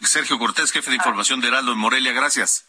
Sergio 0.00 0.38
Cortés, 0.38 0.72
jefe 0.72 0.90
de 0.90 0.96
información 0.96 1.40
de 1.40 1.48
Heraldo 1.48 1.72
en 1.72 1.78
Morelia, 1.78 2.12
gracias. 2.12 2.66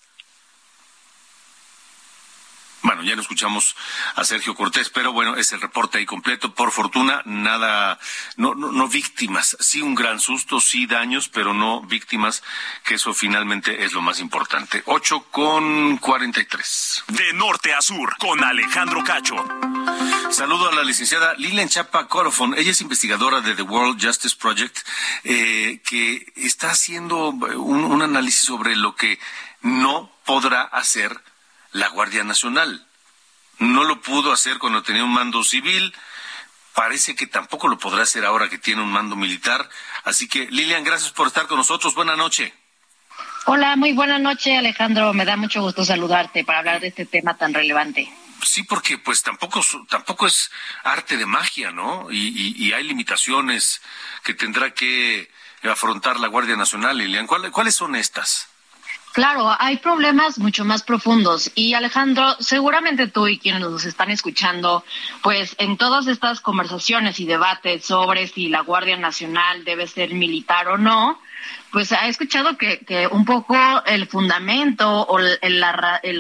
Bueno, 2.88 3.04
ya 3.04 3.16
lo 3.16 3.22
escuchamos 3.22 3.76
a 4.16 4.24
Sergio 4.24 4.56
Cortés, 4.56 4.90
pero 4.90 5.12
bueno, 5.12 5.36
es 5.36 5.52
el 5.52 5.60
reporte 5.60 5.98
ahí 5.98 6.06
completo. 6.06 6.54
Por 6.54 6.72
fortuna, 6.72 7.22
nada, 7.26 8.00
no, 8.38 8.56
no, 8.56 8.72
no 8.72 8.88
víctimas. 8.88 9.58
Sí 9.60 9.82
un 9.82 9.94
gran 9.94 10.22
susto, 10.22 10.62
sí 10.62 10.86
daños, 10.86 11.28
pero 11.28 11.54
no 11.54 11.82
víctimas, 11.82 12.44
que 12.86 12.96
eso 12.96 13.14
finalmente 13.14 13.84
es 13.84 13.92
lo 13.92 14.02
más 14.02 14.22
importante. 14.22 14.84
Ocho 14.86 15.24
con 15.32 15.98
cuarenta 15.98 16.40
y 16.40 16.46
tres. 16.46 17.04
De 17.10 17.34
norte 17.34 17.74
a 17.74 17.82
sur, 17.82 18.16
con 18.20 18.42
Alejandro 18.42 19.04
Cacho. 19.04 19.36
Saludo 20.32 20.70
a 20.70 20.76
la 20.76 20.86
licenciada 20.86 21.34
Lilian 21.34 21.68
Chapa 21.68 22.08
Colofon. 22.08 22.54
Ella 22.58 22.72
es 22.72 22.80
investigadora 22.80 23.42
de 23.42 23.54
The 23.54 23.64
World 23.64 24.02
Justice 24.02 24.38
Project, 24.40 24.78
eh, 25.26 25.82
que 25.86 26.32
está 26.38 26.72
haciendo 26.72 27.32
un, 27.32 27.84
un 27.84 28.02
análisis 28.02 28.46
sobre 28.46 28.78
lo 28.78 28.96
que 28.96 29.20
no 29.62 30.10
podrá 30.24 30.62
hacer 30.62 31.22
la 31.72 31.90
Guardia 31.90 32.24
Nacional. 32.24 32.86
No 33.60 33.84
lo 33.84 34.02
pudo 34.02 34.32
hacer 34.32 34.58
cuando 34.60 34.84
tenía 34.84 35.04
un 35.04 35.14
mando 35.14 35.44
civil, 35.44 35.94
parece 36.74 37.16
que 37.16 37.26
tampoco 37.26 37.68
lo 37.68 37.78
podrá 37.78 38.04
hacer 38.04 38.24
ahora 38.24 38.50
que 38.50 38.60
tiene 38.60 38.84
un 38.84 38.92
mando 38.92 39.16
militar. 39.16 39.68
Así 40.04 40.28
que, 40.28 40.48
Lilian, 40.52 40.84
gracias 40.84 41.12
por 41.12 41.28
estar 41.28 41.48
con 41.48 41.58
nosotros. 41.58 41.96
Buenas 41.96 42.18
noches. 42.18 42.54
Hola, 43.46 43.76
muy 43.76 43.94
buena 43.94 44.20
noche, 44.20 44.58
Alejandro. 44.58 45.14
Me 45.14 45.26
da 45.26 45.38
mucho 45.38 45.62
gusto 45.62 45.84
saludarte 45.86 46.44
para 46.44 46.60
hablar 46.60 46.80
de 46.80 46.90
este 46.90 47.06
tema 47.06 47.36
tan 47.38 47.54
relevante. 47.54 48.12
Sí, 48.44 48.64
porque 48.64 48.98
pues 48.98 49.24
tampoco 49.24 49.62
tampoco 49.90 50.28
es 50.28 50.52
arte 50.84 51.18
de 51.18 51.26
magia, 51.26 51.72
¿no? 51.72 52.12
Y, 52.12 52.72
hay 52.74 52.84
limitaciones 52.84 53.82
que 54.24 54.34
tendrá 54.34 54.74
que 54.74 55.32
afrontar 55.64 56.20
la 56.20 56.28
Guardia 56.28 56.56
Nacional, 56.56 56.98
Lilian. 56.98 57.26
¿Cuáles 57.26 57.76
son 57.76 57.96
estas? 57.96 58.50
Claro, 59.18 59.52
hay 59.58 59.78
problemas 59.78 60.38
mucho 60.38 60.64
más 60.64 60.84
profundos. 60.84 61.50
Y 61.56 61.74
Alejandro, 61.74 62.36
seguramente 62.40 63.08
tú 63.08 63.28
y 63.28 63.40
quienes 63.40 63.62
nos 63.62 63.84
están 63.84 64.12
escuchando, 64.12 64.86
pues 65.24 65.56
en 65.58 65.76
todas 65.76 66.06
estas 66.06 66.40
conversaciones 66.40 67.20
y 67.20 67.26
debates 67.26 67.84
sobre 67.84 68.28
si 68.28 68.48
la 68.48 68.62
Guardia 68.62 68.96
Nacional 68.96 69.64
debe 69.64 69.88
ser 69.88 70.14
militar 70.14 70.68
o 70.68 70.78
no, 70.78 71.20
pues 71.72 71.94
ha 71.94 72.08
escuchado 72.08 72.60
que, 72.60 72.86
que 72.86 73.08
un 73.08 73.26
poco 73.26 73.58
el 73.88 74.06
fundamento 74.06 74.88
o 74.88 75.18
el, 75.18 75.40
el, 75.42 75.64
el 76.04 76.20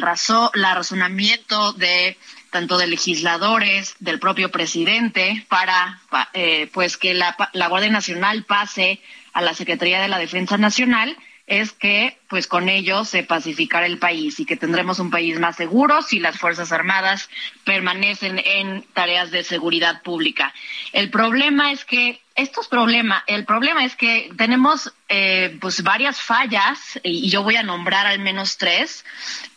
la 0.55 0.73
razonamiento 0.73 1.73
de 1.73 2.17
tanto 2.49 2.79
de 2.79 2.87
legisladores, 2.87 3.95
del 3.99 4.17
propio 4.17 4.49
presidente, 4.49 5.45
para 5.49 6.01
eh, 6.33 6.67
pues 6.73 6.97
que 6.97 7.13
la, 7.13 7.35
la 7.53 7.67
Guardia 7.67 7.91
Nacional 7.91 8.43
pase 8.45 9.03
a 9.33 9.43
la 9.43 9.53
Secretaría 9.53 10.01
de 10.01 10.07
la 10.07 10.17
Defensa 10.17 10.57
Nacional, 10.57 11.15
es 11.47 11.71
que 11.71 12.17
pues 12.29 12.45
con 12.45 12.67
ello 12.67 13.05
se 13.05 13.23
pacificará 13.23 13.85
el 13.85 13.97
país 13.97 14.39
y 14.39 14.45
que 14.45 14.57
tendremos 14.57 14.99
un 14.99 15.09
país 15.09 15.39
más 15.39 15.55
seguro 15.55 16.01
si 16.01 16.19
las 16.19 16.37
Fuerzas 16.37 16.73
Armadas 16.73 17.29
permanecen 17.63 18.39
en 18.43 18.83
tareas 18.93 19.31
de 19.31 19.45
seguridad 19.45 20.03
pública. 20.03 20.53
El 20.91 21.09
problema 21.09 21.71
es 21.71 21.85
que 21.85 22.21
estos 22.37 22.67
problemas, 22.67 23.23
el 23.25 23.45
problema 23.45 23.83
es 23.83 23.95
que 23.95 24.29
tenemos 24.37 24.93
eh, 25.09 25.57
pues 25.59 25.81
varias 25.81 26.21
fallas, 26.21 26.99
y 27.01 27.29
yo 27.29 27.41
voy 27.41 27.55
a 27.55 27.63
nombrar 27.63 28.05
al 28.05 28.19
menos 28.19 28.57
tres, 28.57 29.03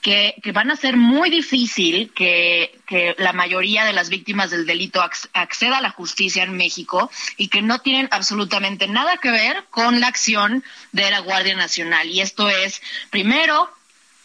que, 0.01 0.35
que 0.43 0.53
van 0.53 0.71
a 0.71 0.77
ser 0.77 0.97
muy 0.97 1.29
difícil 1.29 2.11
que, 2.15 2.81
que, 2.87 3.15
la 3.19 3.35
mayoría 3.35 3.85
de 3.85 3.93
las 3.93 4.09
víctimas 4.09 4.51
del 4.51 4.65
delito 4.65 5.03
acceda 5.03 5.77
a 5.77 5.83
la 5.83 5.91
justicia 5.91 6.43
en 6.43 6.57
México 6.57 7.11
y 7.37 7.49
que 7.49 7.61
no 7.61 7.81
tienen 7.81 8.09
absolutamente 8.13 8.89
nada 8.89 9.19
que 9.19 9.31
ver 9.31 9.65
con 9.69 10.01
la 10.01 10.07
acción 10.07 10.65
de 10.93 11.11
la 11.11 11.21
Guardia 11.21 11.57
Nacional. 11.57 12.09
Y 12.09 12.23
esto 12.23 12.49
es, 12.49 12.81
primero, 13.11 13.71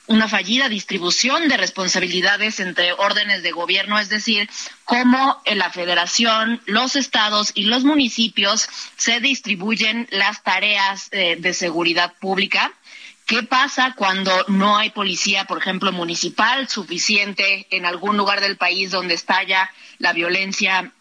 una 0.08 0.28
fallida 0.28 0.70
distribución 0.70 1.48
de 1.48 1.58
responsabilidades 1.58 2.60
entre 2.60 2.94
órdenes 2.94 3.42
de 3.44 3.52
gobierno, 3.52 3.98
es 3.98 4.10
decir, 4.10 4.50
cómo 4.84 5.42
en 5.46 5.58
la 5.58 5.72
federación, 5.72 6.62
los 6.66 6.96
estados 6.96 7.52
y 7.56 7.64
los 7.64 7.84
municipios 7.84 8.68
se 8.98 9.20
distribuyen 9.20 10.08
las 10.12 10.44
tareas 10.44 11.10
eh, 11.12 11.38
de 11.40 11.54
seguridad 11.54 12.14
pública. 12.20 12.72
¿Qué 13.26 13.42
pasa 13.42 13.96
cuando 13.98 14.32
no 14.48 14.78
hay 14.78 14.92
policía, 14.92 15.46
por 15.46 15.58
ejemplo, 15.58 15.92
municipal 15.92 16.70
suficiente 16.70 17.66
en 17.72 17.88
algún 17.88 18.18
lugar 18.18 18.42
del 18.42 18.58
país 18.58 18.92
donde 18.92 19.16
estalla 19.16 19.72
la 19.98 20.14
violencia 20.14 20.92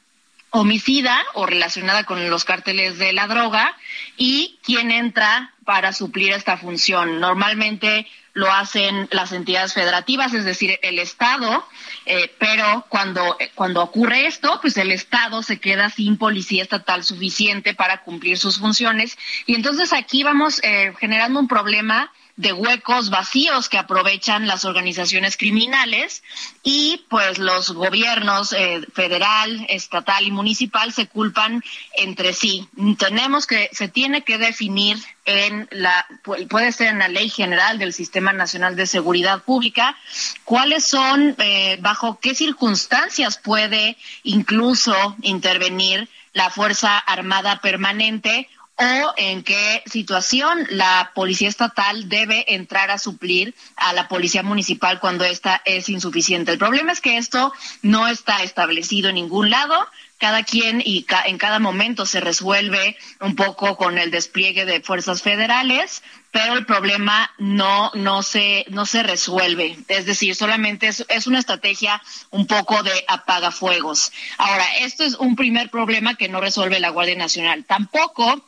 homicida 0.48 1.22
o 1.34 1.44
relacionada 1.44 2.04
con 2.04 2.30
los 2.30 2.44
cárteles 2.44 2.96
de 2.96 3.12
la 3.12 3.26
droga? 3.26 3.76
¿Y 4.16 4.58
quién 4.62 4.90
entra 4.90 5.52
para 5.66 5.92
suplir 5.92 6.32
esta 6.32 6.56
función? 6.56 7.20
Normalmente 7.20 8.06
lo 8.34 8.52
hacen 8.52 9.08
las 9.12 9.32
entidades 9.32 9.72
federativas, 9.72 10.34
es 10.34 10.44
decir, 10.44 10.78
el 10.82 10.98
Estado, 10.98 11.66
eh, 12.04 12.34
pero 12.38 12.84
cuando, 12.88 13.38
cuando 13.54 13.80
ocurre 13.80 14.26
esto, 14.26 14.58
pues 14.60 14.76
el 14.76 14.90
Estado 14.90 15.42
se 15.42 15.60
queda 15.60 15.88
sin 15.88 16.18
policía 16.18 16.64
estatal 16.64 17.04
suficiente 17.04 17.74
para 17.74 18.02
cumplir 18.02 18.36
sus 18.36 18.58
funciones. 18.58 19.16
Y 19.46 19.54
entonces 19.54 19.92
aquí 19.92 20.24
vamos 20.24 20.60
eh, 20.64 20.92
generando 20.98 21.38
un 21.38 21.48
problema 21.48 22.12
de 22.36 22.52
huecos 22.52 23.10
vacíos 23.10 23.68
que 23.68 23.78
aprovechan 23.78 24.48
las 24.48 24.64
organizaciones 24.64 25.36
criminales 25.36 26.22
y 26.64 27.04
pues 27.08 27.38
los 27.38 27.72
gobiernos 27.72 28.52
eh, 28.52 28.80
federal, 28.92 29.66
estatal 29.68 30.24
y 30.24 30.32
municipal 30.32 30.92
se 30.92 31.06
culpan 31.06 31.62
entre 31.96 32.32
sí. 32.32 32.68
Tenemos 32.98 33.46
que, 33.46 33.70
se 33.72 33.88
tiene 33.88 34.22
que 34.22 34.38
definir 34.38 34.98
en 35.24 35.68
la, 35.70 36.06
puede 36.48 36.72
ser 36.72 36.88
en 36.88 36.98
la 36.98 37.08
Ley 37.08 37.28
General 37.30 37.78
del 37.78 37.92
Sistema 37.92 38.32
Nacional 38.32 38.74
de 38.74 38.86
Seguridad 38.86 39.42
Pública, 39.42 39.96
cuáles 40.44 40.84
son, 40.84 41.36
eh, 41.38 41.78
bajo 41.80 42.18
qué 42.20 42.34
circunstancias 42.34 43.38
puede 43.38 43.96
incluso 44.24 45.16
intervenir 45.22 46.08
la 46.32 46.50
Fuerza 46.50 46.98
Armada 46.98 47.60
Permanente 47.60 48.48
o 48.76 49.14
en 49.16 49.42
qué 49.44 49.82
situación 49.86 50.66
la 50.70 51.12
policía 51.14 51.48
estatal 51.48 52.08
debe 52.08 52.54
entrar 52.54 52.90
a 52.90 52.98
suplir 52.98 53.54
a 53.76 53.92
la 53.92 54.08
policía 54.08 54.42
municipal 54.42 54.98
cuando 54.98 55.24
esta 55.24 55.62
es 55.64 55.88
insuficiente. 55.88 56.52
El 56.52 56.58
problema 56.58 56.92
es 56.92 57.00
que 57.00 57.16
esto 57.16 57.52
no 57.82 58.08
está 58.08 58.42
establecido 58.42 59.08
en 59.08 59.16
ningún 59.16 59.50
lado 59.50 59.74
cada 60.18 60.42
quien 60.42 60.80
y 60.84 61.06
en 61.26 61.38
cada 61.38 61.58
momento 61.58 62.06
se 62.06 62.20
resuelve 62.20 62.96
un 63.20 63.36
poco 63.36 63.76
con 63.76 63.98
el 63.98 64.10
despliegue 64.10 64.64
de 64.64 64.80
fuerzas 64.80 65.22
federales, 65.22 66.02
pero 66.30 66.54
el 66.54 66.64
problema 66.64 67.30
no 67.38 67.90
no 67.94 68.22
se 68.22 68.64
no 68.70 68.86
se 68.86 69.02
resuelve, 69.02 69.76
es 69.88 70.06
decir, 70.06 70.34
solamente 70.34 70.88
es, 70.88 71.04
es 71.08 71.26
una 71.26 71.40
estrategia 71.40 72.00
un 72.30 72.46
poco 72.46 72.82
de 72.82 73.04
apagafuegos. 73.06 74.12
Ahora, 74.38 74.64
esto 74.80 75.04
es 75.04 75.14
un 75.14 75.36
primer 75.36 75.68
problema 75.68 76.14
que 76.14 76.28
no 76.28 76.40
resuelve 76.40 76.80
la 76.80 76.90
Guardia 76.90 77.16
Nacional. 77.16 77.64
Tampoco 77.64 78.42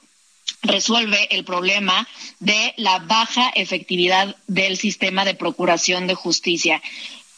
resuelve 0.66 1.28
el 1.30 1.44
problema 1.44 2.06
de 2.40 2.74
la 2.76 2.98
baja 3.00 3.50
efectividad 3.54 4.36
del 4.46 4.76
sistema 4.76 5.24
de 5.24 5.34
procuración 5.34 6.06
de 6.06 6.14
justicia. 6.14 6.82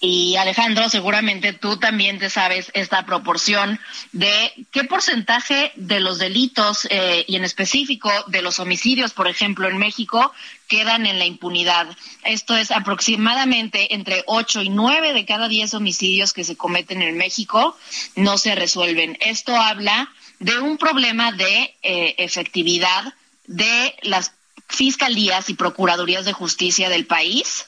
Y 0.00 0.36
Alejandro, 0.36 0.88
seguramente 0.88 1.52
tú 1.52 1.76
también 1.78 2.20
te 2.20 2.30
sabes 2.30 2.70
esta 2.72 3.04
proporción 3.04 3.80
de 4.12 4.52
qué 4.70 4.84
porcentaje 4.84 5.72
de 5.74 5.98
los 5.98 6.20
delitos 6.20 6.86
eh, 6.90 7.24
y 7.26 7.34
en 7.34 7.42
específico 7.42 8.08
de 8.28 8.42
los 8.42 8.60
homicidios, 8.60 9.12
por 9.12 9.26
ejemplo, 9.26 9.68
en 9.68 9.76
México, 9.76 10.32
quedan 10.68 11.04
en 11.04 11.18
la 11.18 11.24
impunidad. 11.24 11.88
Esto 12.22 12.56
es 12.56 12.70
aproximadamente 12.70 13.92
entre 13.92 14.22
8 14.26 14.62
y 14.62 14.68
9 14.68 15.14
de 15.14 15.24
cada 15.24 15.48
10 15.48 15.74
homicidios 15.74 16.32
que 16.32 16.44
se 16.44 16.56
cometen 16.56 17.02
en 17.02 17.16
México 17.16 17.76
no 18.14 18.38
se 18.38 18.54
resuelven. 18.54 19.18
Esto 19.20 19.56
habla 19.56 20.12
de 20.38 20.60
un 20.60 20.78
problema 20.78 21.32
de 21.32 21.74
eh, 21.82 22.14
efectividad 22.18 23.14
de 23.48 23.96
las 24.02 24.32
fiscalías 24.68 25.50
y 25.50 25.54
procuradurías 25.54 26.24
de 26.24 26.32
justicia 26.32 26.88
del 26.88 27.06
país 27.06 27.66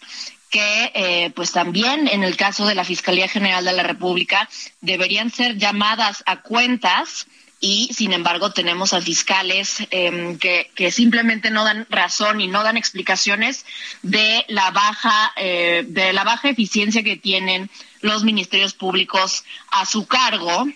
que 0.51 0.91
eh, 0.95 1.31
pues 1.35 1.53
también 1.53 2.09
en 2.09 2.23
el 2.25 2.37
caso 2.37 2.67
de 2.67 2.75
la 2.75 2.85
Fiscalía 2.85 3.29
General 3.29 3.65
de 3.65 3.73
la 3.73 3.85
República 3.85 4.49
deberían 4.81 5.31
ser 5.31 5.57
llamadas 5.57 6.23
a 6.27 6.43
cuentas 6.43 7.27
y 7.61 7.91
sin 7.95 8.13
embargo 8.13 8.53
tenemos 8.53 8.93
a 8.93 9.01
fiscales 9.01 9.87
em, 9.91 10.39
que, 10.39 10.71
que, 10.75 10.91
simplemente 10.91 11.51
no 11.51 11.65
dan 11.65 11.87
razón 11.91 12.41
y 12.41 12.49
no 12.49 12.63
dan 12.63 12.77
explicaciones 12.77 13.65
de 14.03 14.45
la 14.49 14.71
baja 14.71 15.33
eh, 15.37 15.85
de 15.87 16.13
la 16.13 16.25
baja 16.25 16.49
eficiencia 16.49 17.03
que 17.03 17.17
tienen 17.17 17.71
los 18.01 18.25
ministerios 18.25 18.73
públicos 18.75 19.45
a 19.71 19.87
su 19.87 20.07
cargo 20.07 20.67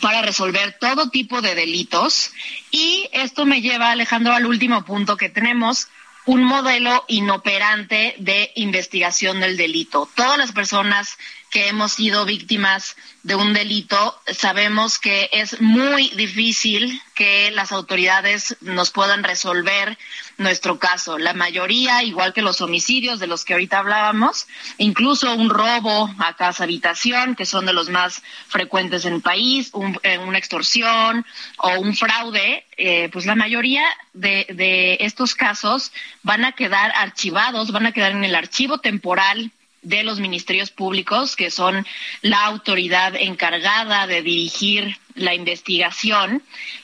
para 0.00 0.22
resolver 0.22 0.76
todo 0.80 1.10
tipo 1.10 1.42
de 1.42 1.54
delitos 1.54 2.32
y 2.70 3.08
esto 3.12 3.44
me 3.44 3.60
lleva 3.60 3.90
Alejandro 3.90 4.32
al 4.32 4.46
último 4.46 4.84
punto 4.84 5.16
que 5.16 5.28
tenemos 5.28 5.88
un 6.24 6.44
modelo 6.44 7.04
inoperante 7.08 8.14
de 8.18 8.52
investigación 8.54 9.40
del 9.40 9.56
delito. 9.56 10.08
Todas 10.14 10.38
las 10.38 10.52
personas 10.52 11.18
que 11.50 11.68
hemos 11.68 11.92
sido 11.92 12.24
víctimas 12.24 12.96
de 13.24 13.34
un 13.34 13.52
delito, 13.52 14.20
sabemos 14.32 14.98
que 14.98 15.28
es 15.32 15.60
muy 15.60 16.08
difícil 16.10 17.02
que 17.14 17.50
las 17.50 17.72
autoridades 17.72 18.56
nos 18.60 18.90
puedan 18.90 19.24
resolver 19.24 19.98
nuestro 20.42 20.78
caso. 20.78 21.18
La 21.18 21.32
mayoría, 21.32 22.02
igual 22.02 22.32
que 22.32 22.42
los 22.42 22.60
homicidios 22.60 23.20
de 23.20 23.26
los 23.26 23.44
que 23.44 23.54
ahorita 23.54 23.78
hablábamos, 23.78 24.46
incluso 24.78 25.34
un 25.34 25.50
robo 25.50 26.14
a 26.18 26.36
casa 26.36 26.64
habitación, 26.64 27.34
que 27.34 27.46
son 27.46 27.66
de 27.66 27.72
los 27.72 27.88
más 27.88 28.22
frecuentes 28.48 29.04
en 29.04 29.14
el 29.14 29.22
país, 29.22 29.72
eh, 30.02 30.18
una 30.18 30.38
extorsión 30.38 31.24
o 31.58 31.80
un 31.80 31.94
fraude, 31.94 32.64
eh, 32.76 33.08
pues 33.12 33.26
la 33.26 33.34
mayoría 33.34 33.84
de, 34.12 34.46
de 34.50 34.98
estos 35.00 35.34
casos 35.34 35.92
van 36.22 36.44
a 36.44 36.52
quedar 36.52 36.92
archivados, 36.96 37.72
van 37.72 37.86
a 37.86 37.92
quedar 37.92 38.12
en 38.12 38.24
el 38.24 38.34
archivo 38.34 38.78
temporal 38.78 39.50
de 39.82 40.04
los 40.04 40.20
ministerios 40.20 40.70
públicos, 40.70 41.34
que 41.36 41.50
son 41.50 41.86
la 42.22 42.44
autoridad 42.44 43.14
encargada 43.16 44.06
de 44.06 44.22
dirigir 44.22 44.96
la 45.14 45.34
investigación 45.34 46.42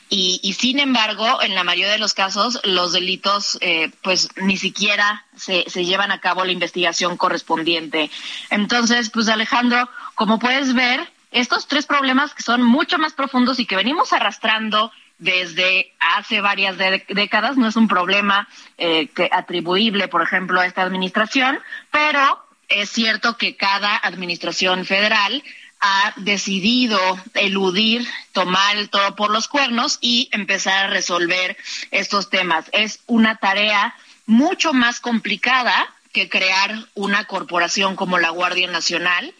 y, 0.09 0.41
y 0.43 0.55
sin 0.55 0.79
embargo, 0.79 1.43
en 1.43 1.55
la 1.55 1.65
mayoría 1.65 1.93
de 1.93 1.99
los 1.99 2.15
casos, 2.15 2.61
los 2.65 2.93
delitos, 2.93 3.59
eh, 3.61 3.91
pues 4.03 4.29
ni 4.37 4.57
siquiera 4.57 5.25
se, 5.37 5.65
se 5.69 5.85
llevan 5.85 6.11
a 6.11 6.21
cabo 6.21 6.45
la 6.45 6.53
investigación 6.53 7.17
correspondiente. 7.17 8.11
Entonces, 8.51 9.11
pues 9.11 9.29
Alejandro, 9.29 9.89
como 10.15 10.39
puedes 10.39 10.75
ver, 10.75 11.11
estos 11.31 11.69
tres 11.69 11.87
problemas 11.87 12.35
que 12.35 12.43
son 12.43 12.63
mucho 12.63 12.99
más 12.99 13.13
profundos 13.13 13.59
y 13.59 13.67
que 13.67 13.77
venimos 13.77 14.13
arrastrando 14.13 14.91
desde 15.19 15.93
hace 15.99 16.41
varias 16.41 16.77
décadas, 16.79 17.57
no 17.57 17.69
es 17.69 17.77
un 17.77 17.89
problema 17.89 18.49
eh, 18.79 19.09
que 19.09 19.29
atribuible, 19.33 20.09
por 20.09 20.23
ejemplo, 20.23 20.61
a 20.61 20.67
esta 20.67 20.83
administración, 20.83 21.59
pero 21.91 22.45
es 22.69 22.91
cierto 22.91 23.37
que 23.37 23.57
cada 23.57 23.97
administración 23.97 24.85
federal 24.85 25.43
ha 25.81 26.13
decidido 26.17 26.99
eludir, 27.35 28.07
tomar 28.33 28.77
el 28.77 28.89
todo 28.91 29.15
por 29.15 29.31
los 29.31 29.49
cuernos 29.49 29.99
y 30.01 30.29
empezar 30.33 30.87
a 30.87 30.91
resolver 30.91 31.57
estos 31.91 32.31
temas. 32.31 32.67
Es 32.73 33.01
una 33.07 33.37
tarea 33.37 33.95
mucho 34.27 34.73
más 34.73 35.01
complicada 35.01 35.95
que 36.13 36.29
crear 36.29 36.87
una 36.95 37.25
corporación 37.25 37.97
como 37.97 38.19
la 38.19 38.31
Guardia 38.31 38.69
Nacional, 38.69 39.33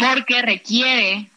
porque 0.00 0.42
requiere 0.42 1.30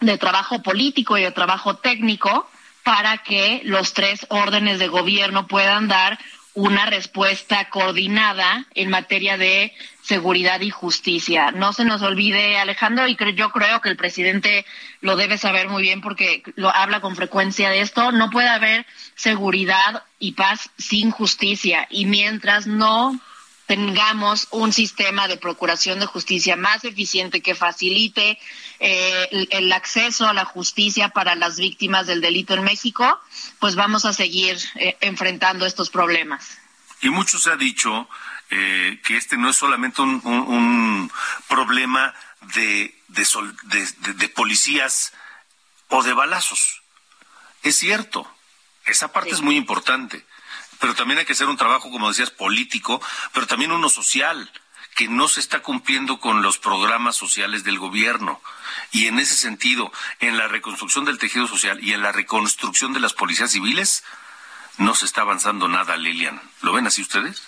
de 0.00 0.18
trabajo 0.18 0.62
político 0.62 1.18
y 1.18 1.22
de 1.22 1.32
trabajo 1.32 1.76
técnico 1.76 2.48
para 2.82 3.18
que 3.18 3.60
los 3.64 3.92
tres 3.92 4.26
órdenes 4.30 4.78
de 4.78 4.88
gobierno 4.88 5.46
puedan 5.46 5.88
dar 5.88 6.18
una 6.54 6.86
respuesta 6.86 7.68
coordinada 7.68 8.66
en 8.74 8.90
materia 8.90 9.36
de 9.36 9.72
seguridad 10.10 10.60
y 10.60 10.70
justicia. 10.70 11.52
No 11.52 11.72
se 11.72 11.84
nos 11.84 12.02
olvide, 12.02 12.58
Alejandro, 12.58 13.06
y 13.06 13.16
yo 13.36 13.50
creo 13.52 13.80
que 13.80 13.90
el 13.90 13.96
presidente 13.96 14.66
lo 15.00 15.14
debe 15.14 15.38
saber 15.38 15.68
muy 15.68 15.82
bien 15.84 16.00
porque 16.00 16.42
lo 16.56 16.74
habla 16.74 17.00
con 17.00 17.14
frecuencia 17.14 17.70
de 17.70 17.80
esto, 17.80 18.10
no 18.10 18.28
puede 18.28 18.48
haber 18.48 18.86
seguridad 19.14 20.02
y 20.18 20.32
paz 20.32 20.70
sin 20.78 21.12
justicia. 21.12 21.86
Y 21.90 22.06
mientras 22.06 22.66
no 22.66 23.20
tengamos 23.66 24.48
un 24.50 24.72
sistema 24.72 25.28
de 25.28 25.36
procuración 25.36 26.00
de 26.00 26.06
justicia 26.06 26.56
más 26.56 26.82
eficiente 26.84 27.40
que 27.40 27.54
facilite 27.54 28.36
eh, 28.80 29.46
el, 29.52 29.70
acceso 29.70 30.26
a 30.26 30.34
la 30.34 30.44
justicia 30.44 31.10
para 31.10 31.36
las 31.36 31.56
víctimas 31.56 32.08
del 32.08 32.20
delito 32.20 32.54
en 32.54 32.64
México, 32.64 33.20
pues 33.60 33.76
vamos 33.76 34.04
a 34.06 34.12
seguir 34.12 34.58
eh, 34.74 34.96
enfrentando 35.02 35.66
estos 35.66 35.88
problemas. 35.88 36.58
Y 37.00 37.10
mucho 37.10 37.38
se 37.38 37.52
ha 37.52 37.56
dicho 37.56 38.08
eh, 38.50 39.00
que 39.04 39.16
este 39.16 39.36
no 39.36 39.48
es 39.48 39.56
solamente 39.56 40.02
un, 40.02 41.10
problema 41.48 42.14
de, 42.54 42.94
de, 43.08 44.28
policías 44.28 45.12
o 45.88 46.02
de 46.02 46.12
balazos. 46.12 46.82
Es 47.62 47.76
cierto, 47.76 48.28
esa 48.86 49.12
parte 49.12 49.30
es 49.30 49.40
muy 49.40 49.56
importante, 49.56 50.24
pero 50.80 50.94
también 50.94 51.18
hay 51.18 51.26
que 51.26 51.34
hacer 51.34 51.48
un 51.48 51.56
trabajo, 51.56 51.90
como 51.90 52.08
decías, 52.08 52.30
político, 52.30 53.00
pero 53.32 53.46
también 53.46 53.72
uno 53.72 53.88
social, 53.88 54.50
que 54.96 55.08
no 55.08 55.28
se 55.28 55.40
está 55.40 55.60
cumpliendo 55.60 56.18
con 56.18 56.42
los 56.42 56.58
programas 56.58 57.16
sociales 57.16 57.62
del 57.64 57.78
gobierno. 57.78 58.40
Y 58.90 59.06
en 59.06 59.18
ese 59.18 59.36
sentido, 59.36 59.92
en 60.18 60.36
la 60.36 60.48
reconstrucción 60.48 61.04
del 61.04 61.18
tejido 61.18 61.46
social 61.46 61.78
y 61.82 61.92
en 61.92 62.02
la 62.02 62.12
reconstrucción 62.12 62.92
de 62.92 63.00
las 63.00 63.12
policías 63.12 63.52
civiles, 63.52 64.02
no 64.78 64.94
se 64.94 65.04
está 65.04 65.20
avanzando 65.20 65.68
nada, 65.68 65.96
Lilian. 65.96 66.40
¿Lo 66.62 66.72
ven 66.72 66.86
así 66.86 67.02
ustedes? 67.02 67.42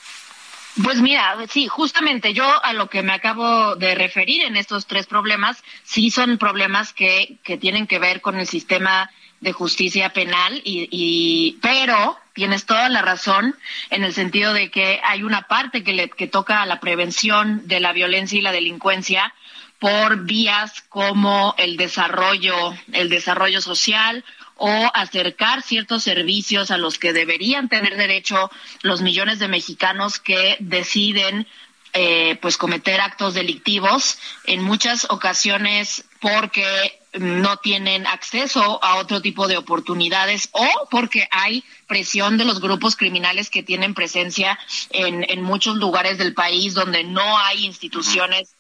Pues 0.83 1.03
mira, 1.03 1.37
sí, 1.51 1.69
justamente 1.69 2.33
yo 2.33 2.47
a 2.65 2.73
lo 2.73 2.89
que 2.89 3.03
me 3.03 3.13
acabo 3.13 3.77
de 3.77 3.95
referir 3.95 4.43
en 4.43 4.57
estos 4.57 4.87
tres 4.87 5.07
problemas, 5.07 5.63
sí 5.83 6.11
son 6.11 6.39
problemas 6.39 6.95
que, 6.95 7.37
que 7.43 7.59
tienen 7.59 7.87
que 7.87 7.99
ver 7.99 8.23
con 8.23 8.39
el 8.39 8.47
sistema 8.47 9.11
de 9.41 9.53
justicia 9.53 10.15
penal, 10.15 10.63
y, 10.65 10.89
y, 10.91 11.59
pero 11.61 12.17
tienes 12.33 12.65
toda 12.65 12.89
la 12.89 13.03
razón 13.03 13.55
en 13.91 14.05
el 14.05 14.15
sentido 14.15 14.55
de 14.55 14.71
que 14.71 15.01
hay 15.05 15.25
una 15.25 15.43
parte 15.43 15.85
que, 15.85 15.93
le, 15.93 16.09
que 16.09 16.29
toca 16.29 16.63
a 16.63 16.67
la 16.67 16.81
prevención 16.81 17.67
de 17.67 17.81
la 17.81 17.93
violencia 17.93 18.39
y 18.39 18.43
la 18.43 18.53
delincuencia 18.53 19.35
por 19.79 20.25
vías 20.25 20.83
como 20.89 21.55
el 21.59 21.77
desarrollo, 21.77 22.73
el 22.93 23.09
desarrollo 23.09 23.61
social 23.61 24.25
o 24.57 24.91
acercar 24.95 25.63
ciertos 25.63 26.03
servicios 26.03 26.71
a 26.71 26.79
los 26.79 26.99
que 26.99 27.13
deberían 27.13 27.69
tener 27.69 27.97
derecho 27.97 28.51
los 28.83 29.03
millones 29.03 29.39
de 29.39 29.49
mexicanos 29.49 30.19
que 30.19 30.57
deciden 30.61 31.47
eh, 31.95 32.39
pues 32.41 32.57
cometer 32.57 33.01
actos 33.01 33.35
delictivos 33.35 34.19
en 34.45 34.63
muchas 34.63 35.07
ocasiones 35.11 36.05
porque 36.21 36.99
no 37.13 37.59
tienen 37.59 38.07
acceso 38.07 38.83
a 38.83 38.97
otro 38.97 39.21
tipo 39.21 39.47
de 39.47 39.59
oportunidades 39.59 40.49
o 40.53 40.67
porque 40.91 41.29
hay 41.31 41.63
presión 41.87 42.39
de 42.39 42.47
los 42.47 42.61
grupos 42.61 42.97
criminales 42.97 43.51
que 43.51 43.63
tienen 43.63 43.93
presencia 43.93 44.59
en, 44.91 45.27
en 45.29 45.43
muchos 45.43 45.77
lugares 45.77 46.17
del 46.17 46.33
país 46.33 46.73
donde 46.73 47.05
no 47.05 47.37
hay 47.39 47.67
instituciones 47.67 48.55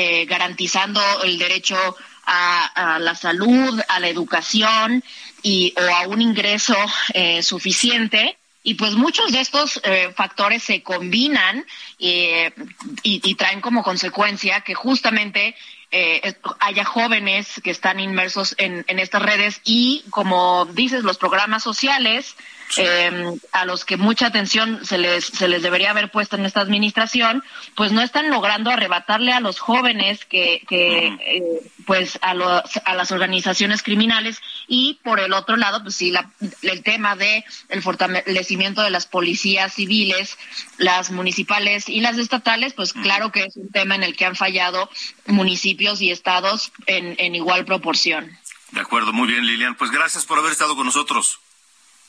eh, 0.00 0.26
garantizando 0.26 1.00
el 1.24 1.38
derecho 1.38 1.76
a, 2.24 2.98
la 3.00 3.14
salud, 3.14 3.80
a 3.88 3.98
la 3.98 4.08
educación 4.08 5.02
y 5.42 5.74
o 5.76 5.94
a 5.94 6.08
un 6.08 6.20
ingreso 6.20 6.76
eh, 7.14 7.42
suficiente. 7.42 8.38
Y 8.62 8.74
pues 8.74 8.94
muchos 8.94 9.32
de 9.32 9.40
estos 9.40 9.80
eh, 9.84 10.12
factores 10.14 10.62
se 10.62 10.82
combinan 10.82 11.64
y, 11.96 12.26
y, 13.02 13.34
traen 13.36 13.60
como 13.62 13.82
consecuencia 13.82 14.60
que 14.60 14.74
justamente 14.74 15.54
eh, 15.90 16.34
haya 16.60 16.84
jóvenes 16.84 17.60
que 17.64 17.70
están 17.70 17.98
inmersos 17.98 18.54
en, 18.58 18.84
en, 18.88 18.98
estas 18.98 19.22
redes 19.22 19.62
y, 19.64 20.04
como 20.10 20.66
dices, 20.66 21.02
los 21.02 21.16
programas 21.16 21.62
sociales 21.62 22.36
eh, 22.76 23.38
a 23.52 23.64
los 23.64 23.84
que 23.84 23.96
mucha 23.96 24.26
atención 24.26 24.84
se 24.84 24.98
les, 24.98 25.24
se 25.24 25.48
les 25.48 25.62
debería 25.62 25.90
haber 25.90 26.10
puesto 26.10 26.36
en 26.36 26.44
esta 26.44 26.60
administración, 26.60 27.42
pues 27.74 27.92
no 27.92 28.02
están 28.02 28.28
logrando 28.28 28.70
arrebatarle 28.70 29.32
a 29.32 29.40
los 29.40 29.58
jóvenes 29.58 30.24
que, 30.26 30.62
que 30.68 31.06
eh, 31.06 31.42
pues 31.86 32.18
a, 32.20 32.34
los, 32.34 32.62
a 32.84 32.94
las 32.94 33.10
organizaciones 33.10 33.82
criminales 33.82 34.42
y 34.68 35.00
por 35.02 35.18
el 35.18 35.32
otro 35.32 35.56
lado, 35.56 35.82
pues 35.82 35.96
sí, 35.96 36.10
la, 36.10 36.30
el 36.62 36.82
tema 36.82 37.16
de 37.16 37.44
el 37.70 37.82
fortalecimiento 37.82 38.82
de 38.82 38.90
las 38.90 39.06
policías 39.06 39.74
civiles, 39.74 40.36
las 40.76 41.10
municipales 41.10 41.88
y 41.88 42.00
las 42.00 42.18
estatales, 42.18 42.74
pues 42.74 42.92
claro 42.92 43.32
que 43.32 43.44
es 43.44 43.56
un 43.56 43.70
tema 43.70 43.94
en 43.94 44.02
el 44.02 44.14
que 44.14 44.26
han 44.26 44.36
fallado 44.36 44.90
municipios 45.26 46.02
y 46.02 46.10
estados 46.10 46.70
en, 46.86 47.16
en 47.18 47.34
igual 47.34 47.64
proporción. 47.64 48.38
De 48.72 48.80
acuerdo, 48.80 49.14
muy 49.14 49.26
bien, 49.26 49.46
Lilian. 49.46 49.74
Pues 49.74 49.90
gracias 49.90 50.26
por 50.26 50.38
haber 50.38 50.52
estado 50.52 50.76
con 50.76 50.84
nosotros. 50.84 51.40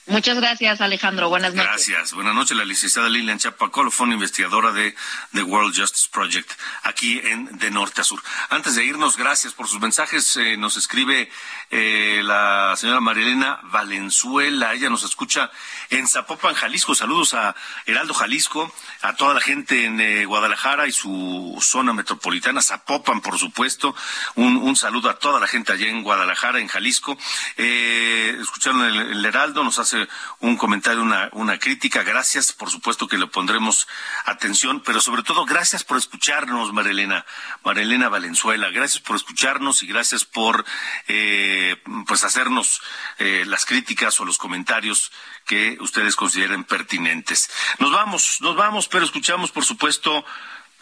Muchas 0.10 0.38
gracias, 0.38 0.82
Alejandro. 0.82 1.30
Buenas 1.30 1.54
noches. 1.54 1.70
Gracias. 1.70 2.14
Buenas 2.14 2.34
noches, 2.34 2.58
la 2.58 2.66
licenciada 2.66 3.08
Lilian 3.10 3.38
Chapacolo, 3.38 3.92
investigadora 4.12 4.72
de 4.72 4.96
The 5.34 5.44
World 5.44 5.80
Justice 5.80 6.10
Project, 6.12 6.50
aquí 6.82 7.20
en 7.24 7.60
De 7.60 7.70
Norte 7.70 8.02
a 8.02 8.04
Sur. 8.04 8.20
Antes 8.50 8.74
de 8.74 8.86
irnos, 8.86 9.18
gracias 9.18 9.54
por 9.54 9.68
sus 9.68 9.80
mensajes. 9.80 10.36
Eh, 10.38 10.58
nos 10.58 10.78
escribe 10.78 11.30
eh, 11.70 12.22
la 12.24 12.74
señora 12.76 13.02
Marilena 13.02 13.60
Valenzuela. 13.66 14.74
Ella 14.74 14.90
nos 14.90 15.04
escucha 15.04 15.52
en 15.92 16.08
Zapopan, 16.08 16.56
Jalisco. 16.56 16.96
Saludos 16.96 17.36
a 17.36 17.56
Heraldo 17.86 18.16
Jalisco, 18.16 18.74
a 19.04 19.14
toda 19.16 19.36
la 19.36 19.42
gente 19.42 19.86
en 19.86 20.02
eh, 20.02 20.26
Guadalajara 20.26 20.88
y 20.88 20.92
su 20.92 21.56
zona 21.62 21.94
metropolitana, 21.94 22.64
Zapopan, 22.64 23.22
por 23.22 23.38
supuesto. 23.38 23.96
Un, 24.34 24.58
un, 24.58 24.76
saludo 24.76 25.12
a 25.12 25.20
toda 25.20 25.40
la 25.40 25.46
gente 25.46 25.72
allá 25.72 25.88
en 25.88 26.02
Guadalajara, 26.02 26.60
en 26.60 26.68
Jalisco. 26.68 27.16
escucharon 27.58 28.82
el 28.86 29.24
Heraldo, 29.24 29.64
nos 29.64 29.78
hace 29.78 29.99
un 30.40 30.56
comentario, 30.56 31.02
una, 31.02 31.30
una 31.34 31.58
crítica. 31.58 32.04
Gracias, 32.04 32.54
por 32.54 32.70
supuesto 32.70 33.08
que 33.08 33.18
le 33.18 33.28
pondremos 33.28 33.88
atención, 34.26 34.82
pero 34.86 35.02
sobre 35.02 35.24
todo 35.24 35.46
gracias 35.46 35.84
por 35.84 35.98
escucharnos, 35.98 36.72
Marilena, 36.72 37.26
Marilena 37.64 38.10
Valenzuela. 38.10 38.70
Gracias 38.70 39.02
por 39.02 39.16
escucharnos 39.16 39.82
y 39.84 39.88
gracias 39.88 40.26
por 40.26 40.66
eh, 41.08 41.82
pues 42.08 42.24
hacernos 42.24 42.82
eh, 43.18 43.44
las 43.48 43.66
críticas 43.66 44.20
o 44.20 44.26
los 44.26 44.38
comentarios 44.38 45.12
que 45.46 45.78
ustedes 45.82 46.16
consideren 46.16 46.64
pertinentes. 46.64 47.50
Nos 47.80 47.92
vamos, 47.92 48.38
nos 48.42 48.56
vamos, 48.56 48.88
pero 48.88 49.04
escuchamos, 49.04 49.52
por 49.52 49.66
supuesto, 49.66 50.24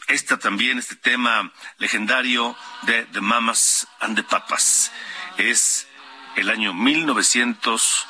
esta 0.08 0.38
también, 0.38 0.78
este 0.78 0.96
tema 0.96 1.52
legendario 1.78 2.56
de 2.84 3.04
The 3.06 3.22
Mamas 3.22 3.88
and 4.00 4.16
the 4.16 4.24
Papas. 4.24 4.92
Es 5.38 5.88
el 6.36 6.50
año 6.50 6.74
1900 6.74 8.08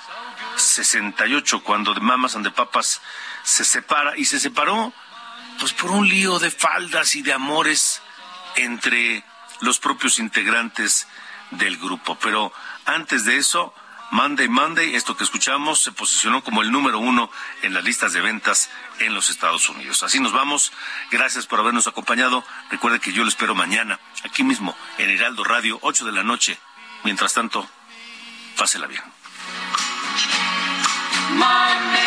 68, 0.57 1.63
cuando 1.63 1.93
de 1.93 2.01
Mamas 2.01 2.35
and 2.35 2.45
the 2.45 2.51
Papas 2.51 3.01
se 3.43 3.63
separa 3.63 4.17
y 4.17 4.25
se 4.25 4.39
separó 4.39 4.93
pues 5.59 5.73
por 5.73 5.91
un 5.91 6.07
lío 6.07 6.39
de 6.39 6.51
faldas 6.51 7.15
y 7.15 7.21
de 7.21 7.33
amores 7.33 8.01
entre 8.55 9.23
los 9.61 9.79
propios 9.79 10.19
integrantes 10.19 11.07
del 11.51 11.77
grupo. 11.77 12.17
Pero 12.19 12.51
antes 12.85 13.25
de 13.25 13.37
eso, 13.37 13.73
Monday 14.11 14.47
Monday, 14.47 14.95
esto 14.95 15.17
que 15.17 15.23
escuchamos, 15.23 15.81
se 15.81 15.91
posicionó 15.91 16.43
como 16.43 16.61
el 16.61 16.71
número 16.71 16.99
uno 16.99 17.29
en 17.61 17.73
las 17.73 17.83
listas 17.83 18.13
de 18.13 18.21
ventas 18.21 18.69
en 18.99 19.13
los 19.13 19.29
Estados 19.29 19.67
Unidos. 19.69 20.03
Así 20.03 20.19
nos 20.19 20.31
vamos. 20.31 20.71
Gracias 21.11 21.45
por 21.45 21.59
habernos 21.59 21.87
acompañado. 21.87 22.43
Recuerde 22.69 22.99
que 22.99 23.11
yo 23.11 23.23
lo 23.23 23.29
espero 23.29 23.53
mañana, 23.53 23.99
aquí 24.23 24.43
mismo, 24.43 24.77
en 24.97 25.09
Heraldo 25.09 25.43
Radio, 25.43 25.79
8 25.81 26.05
de 26.05 26.11
la 26.11 26.23
noche. 26.23 26.57
Mientras 27.03 27.33
tanto, 27.33 27.67
pásela 28.55 28.87
bien. 28.87 29.03
Monday, 30.17 31.39
Monday. 31.39 32.06